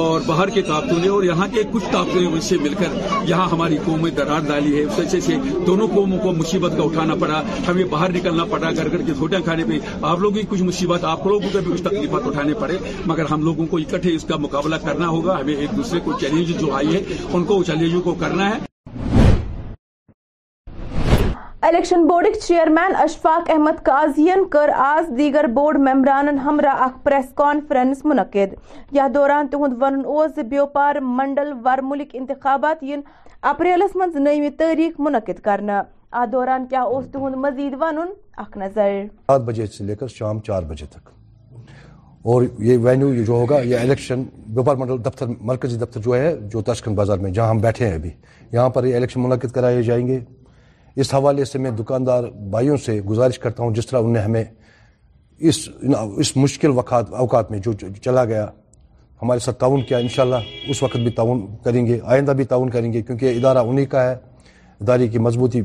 اور 0.00 0.20
باہر 0.26 0.50
کے 0.58 0.62
نے 1.00 1.08
اور 1.08 1.22
یہاں 1.24 1.46
کے 1.54 1.62
کچھ 1.72 1.84
نے 2.16 2.26
ان 2.26 2.40
سے 2.40 2.56
مل 2.62 2.74
کر 2.78 2.98
یہاں 3.28 3.46
ہماری 3.52 3.76
قوم 3.84 4.02
میں 4.02 4.10
درار 4.16 4.40
ڈالی 4.46 4.76
ہے 4.76 4.82
اس 4.82 4.98
وجہ 4.98 5.20
سے 5.26 5.36
دونوں 5.66 5.86
قوموں 5.94 6.18
کو 6.22 6.32
مصیبت 6.32 6.72
کا 6.76 6.82
اٹھانا 6.84 7.14
پڑا 7.20 7.42
ہمیں 7.68 7.84
باہر 7.90 8.12
نکلنا 8.16 8.44
پڑا 8.50 8.70
گھر 8.70 8.90
گھر 8.92 9.02
کے 9.06 9.12
ہوٹل 9.20 9.42
کھانے 9.48 9.64
پہ 9.68 9.78
آپ 10.00 10.18
لوگوں 10.18 10.34
کی 10.36 10.46
کچھ 10.50 10.62
مصیبت 10.62 11.04
آپ 11.12 11.26
لوگوں 11.26 11.48
کو 11.52 11.60
بھی 11.60 11.72
کچھ 11.72 11.82
تکلیفات 11.88 12.26
اٹھانے 12.26 12.54
پڑے 12.60 12.76
مگر 13.06 13.30
ہم 13.30 13.42
لوگوں 13.48 13.66
کو 13.70 13.76
اکٹھے 13.84 14.14
اس 14.14 14.24
کا 14.28 14.36
مقابلہ 14.46 14.76
کرنا 14.84 15.08
ہوگا 15.08 15.38
ہمیں 15.40 15.54
ایک 15.54 15.76
دوسرے 15.76 15.84
کو 15.92 15.98
کو 16.10 16.18
چیلنج 16.18 16.48
جو 16.60 16.72
آئی 16.76 16.94
ہے 16.94 17.00
ہے 17.00 17.22
ان 17.36 18.14
کرنا 18.20 18.50
الیکشن 21.68 22.06
بورڈک 22.06 22.38
چیئرمین 22.42 22.94
اشفاق 23.02 23.50
احمد 23.50 23.82
قاضین 23.84 24.44
کر 24.50 24.70
آز 24.84 25.10
دیگر 25.18 25.46
بورڈ 25.54 25.78
ممبران 25.88 26.38
ہمراہ 26.44 26.82
اخ 26.84 27.02
پریس 27.04 27.32
کانفرنس 27.36 28.04
منعقد 28.04 28.54
یا 28.96 29.06
دوران 29.14 29.48
تہد 29.52 29.82
ون 29.82 30.02
بیوپار 30.50 31.00
منڈل 31.16 31.52
ورملک 31.64 32.14
انتخابات 32.20 32.84
اپریلس 33.54 33.96
من 33.96 34.22
نئی 34.24 34.50
تاریخ 34.58 35.00
منعقد 35.06 35.40
کرنا 35.44 35.82
آ 36.10 36.24
دوران 36.32 36.66
کیا 36.70 36.84
تہد 37.12 37.34
مزید 37.44 37.74
ون 37.80 38.08
بجے 39.46 39.66
سے 39.76 39.84
لے 39.84 39.94
کر 40.00 40.08
شام 40.14 40.40
چار 40.46 40.62
بجے 40.68 40.86
تک 40.92 41.15
اور 42.34 42.42
یہ 42.66 42.78
وینیو 42.82 43.12
یہ 43.14 43.24
جو 43.24 43.32
ہوگا 43.32 43.58
یہ 43.62 43.76
الیکشن 43.78 44.22
ووپار 44.54 44.76
منڈل 44.76 44.98
دفتر 45.04 45.26
مرکزی 45.48 45.76
دفتر 45.78 46.00
جو 46.04 46.14
ہے 46.16 46.30
جو 46.52 46.60
تشکن 46.66 46.94
بازار 46.94 47.18
میں 47.22 47.30
جہاں 47.32 47.48
ہم 47.48 47.58
بیٹھے 47.66 47.88
ہیں 47.88 47.94
ابھی 47.94 48.10
یہاں 48.52 48.68
پر 48.76 48.84
یہ 48.84 48.96
الیکشن 48.96 49.20
منعقد 49.22 49.50
کرائے 49.54 49.82
جائیں 49.88 50.06
گے 50.06 50.18
اس 51.00 51.12
حوالے 51.14 51.44
سے 51.44 51.58
میں 51.64 51.70
دکاندار 51.78 52.24
بھائیوں 52.50 52.76
سے 52.86 52.98
گزارش 53.10 53.38
کرتا 53.38 53.62
ہوں 53.62 53.74
جس 53.74 53.86
طرح 53.86 54.00
انہیں 54.08 54.22
ہمیں 54.24 54.42
اس 55.38 55.58
اس 56.20 56.36
مشکل 56.36 56.70
وقات 56.78 57.10
اوقات 57.24 57.50
میں 57.50 57.58
جو 57.68 57.72
چلا 58.04 58.24
گیا 58.32 58.46
ہمارے 59.22 59.38
ساتھ 59.44 59.58
تعاون 59.60 59.82
کیا 59.88 59.98
انشاءاللہ 60.06 60.42
اس 60.70 60.82
وقت 60.82 60.96
بھی 61.02 61.10
تعاون 61.20 61.46
کریں 61.64 61.84
گے 61.86 61.98
آئندہ 62.16 62.30
بھی 62.38 62.44
تعاون 62.54 62.70
کریں 62.76 62.92
گے 62.92 63.02
کیونکہ 63.02 63.36
ادارہ 63.36 63.64
انہی 63.68 63.84
کا 63.94 64.02
ہے 64.10 64.16
ادارے 64.80 65.08
کی 65.14 65.18
مضبوطی 65.28 65.60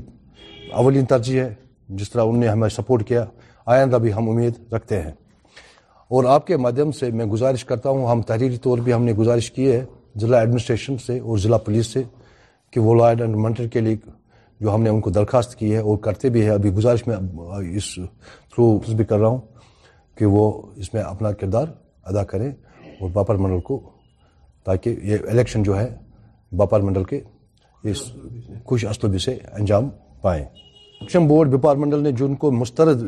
اولین 0.83 1.05
ترجیح 1.15 1.41
ہے 1.43 1.53
جس 2.01 2.11
طرح 2.11 2.21
انہوں 2.23 2.41
نے 2.43 2.47
ہمیں 2.47 2.67
سپورٹ 2.77 3.07
کیا 3.07 3.25
آئندہ 3.77 3.95
بھی 4.05 4.13
ہم 4.13 4.29
امید 4.29 4.73
رکھتے 4.73 5.01
ہیں 5.01 5.11
اور 6.15 6.23
آپ 6.27 6.45
کے 6.47 6.55
مادھیم 6.57 6.91
سے 6.91 7.09
میں 7.17 7.25
گزارش 7.31 7.63
کرتا 7.65 7.89
ہوں 7.89 8.07
ہم 8.07 8.21
تحریری 8.29 8.57
طور 8.65 8.77
بھی 8.85 8.93
ہم 8.93 9.03
نے 9.03 9.11
گزارش 9.21 9.49
کی 9.55 9.69
ہے 9.71 9.83
ضلع 10.21 10.37
ایڈمنسٹریشن 10.37 10.97
سے 11.05 11.17
اور 11.19 11.37
ضلع 11.43 11.57
پولیس 11.65 11.87
سے 11.93 12.01
کہ 12.73 12.79
وہ 12.87 12.95
لائڈ 12.95 13.21
منٹر 13.43 13.67
کے 13.73 13.79
لیے 13.85 13.95
جو 14.61 14.73
ہم 14.75 14.81
نے 14.83 14.89
ان 14.89 14.99
کو 15.01 15.09
درخواست 15.17 15.55
کی 15.59 15.71
ہے 15.73 15.77
اور 15.87 15.97
کرتے 16.05 16.29
بھی 16.35 16.43
ہے 16.45 16.49
ابھی 16.49 16.69
گزارش 16.79 17.05
میں 17.07 17.15
اس 17.79 17.87
تھرو 18.53 18.65
بھی 18.97 19.03
کر 19.11 19.19
رہا 19.19 19.27
ہوں 19.27 19.37
کہ 20.17 20.25
وہ 20.35 20.43
اس 20.81 20.93
میں 20.93 21.01
اپنا 21.01 21.31
کردار 21.41 21.67
ادا 22.11 22.23
کریں 22.31 22.49
اور 22.99 23.09
باپر 23.13 23.35
منڈل 23.43 23.59
کو 23.69 23.79
تاکہ 24.65 24.95
یہ 25.11 25.17
الیکشن 25.31 25.63
جو 25.69 25.79
ہے 25.79 25.87
باپر 26.59 26.81
منڈل 26.87 27.03
کے 27.13 27.21
اس 27.91 28.01
خوش 28.69 28.85
اسلوبی 28.91 29.17
سے 29.29 29.37
انجام 29.59 29.89
پائیں 30.23 30.43
الیکشن 30.43 31.27
بورڈ 31.27 31.55
بپار 31.55 31.75
منڈل 31.83 32.03
نے 32.03 32.11
جن 32.19 32.35
کو 32.43 32.51
مسترد 32.63 33.07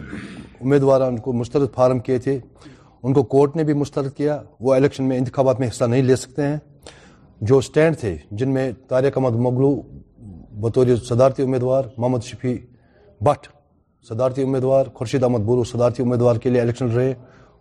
امیدوار 0.61 1.11
کو 1.25 1.33
مسترد 1.43 1.73
فارم 1.75 1.99
کیے 2.07 2.17
تھے 2.27 2.39
ان 3.05 3.13
کو 3.13 3.23
کورٹ 3.33 3.55
نے 3.55 3.63
بھی 3.63 3.73
مسترد 3.73 4.13
کیا 4.17 4.41
وہ 4.65 4.73
الیکشن 4.73 5.03
میں 5.07 5.17
انتخابات 5.17 5.59
میں 5.59 5.67
حصہ 5.67 5.83
نہیں 5.93 6.01
لے 6.01 6.15
سکتے 6.15 6.45
ہیں 6.47 6.57
جو 7.47 7.57
اسٹینڈ 7.57 7.97
تھے 7.99 8.15
جن 8.39 8.53
میں 8.53 8.71
طارق 8.89 9.17
احمد 9.17 9.35
مغلو 9.45 9.71
بطور 10.61 10.95
صدارتی 11.09 11.43
امیدوار 11.43 11.83
محمد 11.97 12.23
شفیع 12.23 12.55
بٹ 13.25 13.47
صدارتی 14.09 14.43
امیدوار 14.43 14.85
خورشید 14.95 15.23
احمد 15.23 15.45
بولو 15.49 15.63
صدارتی 15.73 16.03
امیدوار 16.03 16.35
کے 16.43 16.49
لیے 16.49 16.61
الیکشن 16.61 16.91
رہے 16.91 17.13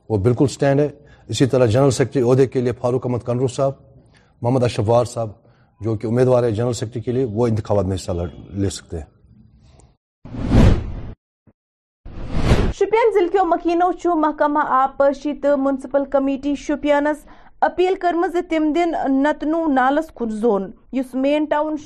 وہ 0.08 0.16
بالکل 0.26 0.44
اسٹینڈ 0.50 0.80
ہے 0.80 0.88
اسی 1.32 1.46
طرح 1.52 1.66
جنرل 1.74 1.90
سیکرٹری 1.98 2.22
عہدے 2.28 2.46
کے 2.52 2.60
لیے 2.60 2.72
فاروق 2.80 3.06
احمد 3.06 3.24
کنرو 3.26 3.46
صاحب 3.56 3.72
محمد 4.42 4.64
اشفوار 4.64 5.04
صاحب 5.14 5.30
جو 5.84 5.94
کہ 6.00 6.06
امیدوار 6.06 6.42
ہے 6.44 6.50
جنرل 6.50 6.72
سیکرٹری 6.80 7.02
کے 7.02 7.12
لیے 7.12 7.26
وہ 7.34 7.46
انتخابات 7.46 7.84
میں 7.90 7.96
حصہ 7.96 8.12
لے 8.60 8.70
سکتے 8.78 8.96
ہیں 8.98 9.11
شوپین 12.92 13.10
ضلع 13.30 13.42
مکینو 13.48 13.84
چھ 14.00 14.16
محکمہ 14.20 14.60
آبپاشی 14.78 15.32
تو 15.42 15.56
میونسپل 15.56 16.04
کمیٹی 16.12 16.54
شوپینس 16.66 17.24
اپیل 17.68 17.94
کرم 18.00 18.24
دن 18.74 18.90
نتنو 19.22 19.60
نالس 19.74 20.10
خود 20.14 20.30
زون 20.40 20.70
اس 20.98 21.14
مین 21.24 21.44
ٹاؤن 21.50 21.76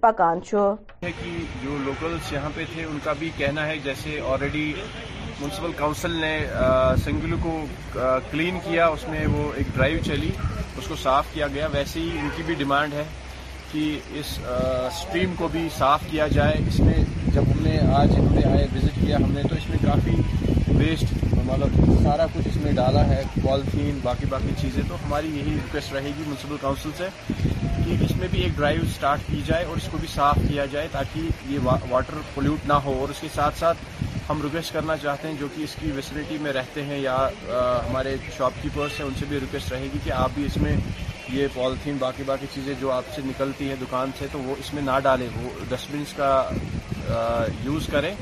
پکان 0.00 0.40
چھ 0.48 1.04
کی 1.22 1.36
جو 1.62 1.76
لوکلز 1.84 2.32
یہاں 2.32 2.50
پہ 2.54 2.64
تھے 2.72 2.84
ان 2.84 2.98
کا 3.04 3.12
بھی 3.18 3.30
کہنا 3.36 3.66
ہے 3.66 3.76
جیسے 3.84 4.18
آلریڈی 4.32 4.72
میونسپل 5.40 5.72
کاؤنسل 5.76 6.16
نے 6.20 6.36
سنگلو 7.04 7.36
کو 7.42 7.58
کلین 8.30 8.58
کیا 8.64 8.86
اس 8.96 9.08
میں 9.08 9.26
وہ 9.34 9.50
ایک 9.56 9.74
ڈرائیو 9.74 9.98
چلی 10.06 10.30
اس 10.78 10.86
کو 10.88 10.96
صاف 11.02 11.32
کیا 11.34 11.46
گیا 11.54 11.68
ویسے 11.72 12.00
ہی 12.00 12.18
ان 12.22 12.28
کی 12.36 12.42
بھی 12.46 12.54
ڈیمانڈ 12.64 12.94
ہے 12.94 13.04
کہ 13.72 13.88
اس 14.18 14.38
سٹریم 15.00 15.34
کو 15.38 15.48
بھی 15.52 15.68
صاف 15.78 16.02
کیا 16.10 16.26
جائے 16.34 16.56
اس 16.66 16.80
میں 16.80 17.02
جب 17.34 17.42
ہم 17.56 17.65
آج 17.94 18.08
انہوں 18.18 18.34
نے 18.34 18.40
آئے 18.50 18.66
وزٹ 18.74 18.94
کیا 19.00 19.16
ہم 19.16 19.32
نے 19.32 19.42
تو 19.50 19.54
اس 19.54 19.68
میں 19.70 19.76
کافی 19.82 20.14
ویسٹ 20.78 21.12
مطلب 21.46 21.92
سارا 22.02 22.26
کچھ 22.34 22.48
اس 22.48 22.56
میں 22.62 22.72
ڈالا 22.76 23.04
ہے 23.08 23.22
پالیتھین 23.44 23.98
باقی 24.02 24.26
باقی 24.30 24.52
چیزیں 24.60 24.82
تو 24.88 24.94
ہماری 25.04 25.28
یہی 25.34 25.52
ریکویسٹ 25.54 25.92
رہے 25.92 26.08
گی 26.16 26.22
میونسپل 26.26 26.56
کاؤنسل 26.60 26.90
سے 26.98 27.06
کہ 27.84 27.94
اس 28.04 28.16
میں 28.16 28.28
بھی 28.30 28.40
ایک 28.42 28.56
ڈرائیو 28.56 28.80
سٹارٹ 28.94 29.20
کی 29.26 29.40
جائے 29.46 29.64
اور 29.64 29.76
اس 29.76 29.88
کو 29.90 29.98
بھی 30.00 30.08
صاف 30.14 30.38
کیا 30.48 30.64
جائے 30.72 30.88
تاکہ 30.92 31.28
یہ 31.50 31.58
واٹر 31.90 32.14
پولیوٹ 32.34 32.66
نہ 32.68 32.78
ہو 32.84 32.92
اور 33.00 33.08
اس 33.14 33.20
کے 33.20 33.28
ساتھ 33.34 33.58
ساتھ 33.58 33.78
ہم 34.30 34.42
ریکویسٹ 34.42 34.72
کرنا 34.74 34.96
چاہتے 35.02 35.28
ہیں 35.28 35.34
جو 35.40 35.46
کہ 35.56 35.62
اس 35.64 35.74
کی 35.80 35.90
فیسلٹی 35.94 36.36
میں 36.42 36.52
رہتے 36.52 36.82
ہیں 36.84 36.98
یا 36.98 37.16
ہمارے 37.88 38.16
شاپ 38.36 38.62
کیپرس 38.62 39.00
ہیں 39.00 39.06
ان 39.06 39.12
سے 39.18 39.26
بھی 39.28 39.40
ریکویسٹ 39.40 39.72
رہے 39.72 39.88
گی 39.92 39.98
کہ 40.04 40.12
آپ 40.22 40.30
بھی 40.34 40.44
اس 40.46 40.56
میں 40.62 40.76
یہ 41.32 41.46
پالیتھین 41.54 41.96
باقی 42.00 42.22
باقی 42.26 42.46
چیزیں 42.54 42.74
جو 42.80 42.90
آپ 42.92 43.14
سے 43.14 43.22
نکلتی 43.26 43.68
ہیں 43.68 43.76
دکان 43.80 44.10
سے 44.18 44.26
تو 44.32 44.38
وہ 44.44 44.54
اس 44.58 44.74
میں 44.74 44.82
نہ 44.82 44.98
ڈالیں 45.02 45.26
وہ 45.42 45.48
ڈسٹ 45.70 45.90
بنس 45.92 46.12
کا 46.16 46.28
یوز 47.64 47.86
کریں 47.92 48.14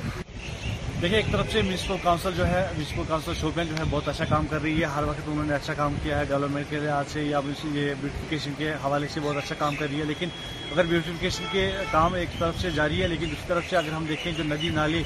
دیکھیں 1.02 1.16
ایک 1.18 1.30
طرف 1.32 1.50
سے 1.52 1.62
میونسپل 1.62 1.94
کاؤنسل 2.02 2.30
جو 2.36 2.46
ہے 2.46 2.60
میونسپل 2.76 3.02
کاؤنسل 3.08 3.32
شوپین 3.40 3.66
جو 3.68 3.74
ہے 3.78 3.84
بہت 3.90 4.08
اچھا 4.08 4.24
کام 4.28 4.46
کر 4.50 4.62
رہی 4.62 4.80
ہے 4.80 4.86
ہر 4.94 5.02
وقت 5.08 5.28
انہوں 5.28 5.44
نے 5.46 5.54
اچھا 5.54 5.74
کام 5.76 5.94
کیا 6.02 6.18
ہے 6.18 6.24
ڈیولپمنٹ 6.28 6.70
کے 6.70 6.80
لحاظ 6.80 7.12
سے 7.12 7.22
یا 7.24 7.40
بیوٹیفیکیشن 7.44 8.52
کے 8.58 8.70
حوالے 8.84 9.08
سے 9.14 9.20
بہت 9.24 9.36
اچھا 9.42 9.54
کام 9.58 9.76
کر 9.78 9.86
رہی 9.90 10.00
ہے 10.00 10.04
لیکن 10.08 10.28
اگر 10.72 10.84
بیوٹیفیکیشن 10.88 11.44
کے 11.52 11.70
کام 11.92 12.14
ایک 12.14 12.38
طرف 12.38 12.60
سے 12.60 12.70
جاری 12.74 13.02
ہے 13.02 13.08
لیکن 13.08 13.28
دوسری 13.30 13.48
طرف 13.48 13.70
سے 13.70 13.76
اگر 13.76 13.92
ہم 13.92 14.04
دیکھیں 14.08 14.30
جو 14.36 14.44
ندی 14.50 14.68
نالے 14.74 15.02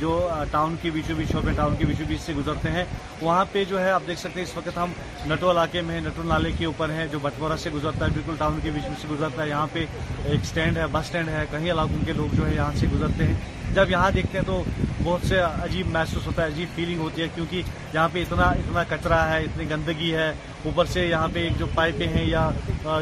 جو 0.00 0.10
ٹاؤن 0.50 0.74
کے 0.82 0.90
بیچو 0.94 1.14
بیچ 1.16 1.34
ہو 1.34 1.40
ٹاؤن 1.56 1.74
کے 1.78 1.84
بیچو 1.86 2.04
بیچ 2.08 2.20
سے 2.20 2.32
گزرتے 2.36 2.70
ہیں 2.70 2.84
وہاں 3.20 3.44
پہ 3.52 3.62
جو 3.68 3.80
ہے 3.80 3.90
آپ 3.90 4.02
دیکھ 4.06 4.18
سکتے 4.20 4.40
ہیں 4.40 4.46
اس 4.46 4.56
وقت 4.56 4.76
ہم 4.78 4.92
نٹو 5.30 5.50
علاقے 5.50 5.80
میں 5.86 5.94
ہیں 5.94 6.00
نٹو 6.06 6.22
نالے 6.28 6.50
کے 6.58 6.64
اوپر 6.64 6.90
ہیں 6.98 7.06
جو 7.12 7.18
بٹورا 7.22 7.56
سے 7.62 7.70
گزرتا 7.74 8.04
ہے 8.04 8.10
بالکل 8.14 8.34
ٹاؤن 8.38 8.58
کے 8.62 8.70
بیچ 8.74 8.86
میں 8.88 8.96
سے 9.00 9.08
گزرتا 9.10 9.42
ہے 9.42 9.48
یہاں 9.48 9.66
پہ 9.72 9.84
ایک 10.24 10.40
اسٹینڈ 10.42 10.76
ہے 10.78 10.86
بس 10.92 11.04
اسٹینڈ 11.04 11.28
ہے 11.28 11.44
کہیں 11.50 11.70
علاقوں 11.72 12.04
کے 12.06 12.12
لوگ 12.16 12.36
جو 12.36 12.46
ہے 12.48 12.54
یہاں 12.54 12.72
سے 12.80 12.86
گزرتے 12.92 13.26
ہیں 13.26 13.34
جب 13.74 13.90
یہاں 13.90 14.10
دیکھتے 14.14 14.38
ہیں 14.38 14.44
تو 14.46 14.62
بہت 15.02 15.26
سے 15.28 15.38
عجیب 15.40 15.88
محسوس 15.92 16.26
ہوتا 16.26 16.42
ہے 16.42 16.46
عجیب 16.48 16.68
فیلنگ 16.76 17.00
ہوتی 17.00 17.22
ہے 17.22 17.26
کیونکہ 17.34 17.62
یہاں 17.94 18.08
پہ 18.12 18.22
اتنا 18.22 18.48
اتنا 18.60 18.84
کچرا 18.88 19.20
ہے 19.30 19.42
اتنی 19.44 19.68
گندگی 19.70 20.14
ہے 20.14 20.28
اوپر 20.64 20.84
سے 20.92 21.06
یہاں 21.06 21.28
پہ 21.32 21.48
جو 21.58 21.66
پائپیں 21.74 22.06
ہیں 22.16 22.24
یا 22.28 22.48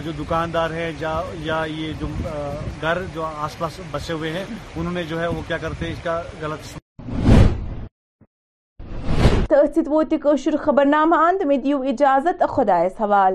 جو 0.04 0.12
دکاندار 0.18 0.70
ہیں 0.80 0.90
یا 1.00 1.62
یہ 1.76 1.92
جو 2.00 2.06
گھر 2.80 3.02
جو 3.14 3.24
آس 3.34 3.58
پاس 3.58 3.80
بسے 3.90 4.12
ہوئے 4.12 4.32
ہیں 4.38 4.44
انہوں 4.76 4.92
نے 4.92 5.02
جو 5.10 5.20
ہے 5.20 5.26
وہ 5.28 5.42
کیا 5.46 5.58
کرتے 5.66 5.86
ہیں 5.86 5.92
اس 5.92 6.02
کا 6.04 6.20
غلط 6.40 6.76
تو 9.50 9.54
ات 9.62 9.74
سوت 9.84 10.12
یہ 10.12 10.18
کوشر 10.22 10.54
مے 11.48 11.56
دیو 11.64 11.82
اجازت 11.92 12.42
خدایس 12.56 13.00
حوال 13.00 13.34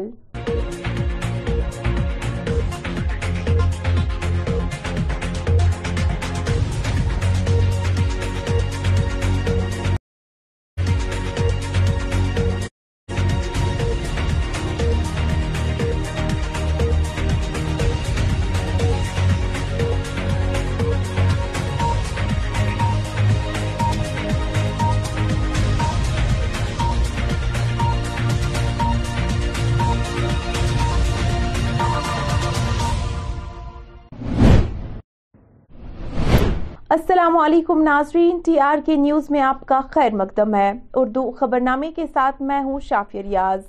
السلام 37.12 37.36
علیکم 37.38 37.82
ناظرین 37.84 38.38
ٹی 38.46 38.58
آر 38.66 38.78
کے 38.86 38.96
نیوز 38.96 39.24
میں 39.32 39.40
آپ 39.44 39.66
کا 39.68 39.80
خیر 39.94 40.14
مقدم 40.16 40.54
ہے 40.56 40.72
اردو 41.00 41.22
خبر 41.40 41.60
نامے 41.60 41.92
کے 41.96 42.06
ساتھ 42.14 42.42
میں 42.50 42.60
ہوں 42.64 42.80
شافی 42.90 43.24
ریاض 43.24 43.60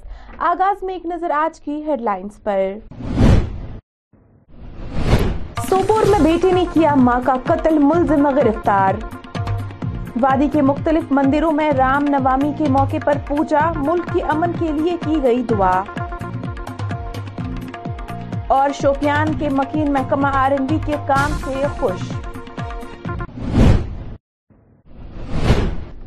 آغاز 0.51 0.83
میں 0.87 0.95
ایک 0.95 1.07
نظر 1.13 1.31
آج 1.37 1.59
کی 1.61 1.81
ہیڈ 1.87 2.01
لائنز 2.09 2.39
پر 2.43 2.61
سوپور 5.69 6.07
میں 6.11 6.19
بیٹی 6.25 6.53
نے 6.55 6.65
کیا 6.75 6.95
ماں 7.09 7.19
کا 7.27 7.35
قتل 7.49 7.79
ملزم 7.87 8.29
گرفتار 8.37 9.03
وادی 10.23 10.49
کے 10.53 10.63
مختلف 10.71 11.13
مندروں 11.21 11.53
میں 11.59 11.71
رام 11.79 12.05
نوامی 12.19 12.53
کے 12.59 12.69
موقع 12.79 13.05
پر 13.05 13.19
پوجا 13.29 13.71
ملک 13.77 14.13
کے 14.15 14.23
امن 14.37 14.53
کے 14.59 14.73
لیے 14.81 14.97
کی 15.07 15.23
گئی 15.23 15.43
دعا 15.51 15.77
اور 18.59 18.71
شوپیان 18.83 19.39
کے 19.39 19.49
مکین 19.59 19.93
محکمہ 19.93 20.29
آر 20.47 20.51
این 20.59 20.67
بی 20.71 20.79
کے 20.87 20.97
کام 21.09 21.39
سے 21.45 21.63
خوش 21.81 22.11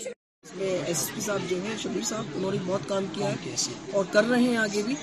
اس 0.49 0.57
میں 0.57 0.69
ایس 0.89 0.99
پی 1.15 1.21
صاحب 1.21 1.41
جو 1.49 1.57
ہیں 1.63 1.75
شبیر 1.83 2.03
صاحب 2.09 2.27
انہوں 2.37 2.51
نے 2.53 2.57
بہت 2.67 2.89
کام 2.89 3.05
کیا 3.13 3.31
ہے 3.31 3.55
اور 3.99 4.05
کر 4.13 4.25
رہے 4.29 4.43
ہیں 4.43 4.57
آگے 4.57 4.83
بھی 4.83 4.95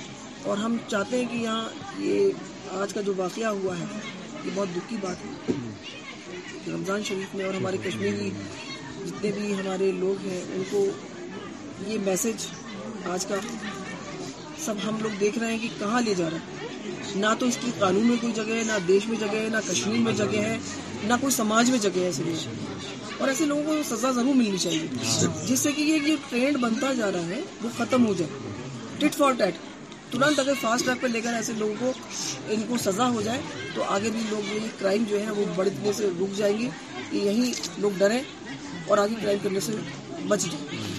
اور 0.50 0.58
ہم 0.58 0.78
چاہتے 0.92 1.18
ہیں 1.20 1.26
کہ 1.32 1.36
یہاں 1.42 2.00
یہ 2.04 2.70
آج 2.82 2.94
کا 2.94 3.02
جو 3.08 3.14
واقعہ 3.18 3.48
ہوا 3.58 3.78
ہے 3.80 3.86
یہ 4.46 4.50
بہت 4.56 4.76
دکھی 4.76 4.98
بات 5.02 5.26
ہے 5.26 5.54
رمضان 6.74 7.04
شریف 7.10 7.36
میں 7.36 7.46
اور 7.46 7.54
ہمارے 7.54 7.78
کشمیری 7.84 8.30
جتنے 9.06 9.32
بھی 9.38 9.54
ہمارے 9.60 9.92
لوگ 10.00 10.26
ہیں 10.28 10.42
ان 10.56 10.64
کو 10.72 10.86
یہ 11.88 11.98
میسج 12.06 12.48
آج 13.14 13.26
کا 13.32 13.36
سب 14.66 14.88
ہم 14.88 14.98
لوگ 15.02 15.20
دیکھ 15.20 15.40
رہے 15.40 15.52
ہیں 15.52 15.60
کہ 15.68 15.70
کہاں 15.80 16.02
لے 16.06 16.14
جا 16.18 16.30
رہا 16.30 16.38
ہے 16.38 17.20
نہ 17.20 17.34
تو 17.40 17.46
اس 17.46 17.58
کی 17.66 17.72
قانون 17.80 18.08
میں 18.08 18.16
کوئی 18.22 18.34
جگہ 18.36 18.56
ہے 18.58 18.64
نہ 18.68 18.80
دیش 18.88 19.08
میں 19.10 19.18
جگہ 19.20 19.40
ہے 19.44 19.50
نہ 19.52 19.58
کشمیر 19.72 20.00
میں 20.08 20.14
جگہ 20.24 20.42
ہے 20.48 20.58
نہ 21.08 21.14
کوئی 21.22 21.34
سماج 21.36 21.70
میں 21.72 21.80
جگہ 21.90 22.04
ہے 22.04 22.08
اس 22.10 22.20
لیے 22.26 22.36
اور 23.20 23.28
ایسے 23.30 23.46
لوگوں 23.46 23.64
کو 23.66 23.76
سزا 23.96 24.10
ضرور 24.16 24.36
ملنی 24.36 24.58
چاہیے 24.58 25.28
جس 25.48 25.60
سے 25.60 25.72
کہ 25.76 25.82
یہ 25.82 26.00
جو 26.08 26.16
ٹرینڈ 26.30 26.58
بنتا 26.62 26.92
جا 26.94 27.12
رہا 27.14 27.28
ہے 27.28 27.40
وہ 27.64 27.70
ختم 27.78 28.06
ہو 28.08 28.14
جائے 28.18 28.50
ٹٹ 29.00 29.16
فار 29.18 29.32
ٹیٹ 29.38 29.56
ترنت 30.12 30.40
اگر 30.40 30.54
فاسٹ 30.62 30.86
ٹریک 30.86 31.02
پہ 31.02 31.08
لے 31.08 31.22
کر 31.22 31.34
ایسے 31.34 31.54
لوگوں 31.58 31.76
کو 31.80 31.92
ان 32.54 32.62
کو 32.68 32.78
سزا 32.84 33.10
ہو 33.14 33.22
جائے 33.26 33.42
تو 33.76 33.84
آگے 33.96 34.10
بھی 34.16 34.20
لوگ 34.30 34.54
یہ 34.54 34.68
کرائم 34.80 35.04
جو 35.10 35.22
ہے 35.26 35.32
وہ 35.38 35.46
بڑھنے 35.56 35.94
سے 35.98 36.10
رک 36.22 36.38
جائیں 36.38 36.58
گے 36.60 36.70
کہ 37.10 37.18
یہیں 37.18 37.52
لوگ 37.82 37.98
ڈریں 38.00 38.22
اور 38.88 38.98
آگے 39.06 39.16
کرائم 39.22 39.38
کرنے 39.44 39.60
سے 39.70 39.76
بچ 40.28 40.46
جائیں 40.52 40.94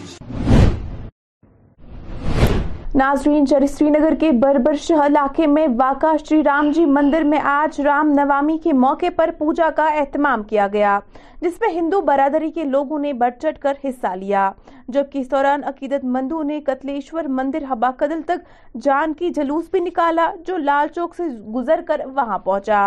ناظرین 2.99 3.47
سری 3.47 3.89
نگر 3.91 4.15
کے 4.21 4.31
بربر 4.43 4.75
شہ 4.83 5.01
علاقے 5.07 5.47
میں 5.47 5.67
واقع 5.79 6.13
شری 6.29 6.43
رام 6.43 6.71
جی 6.75 6.85
مندر 6.91 7.23
میں 7.33 7.39
آج 7.49 7.81
رام 7.85 8.13
نوامی 8.17 8.57
کے 8.63 8.73
موقع 8.85 9.07
پر 9.17 9.31
پوجا 9.39 9.69
کا 9.77 9.87
اہتمام 10.01 10.43
کیا 10.53 10.69
گیا 10.73 10.99
جس 11.41 11.61
میں 11.61 11.69
ہندو 11.75 12.01
برادری 12.07 12.51
کے 12.51 12.65
لوگوں 12.65 12.99
نے 12.99 13.13
بڑھ 13.25 13.35
چڑھ 13.43 13.59
کر 13.63 13.75
حصہ 13.85 14.15
لیا 14.21 14.51
جبکہ 14.89 15.19
اس 15.19 15.31
دوران 15.31 15.65
عقیدت 15.71 16.05
مندوں 16.17 16.43
نے 16.53 16.61
کتلشور 16.67 17.25
مندر 17.41 17.65
ہبا 17.73 17.91
قدل 17.99 18.21
تک 18.29 18.77
جان 18.85 19.13
کی 19.19 19.31
جلوس 19.41 19.65
بھی 19.73 19.81
نکالا 19.81 20.31
جو 20.47 20.57
لال 20.57 20.89
چوک 20.95 21.15
سے 21.17 21.25
گزر 21.55 21.81
کر 21.87 22.01
وہاں 22.15 22.39
پہنچا 22.49 22.81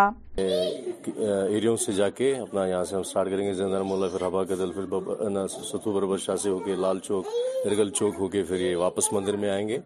ایریوں 0.47 1.75
سے 1.85 1.91
جا 1.93 2.09
کے 2.17 2.33
اپنا 2.39 2.65
یہاں 2.67 2.83
سے 2.89 2.95
ہم 2.95 3.03
سٹارٹ 3.11 3.29
کریں 3.29 3.45
گے 3.47 3.53
زندر 3.53 3.81
مولا 3.89 4.07
پھر 4.17 4.21
ہوا 4.25 4.43
پھر 4.51 5.47
ستو 5.71 5.91
بربر 5.93 6.17
شاہ 6.25 6.35
سے 6.43 6.49
ہو 6.49 6.59
کے 6.65 6.75
لال 6.75 6.99
چوک 7.07 7.27
نرگل 7.65 7.89
چوک 7.99 8.15
ہو 8.19 8.27
کے 8.35 8.43
پھر 8.47 8.59
یہ 8.61 8.75
واپس 8.75 9.11
مندر 9.13 9.35
میں 9.43 9.49
آئیں 9.49 9.67
گے 9.67 9.77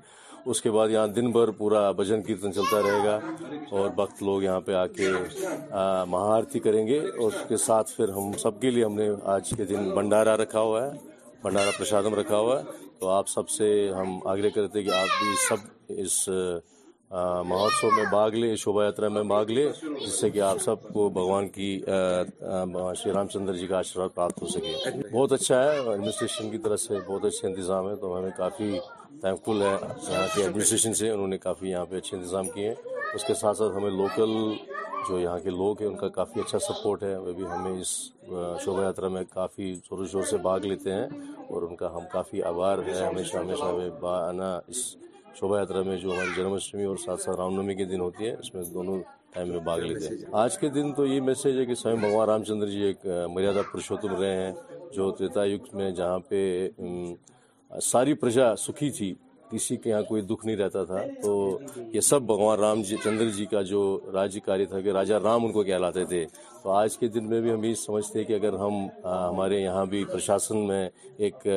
اس 0.51 0.61
کے 0.61 0.71
بعد 0.71 0.89
یہاں 0.89 1.07
دن 1.15 1.31
بھر 1.31 1.51
پورا 1.57 1.79
بھجن 1.99 2.21
کیرتن 2.23 2.53
چلتا 2.53 2.81
رہے 2.87 3.03
گا 3.05 3.19
اور 3.79 3.89
بخت 3.95 4.23
لوگ 4.23 4.43
یہاں 4.43 4.59
پہ 4.61 4.73
آ 4.75 4.85
کے 4.95 5.09
مہارتی 6.13 6.59
کریں 6.65 6.85
گے 6.87 6.99
اور 6.99 7.31
اس 7.31 7.45
کے 7.49 7.57
ساتھ 7.65 7.91
پھر 7.95 8.09
ہم 8.17 8.31
سب 8.41 8.59
کے 8.61 8.71
لیے 8.71 8.85
ہم 8.85 8.95
نے 8.97 9.09
آج 9.35 9.53
کے 9.57 9.65
دن 9.65 9.89
بھنڈارا 9.95 10.35
رکھا 10.37 10.59
ہوا 10.67 10.85
ہے 10.85 10.91
بھنڈارا 11.43 11.71
پرشادم 11.77 12.15
رکھا 12.19 12.37
ہوا 12.37 12.59
ہے 12.59 12.71
تو 12.99 13.09
آپ 13.09 13.27
سب 13.29 13.49
سے 13.49 13.69
ہم 13.99 14.17
آگرہ 14.31 14.49
کرتے 14.55 14.83
کہ 14.83 14.91
آپ 15.01 15.19
بھی 15.23 15.35
سب 15.47 15.67
اس 16.03 16.19
مہوتسو 17.45 17.89
میں 17.95 18.03
بھاگ 18.09 18.31
لے 18.41 18.55
شوبھا 18.59 18.83
یاترا 18.83 19.07
میں 19.15 19.21
بھاگ 19.31 19.49
لے 19.55 19.67
جس 20.05 20.13
سے 20.19 20.29
کہ 20.33 20.39
آپ 20.41 20.57
سب 20.61 20.83
کو 20.93 21.07
بھگوان 21.17 21.47
کی 21.55 21.69
شری 23.01 23.11
رام 23.13 23.27
چندر 23.33 23.57
جی 23.57 23.67
کا 23.67 23.77
آشرواد 23.77 24.15
پراپت 24.15 24.41
ہو 24.41 24.47
سکے 24.53 24.71
بہت 25.11 25.31
اچھا 25.33 25.61
ہے 25.63 25.77
ایڈمنسٹریشن 25.79 26.49
کی 26.51 26.57
طرف 26.63 26.79
سے 26.81 26.93
بہت 27.07 27.25
اچھے 27.25 27.47
انتظام 27.47 27.89
ہے 27.89 27.95
تو 28.01 28.17
ہمیں 28.17 28.29
کافی 28.37 28.69
تھینک 29.21 29.45
فل 29.45 29.61
ہے 29.61 29.75
یہاں 30.11 30.25
کے 30.35 30.41
ایڈمنسٹریشن 30.41 30.93
سے 31.01 31.09
انہوں 31.09 31.27
نے 31.27 31.37
کافی 31.45 31.69
یہاں 31.69 31.85
پہ 31.89 31.97
اچھے 31.97 32.17
انتظام 32.17 32.49
کیے 32.55 32.67
ہیں 32.67 32.75
اس 33.13 33.23
کے 33.27 33.33
ساتھ 33.41 33.57
ساتھ 33.57 33.77
ہمیں 33.77 33.89
لوکل 33.97 34.33
جو 35.09 35.19
یہاں 35.19 35.37
کے 35.43 35.49
لوگ 35.49 35.81
ہیں 35.81 35.89
ان 35.89 35.97
کا 35.97 36.07
کافی 36.19 36.39
اچھا 36.45 36.59
سپورٹ 36.69 37.03
ہے 37.03 37.15
وہ 37.17 37.33
بھی 37.33 37.45
ہمیں 37.51 37.71
اس 37.79 37.95
شوبھا 38.65 38.83
یاترا 38.83 39.07
میں 39.17 39.23
کافی 39.33 39.73
زور 39.89 39.99
و 39.99 40.07
شور 40.11 40.23
سے 40.29 40.37
بھاگ 40.49 40.65
لیتے 40.73 40.93
ہیں 40.93 41.07
اور 41.49 41.61
ان 41.69 41.75
کا 41.75 41.95
ہم 41.95 42.03
کافی 42.13 42.43
آبار 42.53 42.77
ہیں 42.87 42.97
ہمیشہ 43.05 43.37
ہمیشہ 43.37 43.89
با 44.01 44.17
آنا 44.29 44.59
اس 44.67 44.93
شوبھا 45.39 45.57
یاترا 45.59 45.81
میں 45.83 45.95
جو 45.97 46.11
ہماری 46.13 46.29
جنماشٹمی 46.35 46.83
اور 46.85 46.97
ساتھ 47.05 47.21
ساتھ 47.21 47.37
رام 47.37 47.53
نومی 47.55 47.75
کے 47.75 47.85
دن 47.91 47.99
ہوتی 48.01 48.25
ہے 48.25 48.33
اس 48.39 48.53
میں 48.53 48.63
دونوں 48.73 48.97
ٹائم 49.33 49.47
میں 49.63 49.77
لیتے 49.81 50.07
ہیں 50.07 50.25
آج 50.43 50.57
کے 50.59 50.69
دن 50.75 50.93
تو 50.97 51.05
یہ 51.07 51.21
میسج 51.27 51.57
ہے 51.59 51.65
کہ 51.65 51.73
بھگوان 52.01 52.27
رام 52.29 52.43
چندر 52.49 52.67
جی 52.69 52.81
ایک 52.89 53.05
مریادہ 53.35 53.61
پرشوتم 53.71 54.15
رہے 54.21 54.35
ہیں 54.45 54.51
جو 54.95 55.09
تیتا 55.21 55.45
یت 55.45 55.73
میں 55.75 55.89
جہاں 55.99 56.19
پہ 56.29 56.41
ساری 57.91 58.13
پرجا 58.23 58.55
سکھی 58.67 58.89
تھی 58.97 59.13
کسی 59.51 59.75
کے 59.77 59.89
یہاں 59.89 60.01
کوئی 60.07 60.21
دکھ 60.29 60.45
نہیں 60.45 60.55
رہتا 60.57 60.83
تھا 60.91 61.01
تو 61.23 61.31
یہ 61.93 62.01
سب 62.01 62.21
بھگوان 62.27 62.59
رام 62.59 62.81
جی، 62.87 62.95
چندر 63.03 63.29
جی 63.35 63.45
کا 63.51 63.61
جو 63.71 63.81
کاری 64.45 64.65
تھا 64.65 64.79
کہ 64.81 64.91
راجا 64.93 65.19
رام 65.23 65.45
ان 65.45 65.51
کو 65.51 65.63
کہلاتے 65.63 66.05
تھے 66.11 66.23
تو 66.63 66.71
آج 66.71 66.97
کے 66.97 67.07
دن 67.15 67.29
میں 67.29 67.41
بھی 67.41 67.51
ہم 67.53 67.63
یہ 67.63 67.73
سمجھتے 67.85 68.19
ہیں 68.19 68.25
کہ 68.25 68.33
اگر 68.35 68.53
ہم 68.59 68.85
ہمارے 69.05 69.59
یہاں 69.61 69.85
بھی 69.93 70.03
پرشاسن 70.13 70.67
میں 70.67 70.87
ایک 71.17 71.47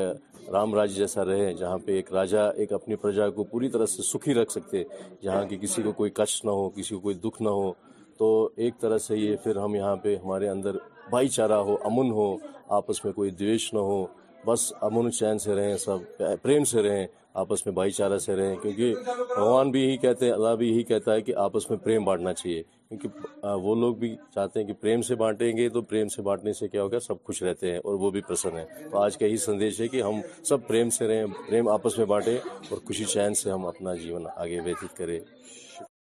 رام 0.52 0.72
راج 0.74 0.92
جیسا 0.94 1.24
رہے 1.24 1.52
جہاں 1.61 1.78
پہ 1.85 1.92
ایک 1.96 2.12
راجہ 2.14 2.50
ایک 2.56 2.72
اپنی 2.72 2.96
پرجا 3.02 3.28
کو 3.37 3.44
پوری 3.50 3.68
طرح 3.68 3.87
سے 3.94 4.02
سکھی 4.11 4.35
رکھ 4.35 4.52
سکتے 4.52 4.82
جہاں 5.22 5.44
کہ 5.48 5.56
کسی 5.62 5.82
کو 5.82 5.92
کوئی 6.00 6.11
کش 6.14 6.44
نہ 6.44 6.50
ہو 6.59 6.68
کسی 6.76 6.94
کو 6.94 7.00
کوئی 7.00 7.14
دکھ 7.24 7.40
نہ 7.42 7.48
ہو 7.59 7.72
تو 8.18 8.28
ایک 8.64 8.78
طرح 8.80 8.98
سے 9.06 9.16
یہ 9.18 9.37
پھر 9.44 9.56
ہم 9.64 9.74
یہاں 9.74 9.96
پہ 10.02 10.14
ہمارے 10.24 10.48
اندر 10.48 10.76
بھائی 11.11 11.28
چارہ 11.37 11.59
ہو 11.66 11.76
امن 11.90 12.11
ہو 12.18 12.35
آپس 12.76 13.04
میں 13.04 13.12
کوئی 13.12 13.30
دویش 13.40 13.72
نہ 13.74 13.78
ہو 13.88 14.04
بس 14.46 14.72
امن 14.88 15.11
چین 15.12 15.38
سے 15.44 15.54
رہیں 15.56 15.76
سب 15.87 16.22
پریم 16.42 16.64
سے 16.72 16.82
رہیں 16.88 17.06
آپس 17.40 17.64
میں 17.66 17.72
بھائی 17.75 17.90
چارہ 17.90 18.16
سے 18.18 18.35
رہیں 18.37 18.55
کیونکہ 18.62 18.94
بھگوان 19.35 19.70
بھی 19.70 19.81
یہی 19.81 19.96
کہتے 20.05 20.27
ہیں 20.27 20.33
اللہ 20.33 20.55
بھی 20.59 20.68
یہی 20.68 20.83
کہتا 20.90 21.14
ہے 21.14 21.20
کہ 21.22 21.35
آپس 21.44 21.68
میں 21.70 21.79
پریم 21.85 22.05
بانٹنا 22.05 22.33
چاہیے 22.35 22.62
کیونکہ 22.88 23.44
وہ 23.64 23.75
لوگ 23.81 23.94
بھی 24.05 24.14
چاہتے 24.35 24.61
ہیں 24.61 24.66
کہ 24.66 24.72
پریم 24.81 25.03
سے 25.09 25.14
بانٹیں 25.22 25.57
گے 25.57 25.68
تو 25.75 25.83
پریم 25.90 26.09
سے 26.14 26.22
بانٹنے 26.29 26.53
سے 26.61 26.68
کیا 26.68 26.83
ہوگا 26.83 27.01
سب 27.09 27.22
خوش 27.27 27.42
رہتے 27.42 27.70
ہیں 27.72 27.79
اور 27.85 27.99
وہ 28.05 28.11
بھی 28.11 28.20
پرسن 28.29 28.57
ہیں 28.59 28.64
تو 28.90 28.99
آج 29.03 29.16
کا 29.18 29.27
یہی 29.27 29.37
سندیش 29.44 29.81
ہے 29.81 29.88
کہ 29.96 30.03
ہم 30.03 30.20
سب 30.49 30.66
پریم 30.68 30.90
سے 30.99 31.09
رہیں 31.09 31.27
پریم 31.49 31.68
آپس 31.77 31.99
میں 31.99 32.07
بانٹیں 32.14 32.37
اور 32.70 32.79
خوشی 32.87 33.05
چین 33.12 33.35
سے 33.42 33.51
ہم 33.53 33.66
اپنا 33.66 33.94
جیون 34.05 34.27
آگے 34.37 34.61
ویتیت 34.64 34.96
کریں 34.96 35.18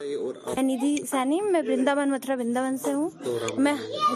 نیدھی 0.05 0.95
جی، 0.95 1.05
سینی 1.09 1.39
میں 1.41 1.61
ونداون 1.67 2.09
متھرا 2.11 2.35
ونداون 2.39 2.77
سے 2.83 2.93
ہوں 2.93 3.09
میں 3.63 3.73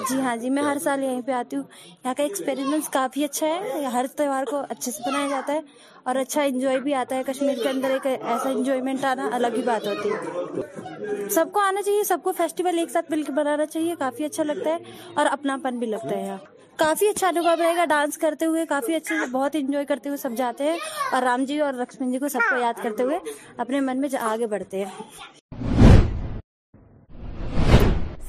جی 0.09 0.19
ہاں 0.21 0.35
جی 0.41 0.49
میں 0.49 0.63
ہر 0.63 0.77
سال 0.83 1.03
یہیں 1.03 1.21
پہ 1.25 1.31
آتی 1.31 1.55
ہوں 1.55 1.63
یہاں 2.03 2.13
کا 2.17 2.23
ایکسپیرئنس 2.23 2.89
کافی 2.93 3.23
اچھا 3.23 3.47
ہے 3.47 3.83
ہر 3.93 4.05
تہوار 4.17 4.45
کو 4.49 4.61
اچھے 4.69 4.91
سے 4.91 5.09
بنایا 5.09 5.27
جاتا 5.29 5.53
ہے 5.53 5.59
اور 6.03 6.15
اچھا 6.15 6.41
انجوائے 6.43 6.79
بھی 6.79 6.93
آتا 6.93 7.15
ہے 7.15 7.23
کشمیر 7.27 7.61
کے 7.63 7.69
اندر 7.69 7.91
ایک 7.91 8.05
ایسا 8.07 8.49
انجوائمنٹ 8.49 9.05
آنا 9.11 9.29
الگ 9.33 9.55
ہی 9.57 9.61
بات 9.65 9.87
ہوتی 9.87 10.09
ہے 10.13 11.29
سب 11.35 11.51
کو 11.53 11.59
آنا 11.61 11.81
چاہیے 11.81 12.03
سب 12.07 12.17
کو 12.23 12.31
فیسٹیول 12.37 12.79
ایک 12.79 12.89
ساتھ 12.91 13.11
مل 13.11 13.23
کے 13.23 13.31
بنانا 13.37 13.65
چاہیے 13.65 13.95
کافی 13.99 14.25
اچھا 14.25 14.43
لگتا 14.43 14.69
ہے 14.69 14.93
اور 15.15 15.25
اپنا 15.31 15.57
پن 15.63 15.79
بھی 15.79 15.87
لگتا 15.87 16.15
ہے 16.17 16.25
یہاں 16.25 16.37
کافی 16.79 17.07
اچھا 17.07 17.27
انوبھو 17.27 17.55
رہے 17.59 17.75
گا 17.75 17.83
ڈانس 17.89 18.17
کرتے 18.17 18.45
ہوئے 18.45 18.65
کافی 18.69 18.95
اچھے 18.95 19.17
سے 19.19 19.25
بہت 19.31 19.55
انجوائے 19.59 19.85
کرتے 19.91 20.09
ہوئے 20.09 20.17
سب 20.21 20.33
جاتے 20.37 20.63
ہیں 20.71 20.77
اور 21.11 21.21
رام 21.23 21.43
جی 21.47 21.59
اور 21.67 21.73
لکشمن 21.73 22.11
جی 22.11 22.19
کو 22.19 22.27
سب 22.29 22.49
کو 22.49 22.59
یاد 22.61 22.81
کرتے 22.83 23.03
ہوئے 23.03 23.19
اپنے 23.65 23.79
من 23.89 24.01
میں 24.01 24.09
آگے 24.21 24.47
بڑھتے 24.55 24.83
ہیں 24.83 25.43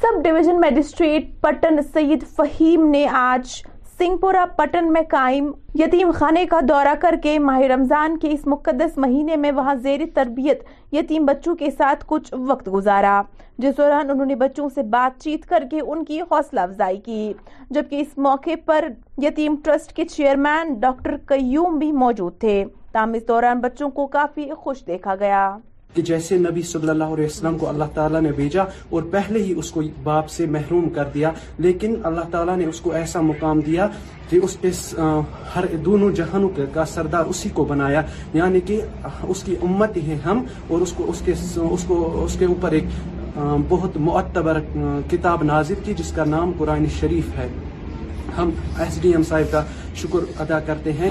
sub 0.08 0.18
division 0.22 0.60
magistrate 0.60 1.24
Pattan 1.42 1.78
Syed 1.94 2.22
Faheem 2.36 2.84
نے 2.90 3.04
آج 3.18 3.46
سنگھ 3.98 4.16
پورا 4.20 4.44
پٹن 4.56 4.92
میں 4.92 5.00
قائم 5.10 5.50
یتیم 5.78 6.10
خانے 6.18 6.44
کا 6.50 6.60
دورہ 6.68 6.94
کر 7.00 7.14
کے 7.22 7.38
ماہ 7.48 7.60
رمضان 7.72 8.18
کے 8.22 8.30
اس 8.32 8.46
مقدس 8.46 8.98
مہینے 9.04 9.36
میں 9.44 9.52
وہاں 9.52 9.74
زیر 9.82 10.00
تربیت 10.14 10.62
یتیم 10.98 11.24
بچوں 11.26 11.54
کے 11.62 11.70
ساتھ 11.78 12.04
کچھ 12.08 12.32
وقت 12.48 12.68
گزارا 12.72 13.20
جس 13.58 13.76
دوران 13.78 14.10
انہوں 14.10 14.26
نے 14.26 14.34
بچوں 14.46 14.68
سے 14.74 14.82
بات 14.96 15.20
چیت 15.22 15.46
کر 15.48 15.64
کے 15.70 15.80
ان 15.84 16.04
کی 16.04 16.20
حوصلہ 16.30 16.60
افزائی 16.60 17.00
کی 17.06 17.32
جبکہ 17.70 18.00
اس 18.00 18.16
موقع 18.28 18.54
پر 18.66 18.88
یتیم 19.22 19.56
ٹرسٹ 19.64 19.92
کے 19.96 20.04
چیئرمین 20.16 20.74
ڈاکٹر 20.80 21.16
قیوم 21.34 21.78
بھی 21.78 21.92
موجود 22.04 22.38
تھے 22.40 22.62
تاہم 22.92 23.12
اس 23.16 23.28
دوران 23.28 23.60
بچوں 23.60 23.90
کو 23.98 24.06
کافی 24.18 24.50
خوش 24.62 24.86
دیکھا 24.86 25.14
گیا 25.20 25.48
کہ 25.96 26.02
جیسے 26.08 26.36
نبی 26.38 26.62
صلی 26.70 26.88
اللہ 26.90 27.12
علیہ 27.16 27.26
وسلم 27.26 27.56
کو 27.58 27.68
اللہ 27.68 27.92
تعالیٰ 27.94 28.20
نے 28.22 28.30
بھیجا 28.36 28.62
اور 28.94 29.02
پہلے 29.10 29.42
ہی 29.44 29.52
اس 29.60 29.70
کو 29.76 29.82
باپ 30.04 30.28
سے 30.30 30.46
محروم 30.56 30.88
کر 30.98 31.08
دیا 31.14 31.30
لیکن 31.66 31.94
اللہ 32.08 32.28
تعالیٰ 32.30 32.56
نے 32.56 32.64
اس 32.72 32.80
کو 32.86 32.92
ایسا 33.00 33.20
مقام 33.28 33.60
دیا 33.66 33.86
کہ 34.30 34.36
اس 34.48 34.56
اس 34.70 34.82
ہر 35.54 35.64
دونوں 35.84 36.10
جہانوں 36.18 36.48
کا 36.74 36.84
سردار 36.94 37.24
اسی 37.32 37.48
کو 37.60 37.64
بنایا 37.72 38.02
یعنی 38.40 38.60
کہ 38.72 38.80
اس 39.34 39.42
کی 39.48 39.54
امت 39.68 39.96
ہی 40.08 40.16
ہم 40.24 40.44
اور 40.68 40.80
اس 40.84 42.36
کے 42.38 42.44
اوپر 42.50 42.72
ایک 42.80 42.84
بہت 43.68 43.96
معتبر 44.10 44.60
کتاب 45.10 45.42
نازر 45.52 45.82
کی 45.86 45.94
جس 46.02 46.12
کا 46.16 46.24
نام 46.36 46.52
قرآن 46.58 46.84
شریف 47.00 47.36
ہے 47.38 47.48
ہم 48.38 48.50
ایس 48.84 49.00
ڈی 49.02 49.10
ایم 49.16 49.22
صاحب 49.28 49.52
کا 49.52 49.64
شکر 50.02 50.24
ادا 50.44 50.58
کرتے 50.68 50.92
ہیں 51.00 51.10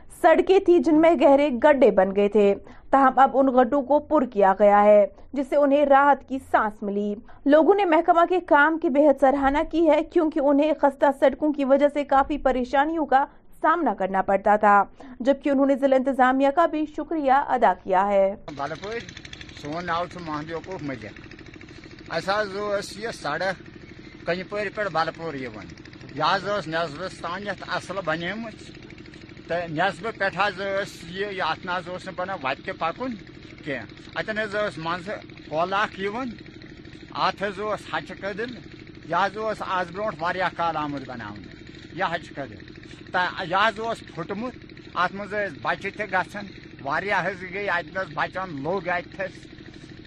سڑکیں 0.21 0.59
تھی 0.65 0.77
جن 0.85 0.99
میں 1.01 1.13
گہرے 1.21 1.49
گڈے 1.63 1.89
بن 1.97 2.15
گئے 2.15 2.27
تھے 2.29 2.53
تاہم 2.91 3.19
اب 3.19 3.37
ان 3.39 3.47
گڈوں 3.55 3.81
کو 3.91 3.99
پر 4.09 4.25
کیا 4.33 4.53
گیا 4.59 4.83
ہے 4.83 5.05
جس 5.33 5.45
سے 5.49 5.55
انہیں 5.55 5.85
راحت 5.85 6.27
کی 6.29 6.37
سانس 6.51 6.81
ملی 6.83 7.13
لوگوں 7.51 7.75
نے 7.75 7.85
محکمہ 7.95 8.25
کے 8.29 8.39
کام 8.47 8.77
کی 8.81 8.89
بے 8.97 9.07
حد 9.07 9.23
کی 9.71 9.87
ہے 9.89 9.99
کیونکہ 10.13 10.39
انہیں 10.49 10.73
خستہ 10.81 11.05
سڑکوں 11.19 11.51
کی 11.53 11.65
وجہ 11.65 11.87
سے 11.93 12.03
کافی 12.13 12.37
پریشانیوں 12.47 13.05
کا 13.13 13.25
سامنا 13.61 13.93
کرنا 13.97 14.21
پڑتا 14.27 14.55
تھا 14.63 14.83
جبکہ 15.25 15.49
انہوں 15.49 15.65
نے 15.71 15.75
ضلع 15.81 15.95
انتظامیہ 15.95 16.49
کا 16.55 16.65
بھی 16.75 16.85
شکریہ 16.97 17.31
ادا 17.55 17.73
کیا 17.83 18.05
ہے 18.07 18.23
بالپور 18.55 18.99
سون 19.61 19.85
ناؤ 19.85 20.03
تان 26.59 27.51
سڑک 27.87 27.99
بنی 28.05 28.31
ٲس 29.51 29.69
نصبہ 29.77 30.09
پہ 30.17 30.25
حض 30.35 30.59
یِوان 31.13 31.69
اَتھ 32.43 32.61
پکن 32.79 33.15
کی 33.65 33.71
ہَچہِ 33.71 34.37
ہچہ 37.93 38.31
یہِ 38.31 38.47
یہ 39.09 39.37
اوس 39.37 39.61
آز 39.67 39.91
برو 39.91 40.03
وال 40.19 40.41
آمت 40.57 41.01
بنونے 41.07 41.53
یہ 41.99 42.13
ہچہ 42.15 42.33
کدر 42.35 43.49
یہ 43.49 43.81
پھٹمٹ 44.15 44.55
ات 45.03 45.15
مض 45.15 45.33
بچہ 45.61 45.87
تہ 45.97 46.03
گا 46.11 46.21
گئی 47.53 47.69
اتنا 47.69 48.03
بچان 48.13 48.55
لوگ 48.63 48.87
اتس 48.97 49.39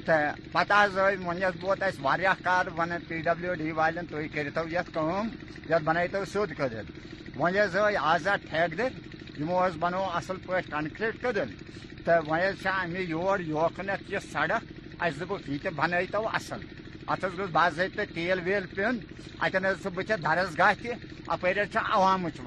تو 0.06 0.12
پتہ 0.52 0.80
حض 0.82 0.96
واریاہ 2.02 2.42
کال 2.44 2.68
ون 2.76 2.92
پی 3.08 3.20
ڈبلیو 3.24 3.54
ڈی 3.62 3.72
والے 3.80 4.00
تھی 4.10 4.28
کرو 4.34 4.68
یہ 4.72 5.74
بنائی 5.84 6.08
تد 6.10 6.56
قدر 6.58 6.82
ون 7.36 7.56
حض 7.56 7.76
آئی 7.84 7.96
آزاد 8.14 8.48
ٹھیک 8.50 8.78
در 8.78 9.02
ہمو 9.40 9.58
ح 9.62 9.68
بنو 9.80 10.02
اصل 10.18 10.36
کنکریٹ 10.46 11.16
کدل 11.22 11.50
تو 12.04 12.12
وی 12.30 12.68
امی 12.68 13.00
یور 13.08 13.38
ات 13.78 14.02
یہ 14.10 14.18
سڑک 14.32 14.72
اس 15.06 15.20
دے 15.62 15.70
بنائی 15.76 16.06
تو 16.12 16.26
اصل 16.36 16.60
ات 17.12 17.24
باضابطہ 17.52 18.00
تیل 18.14 18.40
ویل 18.44 18.66
پتہ 18.74 19.88
بت 19.94 20.12
درسگاہ 20.24 20.72
تہ 20.82 20.92
اپر 21.34 21.58
حتھ 21.62 21.76
عوام 21.82 22.24
وت 22.24 22.40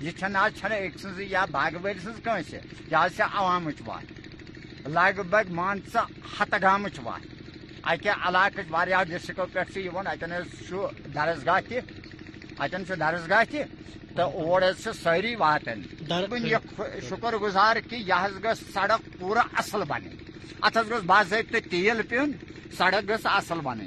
یہ 0.00 1.04
یا 1.30 1.44
باغ 1.50 1.76
ول 1.84 1.98
سنس 2.04 2.54
یہ 2.90 3.22
عوام 3.32 3.66
وت 3.66 3.88
لگ 4.94 5.20
بھگ 5.30 5.52
مانچہ 5.60 6.04
ہت 6.40 6.54
گام 6.62 6.86
وکہ 7.04 8.10
علاق 8.28 8.58
و 8.70 9.02
ڈسٹرکو 9.08 10.02
اتن 10.10 10.32
درس 11.14 11.46
گاہ 11.46 11.60
تہ 11.68 11.92
اتن 12.60 12.82
اچھا، 12.90 13.06
اتس 13.08 13.28
گاہ 13.30 13.66
تو 14.16 14.22
اور 14.52 14.62
سیری 15.02 15.34
واتے 15.38 15.72
شکر 17.08 17.36
گزار 17.42 17.76
کہ 17.90 17.96
یہ 18.06 18.36
گھس 18.42 18.60
سڑک 18.74 19.08
پور 19.20 19.36
اصل 19.58 19.82
بنیں 19.88 20.10
ات 20.66 20.76
گوس 20.90 21.02
باضابطہ 21.06 21.56
تیل 21.70 22.02
پو 22.10 22.24
سڑک 22.76 23.08
گھس 23.12 23.26
اصل 23.32 23.60
بن 23.64 23.80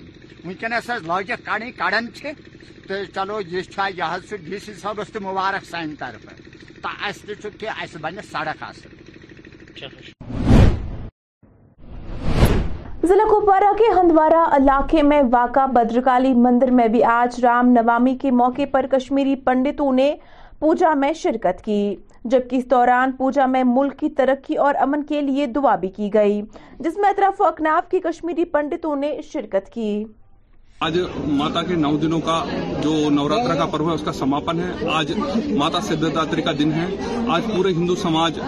وس 0.74 0.90
لاجھ 1.06 1.32
کڑی 1.46 1.72
کڑان 1.78 2.12
چی 2.16 3.06
چلو 3.16 3.40
یہ 3.48 3.62
چھ 3.76 3.90
یہ 3.98 4.36
ڈی 4.50 4.60
سی 4.66 4.74
صبس 4.82 5.14
تبارک 5.14 5.66
سانہ 5.70 5.94
طرف 6.00 6.26
تو 6.82 6.90
اہل 7.00 7.34
کی 7.58 7.98
بن 8.02 8.22
سڑک 8.32 8.64
آ 8.64 8.72
ضلع 13.08 13.24
کپوارہ 13.30 13.72
کے 13.78 13.92
ہندوارا 14.00 14.44
علاقے 14.56 15.02
میں 15.10 15.22
واقع 15.32 15.66
بدرکالی 15.74 16.34
مندر 16.46 16.72
میں 16.80 16.88
بھی 16.96 17.04
آج 17.12 17.40
رام 17.44 17.68
نوامی 17.78 18.16
کے 18.22 18.32
موقع 18.40 18.62
پر 18.72 18.86
کشمیری 18.92 19.36
پنڈتوں 19.46 19.92
نے 20.00 20.12
پوجا 20.60 20.94
میں 21.04 21.12
شرکت 21.22 21.62
کی 21.66 21.80
جبکہ 22.32 22.56
اس 22.56 22.70
دوران 22.72 23.12
پوجا 23.18 23.46
میں 23.54 23.64
ملک 23.76 23.98
کی 24.00 24.10
ترقی 24.18 24.56
اور 24.66 24.76
امن 24.88 25.04
کے 25.10 25.22
لیے 25.30 25.46
دعا 25.56 25.76
بھی 25.86 25.90
کی 25.98 26.10
گئی 26.14 26.42
جس 26.80 26.98
میں 26.98 27.10
اطراف 27.10 27.42
و 27.42 27.46
اکناف 27.54 27.90
کی 27.92 28.00
کشمیری 28.10 28.46
پنڈتوں 28.58 28.96
نے 29.06 29.18
شرکت 29.32 29.70
کی 29.74 29.88
آج 30.86 30.98
ماتا 31.38 31.62
کے 31.68 31.76
نو 31.76 31.92
دنوں 32.02 32.20
کا 32.26 32.34
جو 32.84 32.92
نوراترا 33.12 33.56
کا 33.58 33.66
پرو 33.72 33.88
ہے 33.90 33.94
اس 33.96 34.02
کا 34.06 34.12
سماپن 34.14 34.60
ہے 34.62 34.88
آج 34.98 35.12
ماتا 35.58 35.80
سدھاتری 35.88 36.42
کا 36.42 36.52
دن 36.60 36.74
ہے 36.74 36.86
آج 37.36 37.46
پورے 37.56 37.72
ہندو 37.78 37.96
سماج 38.04 38.40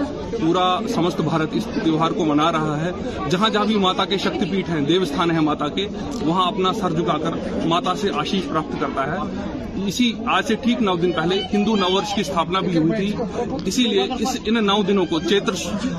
پورا 0.41 0.67
سمست 0.93 1.21
بھارت 1.29 1.55
اس 1.57 1.67
تیوہار 1.83 2.11
کو 2.17 2.25
منا 2.25 2.51
رہا 2.51 2.79
ہے 2.83 2.91
جہاں 3.31 3.49
جہاں 3.53 3.65
بھی 3.71 3.77
ماتا 3.89 4.05
کے 4.13 4.17
شکتی 4.25 4.51
پیٹ 4.51 4.69
ہیں 4.69 4.81
دیوستھان 4.87 5.31
ہیں 5.31 5.41
ماتا 5.51 5.67
کے 5.77 5.87
وہاں 6.25 6.47
اپنا 6.47 6.73
سر 6.81 6.93
جھکا 7.01 7.17
کر 7.23 7.65
ماتا 7.69 7.95
سے 8.01 8.11
آشیش 8.21 8.47
پراپت 8.49 8.79
کرتا 8.81 9.11
ہے 9.11 9.57
اسی 9.87 10.11
آج 10.35 10.47
سے 10.47 10.55
ٹھیک 10.61 10.81
نو 10.81 10.95
دن 11.01 11.11
پہلے 11.15 11.35
ہندو 11.51 11.75
نوورش 11.75 12.13
کی 12.15 12.21
استھاپنا 12.21 12.59
بھی 12.59 12.77
ہوئی 12.77 12.91
تھی 12.97 13.43
اسی 13.69 13.83
لیے 13.83 14.05
اس 14.19 14.35
ان 14.45 14.65
نو 14.65 14.81
دنوں 14.87 15.05
کو 15.09 15.19
چیتر 15.29 15.53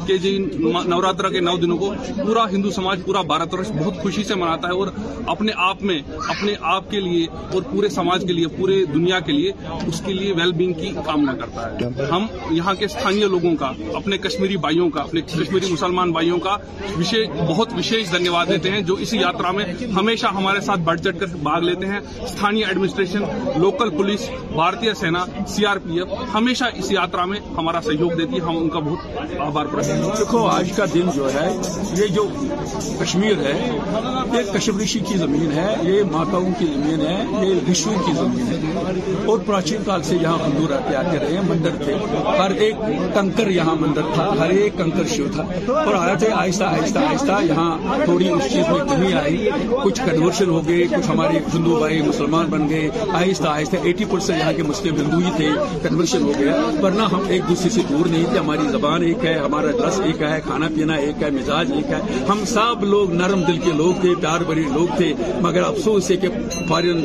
کے 0.06 0.16
جی 0.24 0.36
نوراترا 0.88 1.28
کے 1.36 1.40
نو 1.40 1.56
دنوں 1.62 1.78
کو 1.78 1.92
پورا 2.26 2.44
ہندو 2.52 2.70
سماج 2.80 3.00
پورا 3.06 3.22
بھارت 3.32 3.54
وش 3.58 3.70
بہت 3.78 4.02
خوشی 4.02 4.24
سے 4.24 4.34
مناتا 4.42 4.68
ہے 4.68 4.74
اور 4.78 4.88
اپنے 5.34 5.52
آپ 5.70 5.82
میں 5.90 5.98
اپنے 6.28 6.54
آپ 6.74 6.90
کے 6.90 7.00
لیے 7.00 7.26
اور 7.54 7.62
پورے 7.70 7.88
سماج 7.88 8.24
کے 8.26 8.32
لیے 8.32 8.46
پورے 8.56 8.84
دنیا 8.92 9.18
کے 9.26 9.32
لیے 9.32 9.52
اس 9.86 10.00
کے 10.06 10.12
لیے 10.14 10.32
ویل 10.36 10.52
بینگ 10.60 10.72
کی 10.80 10.90
کامنا 11.04 11.34
کرتا 11.40 11.68
ہے 11.72 12.06
ہم 12.10 12.26
یہاں 12.56 12.74
کے 12.78 12.84
استھانی 12.84 13.20
لوگوں 13.30 13.54
کا 13.60 13.70
اپنے 13.96 14.18
کشمیری 14.26 14.56
بھائیوں 14.66 14.88
کا 14.94 15.00
اپنے 15.02 15.20
کشمیری 15.36 15.72
مسلمان 15.72 16.12
بھائیوں 16.12 16.38
کا 16.46 16.56
بہت 17.48 17.70
دھنیہ 18.12 18.30
واد 18.30 18.46
دیتے 18.48 18.70
ہیں 18.70 18.80
جو 18.88 18.94
اس 19.04 19.12
یاترا 19.14 19.50
میں 19.58 19.64
ہمیشہ 19.96 20.26
ہمارے 20.34 20.60
ساتھ 20.66 20.80
بڑھ 20.84 21.00
چڑھ 21.00 21.18
کر 21.20 21.34
بھاگ 21.42 21.60
لیتے 21.62 21.86
ہیں 21.86 21.98
ستھانی 22.28 22.64
ایڈمنسٹریشن 22.64 23.22
لوکل 23.60 23.90
پولیس 23.96 24.28
بھارتی 24.52 24.94
سینا 25.00 25.24
سی 25.54 25.66
آر 25.66 25.76
پی 25.84 26.00
ایف 26.00 26.34
ہمیشہ 26.34 26.64
اس 26.78 26.90
یاترا 26.92 27.24
میں 27.32 27.40
ہمارا 27.56 27.80
سہیوگ 27.84 28.10
دیتی 28.18 28.36
ہے 28.36 28.40
ہم 28.46 28.56
ان 28.58 28.68
کا 28.70 28.78
بہت 28.88 29.36
آبار 29.46 29.66
کرتے 29.72 29.92
ہیں 29.92 30.10
دیکھو 30.18 30.46
آج 30.48 30.72
کا 30.76 30.84
دن 30.94 31.08
جو 31.16 31.32
ہے 31.34 31.48
یہ 31.98 32.14
جو 32.14 32.28
کشمیر 33.02 33.40
ہے 33.46 33.52
یہ 34.34 34.52
کشمریشی 34.58 34.98
کی 35.08 35.18
زمین 35.18 35.52
ہے 35.52 35.68
یہ 35.90 36.02
ماتاؤں 36.12 36.46
کی 36.58 36.66
زمین 36.66 37.00
ہے 37.06 37.44
یہ 37.46 37.58
کی 38.04 38.12
زمین 38.16 38.46
ہے 38.52 38.96
اور 39.32 39.38
پراچین 39.46 39.82
کال 39.86 40.02
سے 40.02 40.16
یہاں 40.22 40.38
ہندو 40.46 40.66
رہتے 40.70 40.94
آتے 40.96 41.18
رہے 41.18 41.32
ہیں 41.36 41.40
مندر 41.48 41.76
تھے 41.84 41.94
ہر 42.38 42.50
ایک 42.66 42.76
کنکر 43.14 43.48
یہاں 43.56 43.74
مندر 43.80 44.08
تھا 44.14 44.26
ہر 44.38 44.50
ایک 44.62 44.76
کنکر 44.78 45.06
شیو 45.14 45.26
تھا 45.34 45.42
اور 45.84 45.94
آہستہ 45.96 46.64
آہستہ 46.72 46.98
آہستہ 46.98 47.38
یہاں 47.48 47.96
تھوڑی 48.04 48.28
اس 48.30 48.50
چیز 48.52 48.68
میں 48.70 48.84
کمی 48.90 49.12
آئی 49.22 49.48
کچھ 49.84 50.00
کنورشن 50.06 50.48
ہو 50.50 50.66
گئے 50.68 50.84
کچھ 50.96 51.10
ہمارے 51.10 51.38
ہندو 51.54 51.78
بھائی 51.78 52.02
مسلمان 52.06 52.46
بن 52.56 52.68
گئے 52.70 52.88
آہستہ 53.20 53.48
آہستہ 53.48 53.76
ایٹی 53.84 54.04
پرسینٹ 54.10 54.38
یہاں 54.40 54.52
کے 54.56 54.62
مسلم 54.72 55.00
ہندو 55.00 55.18
ہی 55.26 55.30
تھے 55.36 55.48
کنورشن 55.88 56.22
ہو 56.28 56.32
گئے 56.38 56.58
ورنہ 56.86 57.02
ہم 57.14 57.24
ایک 57.34 57.48
دوسرے 57.48 57.70
سے 57.78 57.82
دور 57.90 58.06
نہیں 58.16 58.26
تھے 58.30 58.38
ہماری 58.38 58.68
زبان 58.72 59.02
ایک 59.10 59.24
ہے 59.26 59.36
ہمارا 59.38 59.70
رس 59.86 60.00
ایک 60.10 60.22
ہے 60.30 60.40
کھانا 60.48 60.68
پینا 60.74 60.94
ایک 61.06 61.22
ہے 61.22 61.30
مزاج 61.38 61.72
ایک 61.76 61.90
ہے 61.92 62.00
ہم 62.28 62.44
سب 62.56 62.84
لوگ 62.92 63.12
نرم 63.22 63.42
دل 63.48 63.58
کے 63.64 63.72
لوگ 63.82 64.00
تھے 64.00 64.14
پیار 64.20 64.40
بری 64.52 64.64
لوگ 64.76 64.96
تھے 64.98 65.12
مگر 65.42 65.62
افسوس 65.70 65.99
کہ 66.20 66.28
فارن 66.68 67.04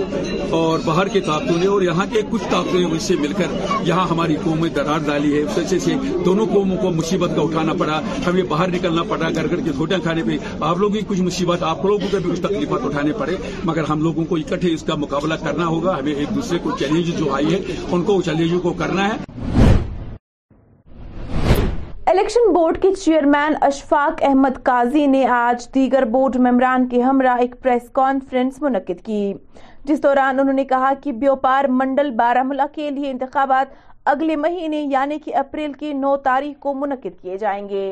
اور 0.55 0.79
باہر 0.85 1.07
کے 1.13 1.19
طاقتوں 1.25 1.57
نے 1.59 1.65
اور 1.67 1.81
یہاں 1.81 2.05
کے 2.11 2.21
کچھ 2.29 2.43
نے 2.73 2.83
اس 2.95 3.03
سے 3.03 3.15
مل 3.19 3.33
کر 3.37 3.55
یہاں 3.87 4.05
ہماری 4.11 4.35
قوم 4.43 4.59
میں 4.61 4.69
درار 4.75 4.99
ڈالی 5.05 5.33
ہے 5.35 5.41
اس 5.41 5.57
وجہ 5.57 5.79
سے 5.85 5.93
دونوں 6.25 6.45
قوموں 6.53 6.77
کو 6.81 6.91
مصیبت 6.99 7.31
کا 7.35 7.41
اٹھانا 7.41 7.73
پڑا 7.79 7.99
ہمیں 8.27 8.41
باہر 8.49 8.71
نکلنا 8.75 9.03
پڑا 9.09 9.29
گھر 9.33 9.49
گھر 9.49 9.59
کے 9.65 9.71
گھوٹیاں 9.77 9.99
کھانے 10.03 10.23
پہ 10.27 10.37
آپ 10.59 10.77
لوگوں 10.77 10.93
کی 10.95 11.03
کچھ 11.07 11.21
مصیبت 11.27 11.63
آپ 11.73 11.85
لوگوں 11.85 12.07
کو 12.11 12.17
بھی 12.23 12.31
کچھ 12.31 12.41
تکلیفات 12.47 12.85
اٹھانے 12.85 13.11
پڑے 13.19 13.35
مگر 13.71 13.83
ہم 13.89 14.01
لوگوں 14.03 14.25
کو 14.29 14.35
اکٹھے 14.35 14.73
اس 14.73 14.83
کا 14.87 14.95
مقابلہ 15.05 15.33
کرنا 15.43 15.67
ہوگا 15.67 15.97
ہمیں 15.99 16.13
ایک 16.13 16.35
دوسرے 16.35 16.57
کو 16.63 16.77
چیلنج 16.79 17.11
جو 17.19 17.33
آئی 17.35 17.53
ہے 17.53 17.59
ان 17.91 18.03
کو 18.03 18.21
چیلنجوں 18.25 18.59
کو 18.63 18.73
کرنا 18.83 19.07
ہے 19.13 19.53
الیکشن 22.15 22.51
بورڈ 22.53 22.77
کے 22.81 22.93
چیئرمین 22.93 23.53
اشفاق 23.65 24.21
احمد 24.23 24.61
قاضی 24.65 25.05
نے 25.07 25.25
آج 25.35 25.67
دیگر 25.75 26.05
بورڈ 26.11 26.35
ممبران 26.41 26.87
کے 26.89 27.01
ہمراہ 27.01 27.39
ایک 27.41 27.55
پریس 27.63 27.89
کانفرنس 27.93 28.61
منعقد 28.61 29.03
کی 29.05 29.33
جس 29.85 30.01
دوران 30.03 30.39
انہوں 30.39 30.53
نے 30.53 30.63
کہا 30.65 30.91
کہ 31.03 31.11
بیوپار 31.23 31.65
منڈل 31.79 32.11
بارہ 32.19 32.43
ملا 32.51 32.65
کے 32.75 32.89
لیے 32.89 33.09
انتخابات 33.11 33.73
اگلے 34.13 34.35
مہینے 34.45 34.81
یعنی 34.91 35.19
کہ 35.25 35.35
اپریل 35.37 35.73
کی 35.79 35.91
نو 35.93 36.15
تاریخ 36.29 36.57
کو 36.63 36.73
منعقد 36.85 37.21
کیے 37.21 37.37
جائیں 37.37 37.67
گے 37.69 37.91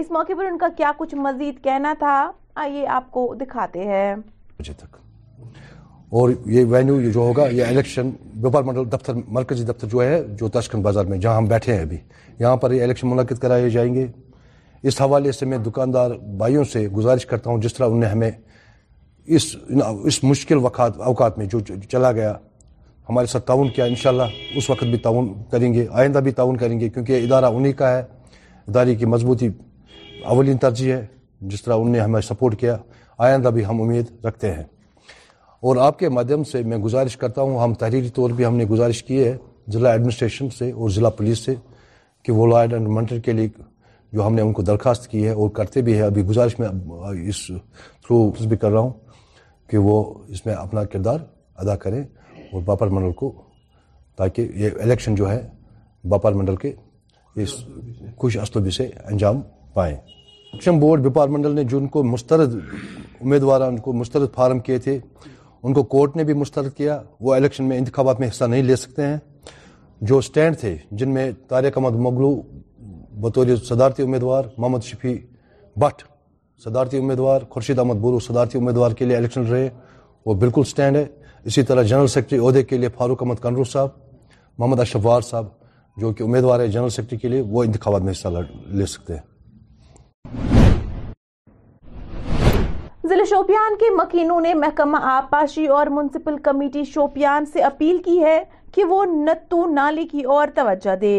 اس 0.00 0.10
موقع 0.16 0.32
پر 0.38 0.46
ان 0.46 0.58
کا 0.64 0.68
کیا 0.76 0.90
کچھ 0.98 1.14
مزید 1.28 1.62
کہنا 1.64 1.94
تھا 1.98 2.16
آئیے 2.64 2.86
آپ 2.96 3.10
کو 3.10 3.32
دکھاتے 3.40 3.84
ہیں 3.92 4.14
مجھے 4.16 4.72
تک 4.78 4.96
اور 6.18 6.30
یہ 6.52 6.64
وینیو 6.68 7.00
یہ 7.00 7.10
جو 7.12 7.20
ہوگا 7.20 7.44
یہ 7.52 7.64
الیکشن 7.64 8.08
وپار 8.42 8.62
منڈل 8.64 8.88
دفتر 8.92 9.14
مرکزی 9.32 9.64
دفتر 9.64 9.86
جو 9.90 10.02
ہے 10.02 10.20
جو 10.38 10.48
تشکن 10.54 10.80
بازار 10.82 11.04
میں 11.10 11.18
جہاں 11.24 11.36
ہم 11.36 11.44
بیٹھے 11.48 11.74
ہیں 11.74 11.82
ابھی 11.82 11.96
یہاں 12.38 12.56
پر 12.62 12.72
یہ 12.72 12.82
الیکشن 12.82 13.08
منعقد 13.08 13.38
کرائے 13.42 13.68
جائیں 13.70 13.92
گے 13.94 14.06
اس 14.88 15.00
حوالے 15.00 15.32
سے 15.32 15.46
میں 15.46 15.58
دکاندار 15.66 16.10
بھائیوں 16.38 16.64
سے 16.72 16.86
گزارش 16.96 17.26
کرتا 17.32 17.50
ہوں 17.50 17.60
جس 17.62 17.74
طرح 17.74 17.86
انہیں 17.94 18.10
ہمیں 18.10 18.30
اس 19.26 19.46
اس 20.08 20.22
مشکل 20.24 20.58
وقات 20.64 20.96
اوقات 21.10 21.38
میں 21.38 21.46
جو 21.54 21.60
چلا 21.90 22.10
گیا 22.18 22.34
ہمارے 23.08 23.26
ساتھ 23.32 23.46
تعاون 23.46 23.68
کیا 23.74 23.84
انشاءاللہ 23.92 24.22
اس 24.56 24.70
وقت 24.70 24.84
بھی 24.84 24.98
تعاون 25.04 25.32
کریں 25.50 25.72
گے 25.74 25.86
آئندہ 26.00 26.18
بھی 26.26 26.30
تعاون 26.40 26.56
کریں 26.56 26.78
گے 26.80 26.88
کیونکہ 26.88 27.24
ادارہ 27.24 27.52
انہیں 27.56 27.72
کا 27.82 27.90
ہے 27.96 28.02
ادارے 28.68 28.94
کی 28.94 29.06
مضبوطی 29.14 29.48
اولین 30.34 30.58
ترجیح 30.66 30.92
ہے 30.94 31.04
جس 31.52 31.62
طرح 31.62 31.74
انہوں 31.74 31.92
نے 31.94 32.00
ہمیں 32.00 32.20
سپورٹ 32.32 32.60
کیا 32.60 32.76
آئندہ 33.28 33.48
بھی 33.54 33.64
ہم 33.66 33.82
امید 33.82 34.24
رکھتے 34.26 34.52
ہیں 34.54 34.62
اور 35.66 35.76
آپ 35.84 35.98
کے 35.98 36.08
مادھیم 36.08 36.44
سے 36.50 36.62
میں 36.70 36.76
گزارش 36.88 37.16
کرتا 37.22 37.42
ہوں 37.42 37.58
ہم 37.62 37.72
تحریری 37.80 38.08
طور 38.16 38.30
بھی 38.36 38.44
ہم 38.46 38.54
نے 38.56 38.64
گزارش 38.66 39.02
کی 39.04 39.22
ہے 39.24 39.36
ضلع 39.72 39.90
ایڈمنسٹریشن 39.92 40.48
سے 40.58 40.70
اور 40.72 40.90
ضلع 40.90 41.08
پولیس 41.16 41.38
سے 41.44 41.54
کہ 42.24 42.32
وہ 42.32 42.46
لائڈ 42.46 42.72
اینڈ 42.74 42.88
منٹر 42.96 43.18
کے 43.24 43.32
لیے 43.32 43.48
جو 44.12 44.26
ہم 44.26 44.34
نے 44.34 44.42
ان 44.42 44.52
کو 44.52 44.62
درخواست 44.70 45.06
کی 45.10 45.24
ہے 45.24 45.30
اور 45.30 45.50
کرتے 45.56 45.82
بھی 45.88 45.96
ہے 45.96 46.02
ابھی 46.02 46.22
گزارش 46.26 46.58
میں 46.58 46.68
اس 47.28 47.44
تھرو 48.02 48.22
بھی 48.48 48.56
کر 48.56 48.70
رہا 48.70 48.80
ہوں 48.80 48.92
کہ 49.70 49.78
وہ 49.88 49.96
اس 50.32 50.44
میں 50.46 50.54
اپنا 50.54 50.84
کردار 50.92 51.18
ادا 51.64 51.76
کریں 51.84 52.00
اور 52.00 52.62
باپر 52.68 52.86
منڈل 52.96 53.12
کو 53.20 53.32
تاکہ 54.18 54.48
یہ 54.62 54.70
الیکشن 54.82 55.14
جو 55.14 55.30
ہے 55.30 55.40
باپار 56.10 56.32
منڈل 56.38 56.56
کے 56.62 56.72
اس 57.44 57.52
خوش 58.20 58.36
اسلوبی 58.42 58.70
سے 58.78 58.84
انجام 59.10 59.40
پائیں 59.74 59.96
الیکشن 59.96 60.78
بورڈ 60.80 61.06
بپار 61.08 61.28
منڈل 61.36 61.54
نے 61.54 61.64
جن 61.70 61.86
کو 61.94 62.02
مسترد 62.14 62.54
امیدواران 63.20 63.78
کو 63.84 63.92
مسترد 64.02 64.34
فارم 64.34 64.58
کیے 64.68 64.78
تھے 64.86 64.98
ان 65.64 65.74
کو 65.74 65.82
کورٹ 65.92 66.16
نے 66.16 66.24
بھی 66.24 66.34
مسترد 66.34 66.72
کیا 66.76 67.00
وہ 67.20 67.34
الیکشن 67.34 67.64
میں 67.68 67.78
انتخابات 67.78 68.20
میں 68.20 68.28
حصہ 68.28 68.44
نہیں 68.44 68.62
لے 68.62 68.76
سکتے 68.76 69.06
ہیں 69.06 69.16
جو 70.08 70.18
اسٹینڈ 70.18 70.58
تھے 70.58 70.76
جن 71.00 71.12
میں 71.14 71.30
طارق 71.48 71.76
احمد 71.78 71.96
مغلو 72.06 72.30
بطور 73.22 73.46
صدارتی 73.68 74.02
امیدوار 74.02 74.44
محمد 74.56 74.84
شفیع 74.84 75.14
بٹ 75.80 76.02
صدارتی 76.64 76.98
امیدوار 76.98 77.40
خورشید 77.50 77.78
احمد 77.78 78.00
بورو 78.02 78.18
صدارتی 78.28 78.58
امیدوار 78.58 78.90
کے 78.98 79.04
لیے 79.04 79.16
الیکشن 79.16 79.46
رہے 79.46 79.68
وہ 80.26 80.34
بالکل 80.44 80.60
اسٹینڈ 80.66 80.96
ہے 80.96 81.04
اسی 81.46 81.62
طرح 81.68 81.82
جنرل 81.90 82.06
سیکرٹری 82.14 82.38
عہدے 82.46 82.62
کے 82.70 82.76
لیے 82.78 82.88
فاروق 82.96 83.22
احمد 83.22 83.42
کنرو 83.42 83.64
صاحب 83.74 83.88
محمد 84.58 84.80
اشف 84.80 85.06
صاحب 85.30 85.46
جو 86.00 86.12
کہ 86.18 86.22
امیدوار 86.22 86.60
ہے 86.60 86.68
جنرل 86.74 86.88
سیکرٹری 86.96 87.18
کے 87.18 87.28
لیے 87.28 87.42
وہ 87.50 87.62
انتخابات 87.64 88.02
میں 88.02 88.12
حصہ 88.12 88.28
لے 88.78 88.86
سکتے 88.94 89.12
ہیں 89.14 89.28
ضلع 93.10 93.22
شوپیان 93.28 93.76
کے 93.78 93.88
مکینوں 93.94 94.40
نے 94.40 94.52
محکمہ 94.54 94.96
آپاشی 95.10 95.64
اور 95.76 95.86
منسپل 95.94 96.36
کمیٹی 96.42 96.82
شوپیان 96.92 97.46
سے 97.52 97.60
اپیل 97.68 97.96
کی 98.04 98.18
ہے 98.22 98.38
کہ 98.74 98.84
وہ 98.90 99.04
نتو 99.12 99.64
نالے 99.72 100.04
کی 100.10 100.22
اور 100.34 100.48
توجہ 100.54 100.94
دے 101.00 101.14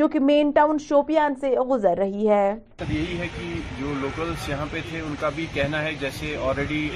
جو 0.00 0.08
کہ 0.08 0.20
مین 0.26 0.50
ٹاؤن 0.58 0.78
شوپیان 0.88 1.34
سے 1.40 1.50
گزر 1.70 1.98
رہی 1.98 2.28
ہے 2.28 2.54
یہی 2.90 3.18
ہے 3.18 3.26
کہ 3.38 3.48
جو 3.80 3.92
لوکلز 4.02 4.48
یہاں 4.48 4.66
پہ 4.72 4.80
تھے 4.90 5.00
ان 5.00 5.14
کا 5.20 5.28
بھی 5.36 5.46
کہنا 5.54 5.82
ہے 5.82 5.94
جیسے 6.00 6.34
آلریڈی 6.50 6.88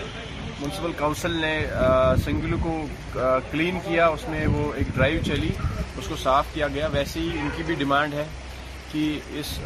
میونسپل 0.60 0.92
کاؤنسل 0.98 1.36
نے 1.40 1.58
سنگلو 2.24 2.56
کو 2.62 2.78
کلین 3.50 3.78
کیا 3.88 4.06
اس 4.18 4.28
میں 4.28 4.46
وہ 4.54 4.72
ایک 4.76 4.94
ڈرائیو 4.94 5.20
چلی 5.26 5.50
اس 5.98 6.06
کو 6.08 6.16
صاف 6.22 6.54
کیا 6.54 6.68
گیا 6.74 6.88
ویسے 6.92 7.20
ہی 7.20 7.38
ان 7.40 7.48
کی 7.56 7.62
بھی 7.66 7.74
ڈیمانڈ 7.84 8.14
ہے 8.20 8.26
کہ 8.92 9.08
اس 9.38 9.58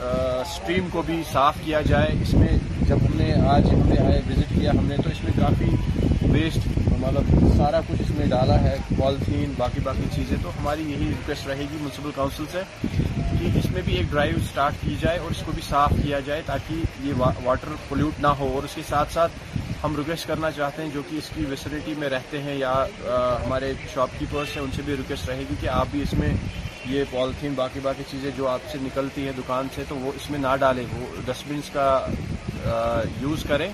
سٹریم 0.56 0.88
کو 0.92 1.02
بھی 1.06 1.22
صاف 1.32 1.56
کیا 1.64 1.80
جائے 1.90 2.18
اس 2.22 2.34
میں 2.34 2.56
جب 2.90 3.02
ہم 3.06 3.12
نے 3.16 3.26
آج 3.48 3.66
ہم 3.72 3.80
نے 3.88 3.96
آئے 4.04 4.20
وزٹ 4.28 4.52
کیا 4.54 4.70
ہم 4.78 4.86
نے 4.86 4.94
تو 5.02 5.10
اس 5.10 5.22
میں 5.24 5.32
کافی 5.36 5.66
ویسٹ 6.30 6.66
مطلب 7.00 7.26
سارا 7.56 7.80
کچھ 7.88 8.00
اس 8.02 8.10
میں 8.16 8.26
ڈالا 8.30 8.56
ہے 8.62 8.74
پالیتھین 8.98 9.52
باقی 9.58 9.80
باقی 9.84 10.06
چیزیں 10.14 10.36
تو 10.42 10.50
ہماری 10.58 10.82
یہی 10.86 11.08
ریکویسٹ 11.08 11.46
رہے 11.48 11.64
گی 11.70 11.76
میونسپل 11.80 12.10
کاؤنسل 12.14 12.44
سے 12.52 12.62
کہ 12.82 13.58
اس 13.58 13.70
میں 13.72 13.82
بھی 13.86 13.94
ایک 13.96 14.10
ڈرائیو 14.10 14.38
سٹارٹ 14.48 14.80
کی 14.82 14.96
جائے 15.02 15.18
اور 15.18 15.30
اس 15.30 15.42
کو 15.46 15.52
بھی 15.54 15.62
صاف 15.68 15.92
کیا 16.02 16.20
جائے 16.26 16.42
تاکہ 16.46 16.82
یہ 17.06 17.12
واٹر 17.44 17.74
پولیوٹ 17.88 18.20
نہ 18.22 18.32
ہو 18.38 18.50
اور 18.54 18.62
اس 18.70 18.74
کے 18.74 18.82
ساتھ 18.88 19.12
ساتھ 19.12 19.32
ہم 19.84 19.94
ریکویسٹ 19.96 20.26
کرنا 20.28 20.50
چاہتے 20.56 20.82
ہیں 20.82 20.90
جو 20.94 21.02
کہ 21.10 21.16
اس 21.22 21.28
کی 21.34 21.44
فیسلٹی 21.50 21.94
میں 21.98 22.08
رہتے 22.16 22.42
ہیں 22.48 22.56
یا 22.58 22.74
ہمارے 23.46 23.72
شاپ 23.94 24.18
کیپرس 24.18 24.56
ہیں 24.56 24.64
ان 24.64 24.70
سے 24.76 24.82
بھی 24.86 24.96
ریکویسٹ 25.02 25.28
رہے 25.28 25.42
گی 25.50 25.54
کہ 25.60 25.68
آپ 25.80 25.86
بھی 25.92 26.02
اس 26.02 26.12
میں 26.22 26.32
یہ 26.88 27.04
پالیتھین 27.10 27.54
باقی 27.54 27.80
باقی 27.82 28.02
چیزیں 28.10 28.30
جو 28.36 28.46
آپ 28.48 28.60
سے 28.72 28.78
نکلتی 28.82 29.24
ہیں 29.24 29.32
دکان 29.38 29.66
سے 29.74 29.82
تو 29.88 29.96
وہ 29.96 30.12
اس 30.16 30.30
میں 30.30 30.38
نہ 30.38 30.54
ڈالیں 30.60 30.84
وہ 30.92 31.06
ڈسٹ 31.26 31.48
بنس 31.48 31.70
کا 31.72 32.06
یوز 33.20 33.44
کریں 33.48 33.70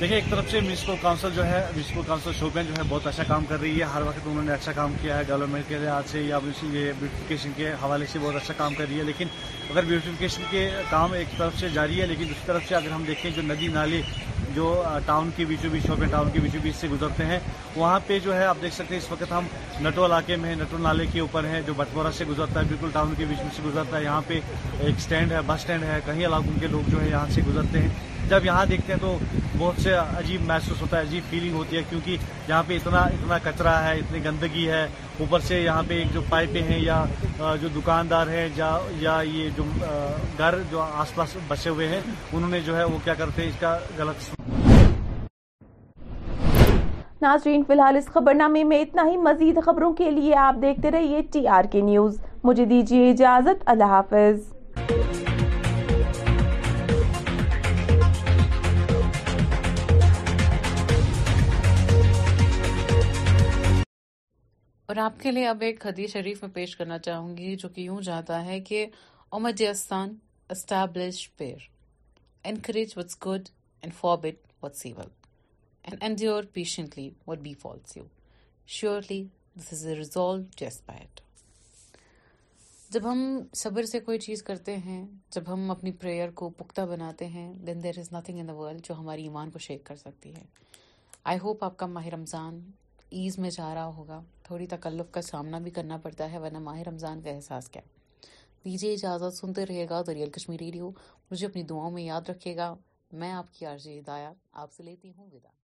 دیکھیں 0.00 0.14
ایک 0.16 0.28
طرف 0.30 0.44
سے 0.50 0.60
میونسپل 0.60 0.94
کاؤنسل 1.00 1.30
جو 1.34 1.44
ہے 1.46 1.58
میونسپل 1.74 2.02
کاؤنسل 2.06 2.32
شوپین 2.38 2.66
جو 2.66 2.72
ہے 2.76 2.82
بہت 2.88 3.06
اچھا 3.06 3.22
کام 3.28 3.44
کر 3.48 3.58
رہی 3.60 3.78
ہے 3.78 3.84
ہر 3.94 4.02
وقت 4.06 4.26
انہوں 4.30 4.42
نے 4.44 4.52
اچھا 4.52 4.72
کام 4.74 4.92
کیا 5.00 5.16
ہے 5.18 5.24
ڈیولپمنٹ 5.26 5.64
کے 5.68 5.78
لحاظ 5.78 6.10
سے 6.10 6.20
یا 6.22 6.38
بیوٹیفیکیشن 6.44 7.50
کے 7.56 7.68
حوالے 7.82 8.06
سے 8.12 8.18
بہت 8.22 8.36
اچھا 8.36 8.54
کام 8.56 8.74
کر 8.74 8.84
رہی 8.88 8.98
ہے 8.98 9.02
لیکن 9.04 9.26
اگر 9.70 9.84
بیوٹیفیکیشن 9.88 10.42
کے 10.50 10.68
کام 10.90 11.12
ایک 11.18 11.36
طرف 11.38 11.58
سے 11.60 11.68
جاری 11.74 12.00
ہے 12.00 12.06
لیکن 12.06 12.24
دوسری 12.28 12.46
طرف 12.46 12.62
سے 12.68 12.74
اگر 12.74 12.90
ہم 12.90 13.04
دیکھیں 13.06 13.30
جو 13.36 13.42
ندی 13.48 13.68
نالے 13.74 14.00
جو 14.54 14.72
ٹاؤن 15.06 15.28
کے 15.36 15.44
بیچوں 15.48 15.70
بیچ 15.72 15.86
شوپین 15.86 16.08
ٹاؤن 16.10 16.30
کے 16.32 16.40
بیچوں 16.42 16.60
بیچ 16.62 16.76
سے 16.76 16.88
گزرتے 16.92 17.24
ہیں 17.26 17.38
وہاں 17.76 17.98
پہ 18.06 18.18
جو 18.24 18.34
ہے 18.36 18.44
آپ 18.44 18.62
دیکھ 18.62 18.74
سکتے 18.74 18.94
ہیں 18.94 19.02
اس 19.02 19.10
وقت 19.12 19.32
ہم 19.32 19.44
نٹو 19.86 20.04
علاقے 20.06 20.36
میں 20.42 20.48
ہیں 20.48 20.56
نٹو 20.62 20.78
نالے 20.86 21.06
کے 21.12 21.20
اوپر 21.20 21.44
ہیں 21.50 21.60
جو 21.66 21.74
بٹورا 21.76 22.12
سے 22.18 22.24
گزرتا 22.28 22.60
ہے 22.60 22.64
بالکل 22.68 22.90
ٹاؤن 22.92 23.12
کے 23.18 23.24
بیچ 23.28 23.42
میں 23.42 23.50
سے 23.56 23.62
گزرتا 23.64 23.96
ہے 23.98 24.02
یہاں 24.04 24.20
پہ 24.26 24.40
ایک 24.80 25.00
سٹینڈ 25.06 25.32
ہے 25.32 25.40
بس 25.46 25.60
سٹینڈ 25.60 25.84
ہے 25.88 25.98
کئی 26.06 26.26
علاقوں 26.26 26.58
کے 26.60 26.66
لوگ 26.72 26.90
جو 26.90 27.00
ہے 27.02 27.08
یہاں 27.08 27.26
سے 27.34 27.40
گزرتے 27.48 27.82
ہیں 27.82 28.08
جب 28.30 28.44
یہاں 28.44 28.64
دیکھتے 28.70 28.92
ہیں 28.92 29.00
تو 29.00 29.16
بہت 29.58 29.80
سے 29.82 29.92
عجیب 29.94 30.40
محسوس 30.48 30.80
ہوتا 30.82 30.96
ہے 30.96 31.02
عجیب 31.02 31.22
فیلنگ 31.30 31.54
ہوتی 31.54 31.76
ہے 31.76 31.80
کیونکہ 31.90 32.16
یہاں 32.48 32.62
پہ 32.66 32.74
اتنا 32.76 32.98
اتنا 33.14 33.38
کچرا 33.44 33.72
ہے 33.86 33.94
اتنی 33.98 34.24
گندگی 34.24 34.68
ہے 34.70 34.82
اوپر 35.24 35.40
سے 35.48 35.60
یہاں 35.60 35.82
پہ 35.88 36.02
جو 36.14 36.20
پائپیں 36.28 36.60
ہیں 36.68 36.78
یا 36.80 37.04
جو 37.62 37.68
دکاندار 37.76 38.26
ہیں 38.34 38.46
یا 38.56 39.18
یہ 39.32 39.48
جو 39.56 39.64
گھر 40.38 40.58
جو 40.70 40.80
آس 40.82 41.14
پاس 41.14 41.36
بسے 41.48 41.70
ہوئے 41.70 41.88
ہیں 41.88 42.00
انہوں 42.32 42.50
نے 42.50 42.60
جو 42.66 42.76
ہے 42.76 42.84
وہ 42.92 42.98
کیا 43.04 43.14
کرتے 43.22 43.42
ہیں 43.42 43.48
اس 43.48 43.58
کا 43.60 43.76
غلط 43.98 44.30
ناظرین 47.22 47.62
فی 47.66 47.72
الحال 47.72 47.96
اس 47.96 48.06
خبر 48.12 48.34
نامے 48.34 48.62
میں 48.70 48.80
اتنا 48.82 49.06
ہی 49.10 49.16
مزید 49.26 49.58
خبروں 49.64 49.92
کے 49.98 50.10
لیے 50.10 50.34
آپ 50.46 50.62
دیکھتے 50.62 50.90
رہیے 50.90 51.20
ٹی 51.32 51.46
آر 51.58 51.64
کے 51.72 51.80
نیوز 51.90 52.16
مجھے 52.44 52.64
دیجیے 52.64 53.10
اجازت 53.10 53.62
اللہ 53.70 53.92
حافظ 53.96 54.40
اور 64.90 64.96
آپ 64.98 65.18
کے 65.22 65.30
لیے 65.30 65.46
اب 65.46 65.60
ایک 65.62 65.84
حدیث 65.86 66.10
شریف 66.12 66.42
میں 66.42 66.50
پیش 66.54 66.74
کرنا 66.76 66.96
چاہوں 67.06 67.36
گی 67.36 67.54
جو 67.62 67.68
کہ 67.74 67.80
یوں 67.80 68.00
جاتا 68.04 68.44
ہے 68.44 68.58
کہ 68.70 68.86
امر 69.36 69.50
استان 69.68 70.14
establish 70.50 71.18
peer 71.38 71.58
encourage 72.50 72.92
what's 72.96 73.16
good 73.26 73.48
and 73.82 73.92
what's 74.62 74.84
and 74.86 75.94
endeavour 76.00 76.44
patiently 76.52 77.08
what 77.26 77.38
befalls 77.60 77.96
you 77.96 78.04
surely 78.78 79.22
this 79.58 79.72
is 79.72 79.86
a 79.86 79.94
resolve 79.96 80.66
جب 82.92 83.10
ہم 83.12 83.22
صبر 83.62 83.84
سے 83.92 84.00
کوئی 84.10 84.18
چیز 84.26 84.42
کرتے 84.50 84.76
ہیں 84.86 85.04
جب 85.34 85.52
ہم 85.52 85.70
اپنی 85.76 85.92
پریئر 86.02 86.30
کو 86.42 86.48
پختہ 86.64 86.86
بناتے 86.94 87.26
ہیں 87.38 87.52
then 87.66 87.82
there 87.82 87.98
is 87.98 88.12
nothing 88.16 88.40
in 88.40 88.48
the 88.48 88.54
world 88.62 88.84
جو 88.88 88.98
ہماری 88.98 89.22
ایمان 89.30 89.50
کو 89.50 89.58
شیک 89.70 89.84
کر 89.92 89.96
سکتی 90.06 90.34
ہے 90.36 90.44
آئی 91.30 91.38
ہوپ 91.42 91.64
آپ 91.64 91.76
کا 91.76 91.86
ماہ 91.96 92.08
رمضان 92.18 92.60
ایز 93.18 93.38
میں 93.38 93.48
جا 93.50 93.72
رہا 93.74 93.86
ہوگا 93.94 94.20
تھوڑی 94.44 94.66
تکلف 94.70 95.10
کا 95.12 95.22
سامنا 95.22 95.58
بھی 95.64 95.70
کرنا 95.78 95.96
پڑتا 96.02 96.30
ہے 96.32 96.38
ورنہ 96.38 96.58
ماہ 96.66 96.78
رمضان 96.88 97.22
کا 97.22 97.30
احساس 97.30 97.68
کیا 97.70 97.82
دیجیے 98.64 98.92
اجازت 98.92 99.36
سنتے 99.38 99.66
رہے 99.66 99.86
گا 99.90 100.00
تو 100.06 100.14
ریئل 100.14 100.30
کشمیری 100.36 100.64
ریڈیو 100.66 100.90
مجھے 101.30 101.46
اپنی 101.46 101.62
دعاؤں 101.70 101.90
میں 101.90 102.02
یاد 102.02 102.28
رکھے 102.30 102.56
گا 102.56 102.74
میں 103.20 103.32
آپ 103.32 103.52
کی 103.54 103.66
عرضی 103.66 103.98
ہدایات 103.98 104.36
آپ 104.62 104.72
سے 104.72 104.82
لیتی 104.82 105.12
ہوں 105.16 105.26
ودا 105.32 105.59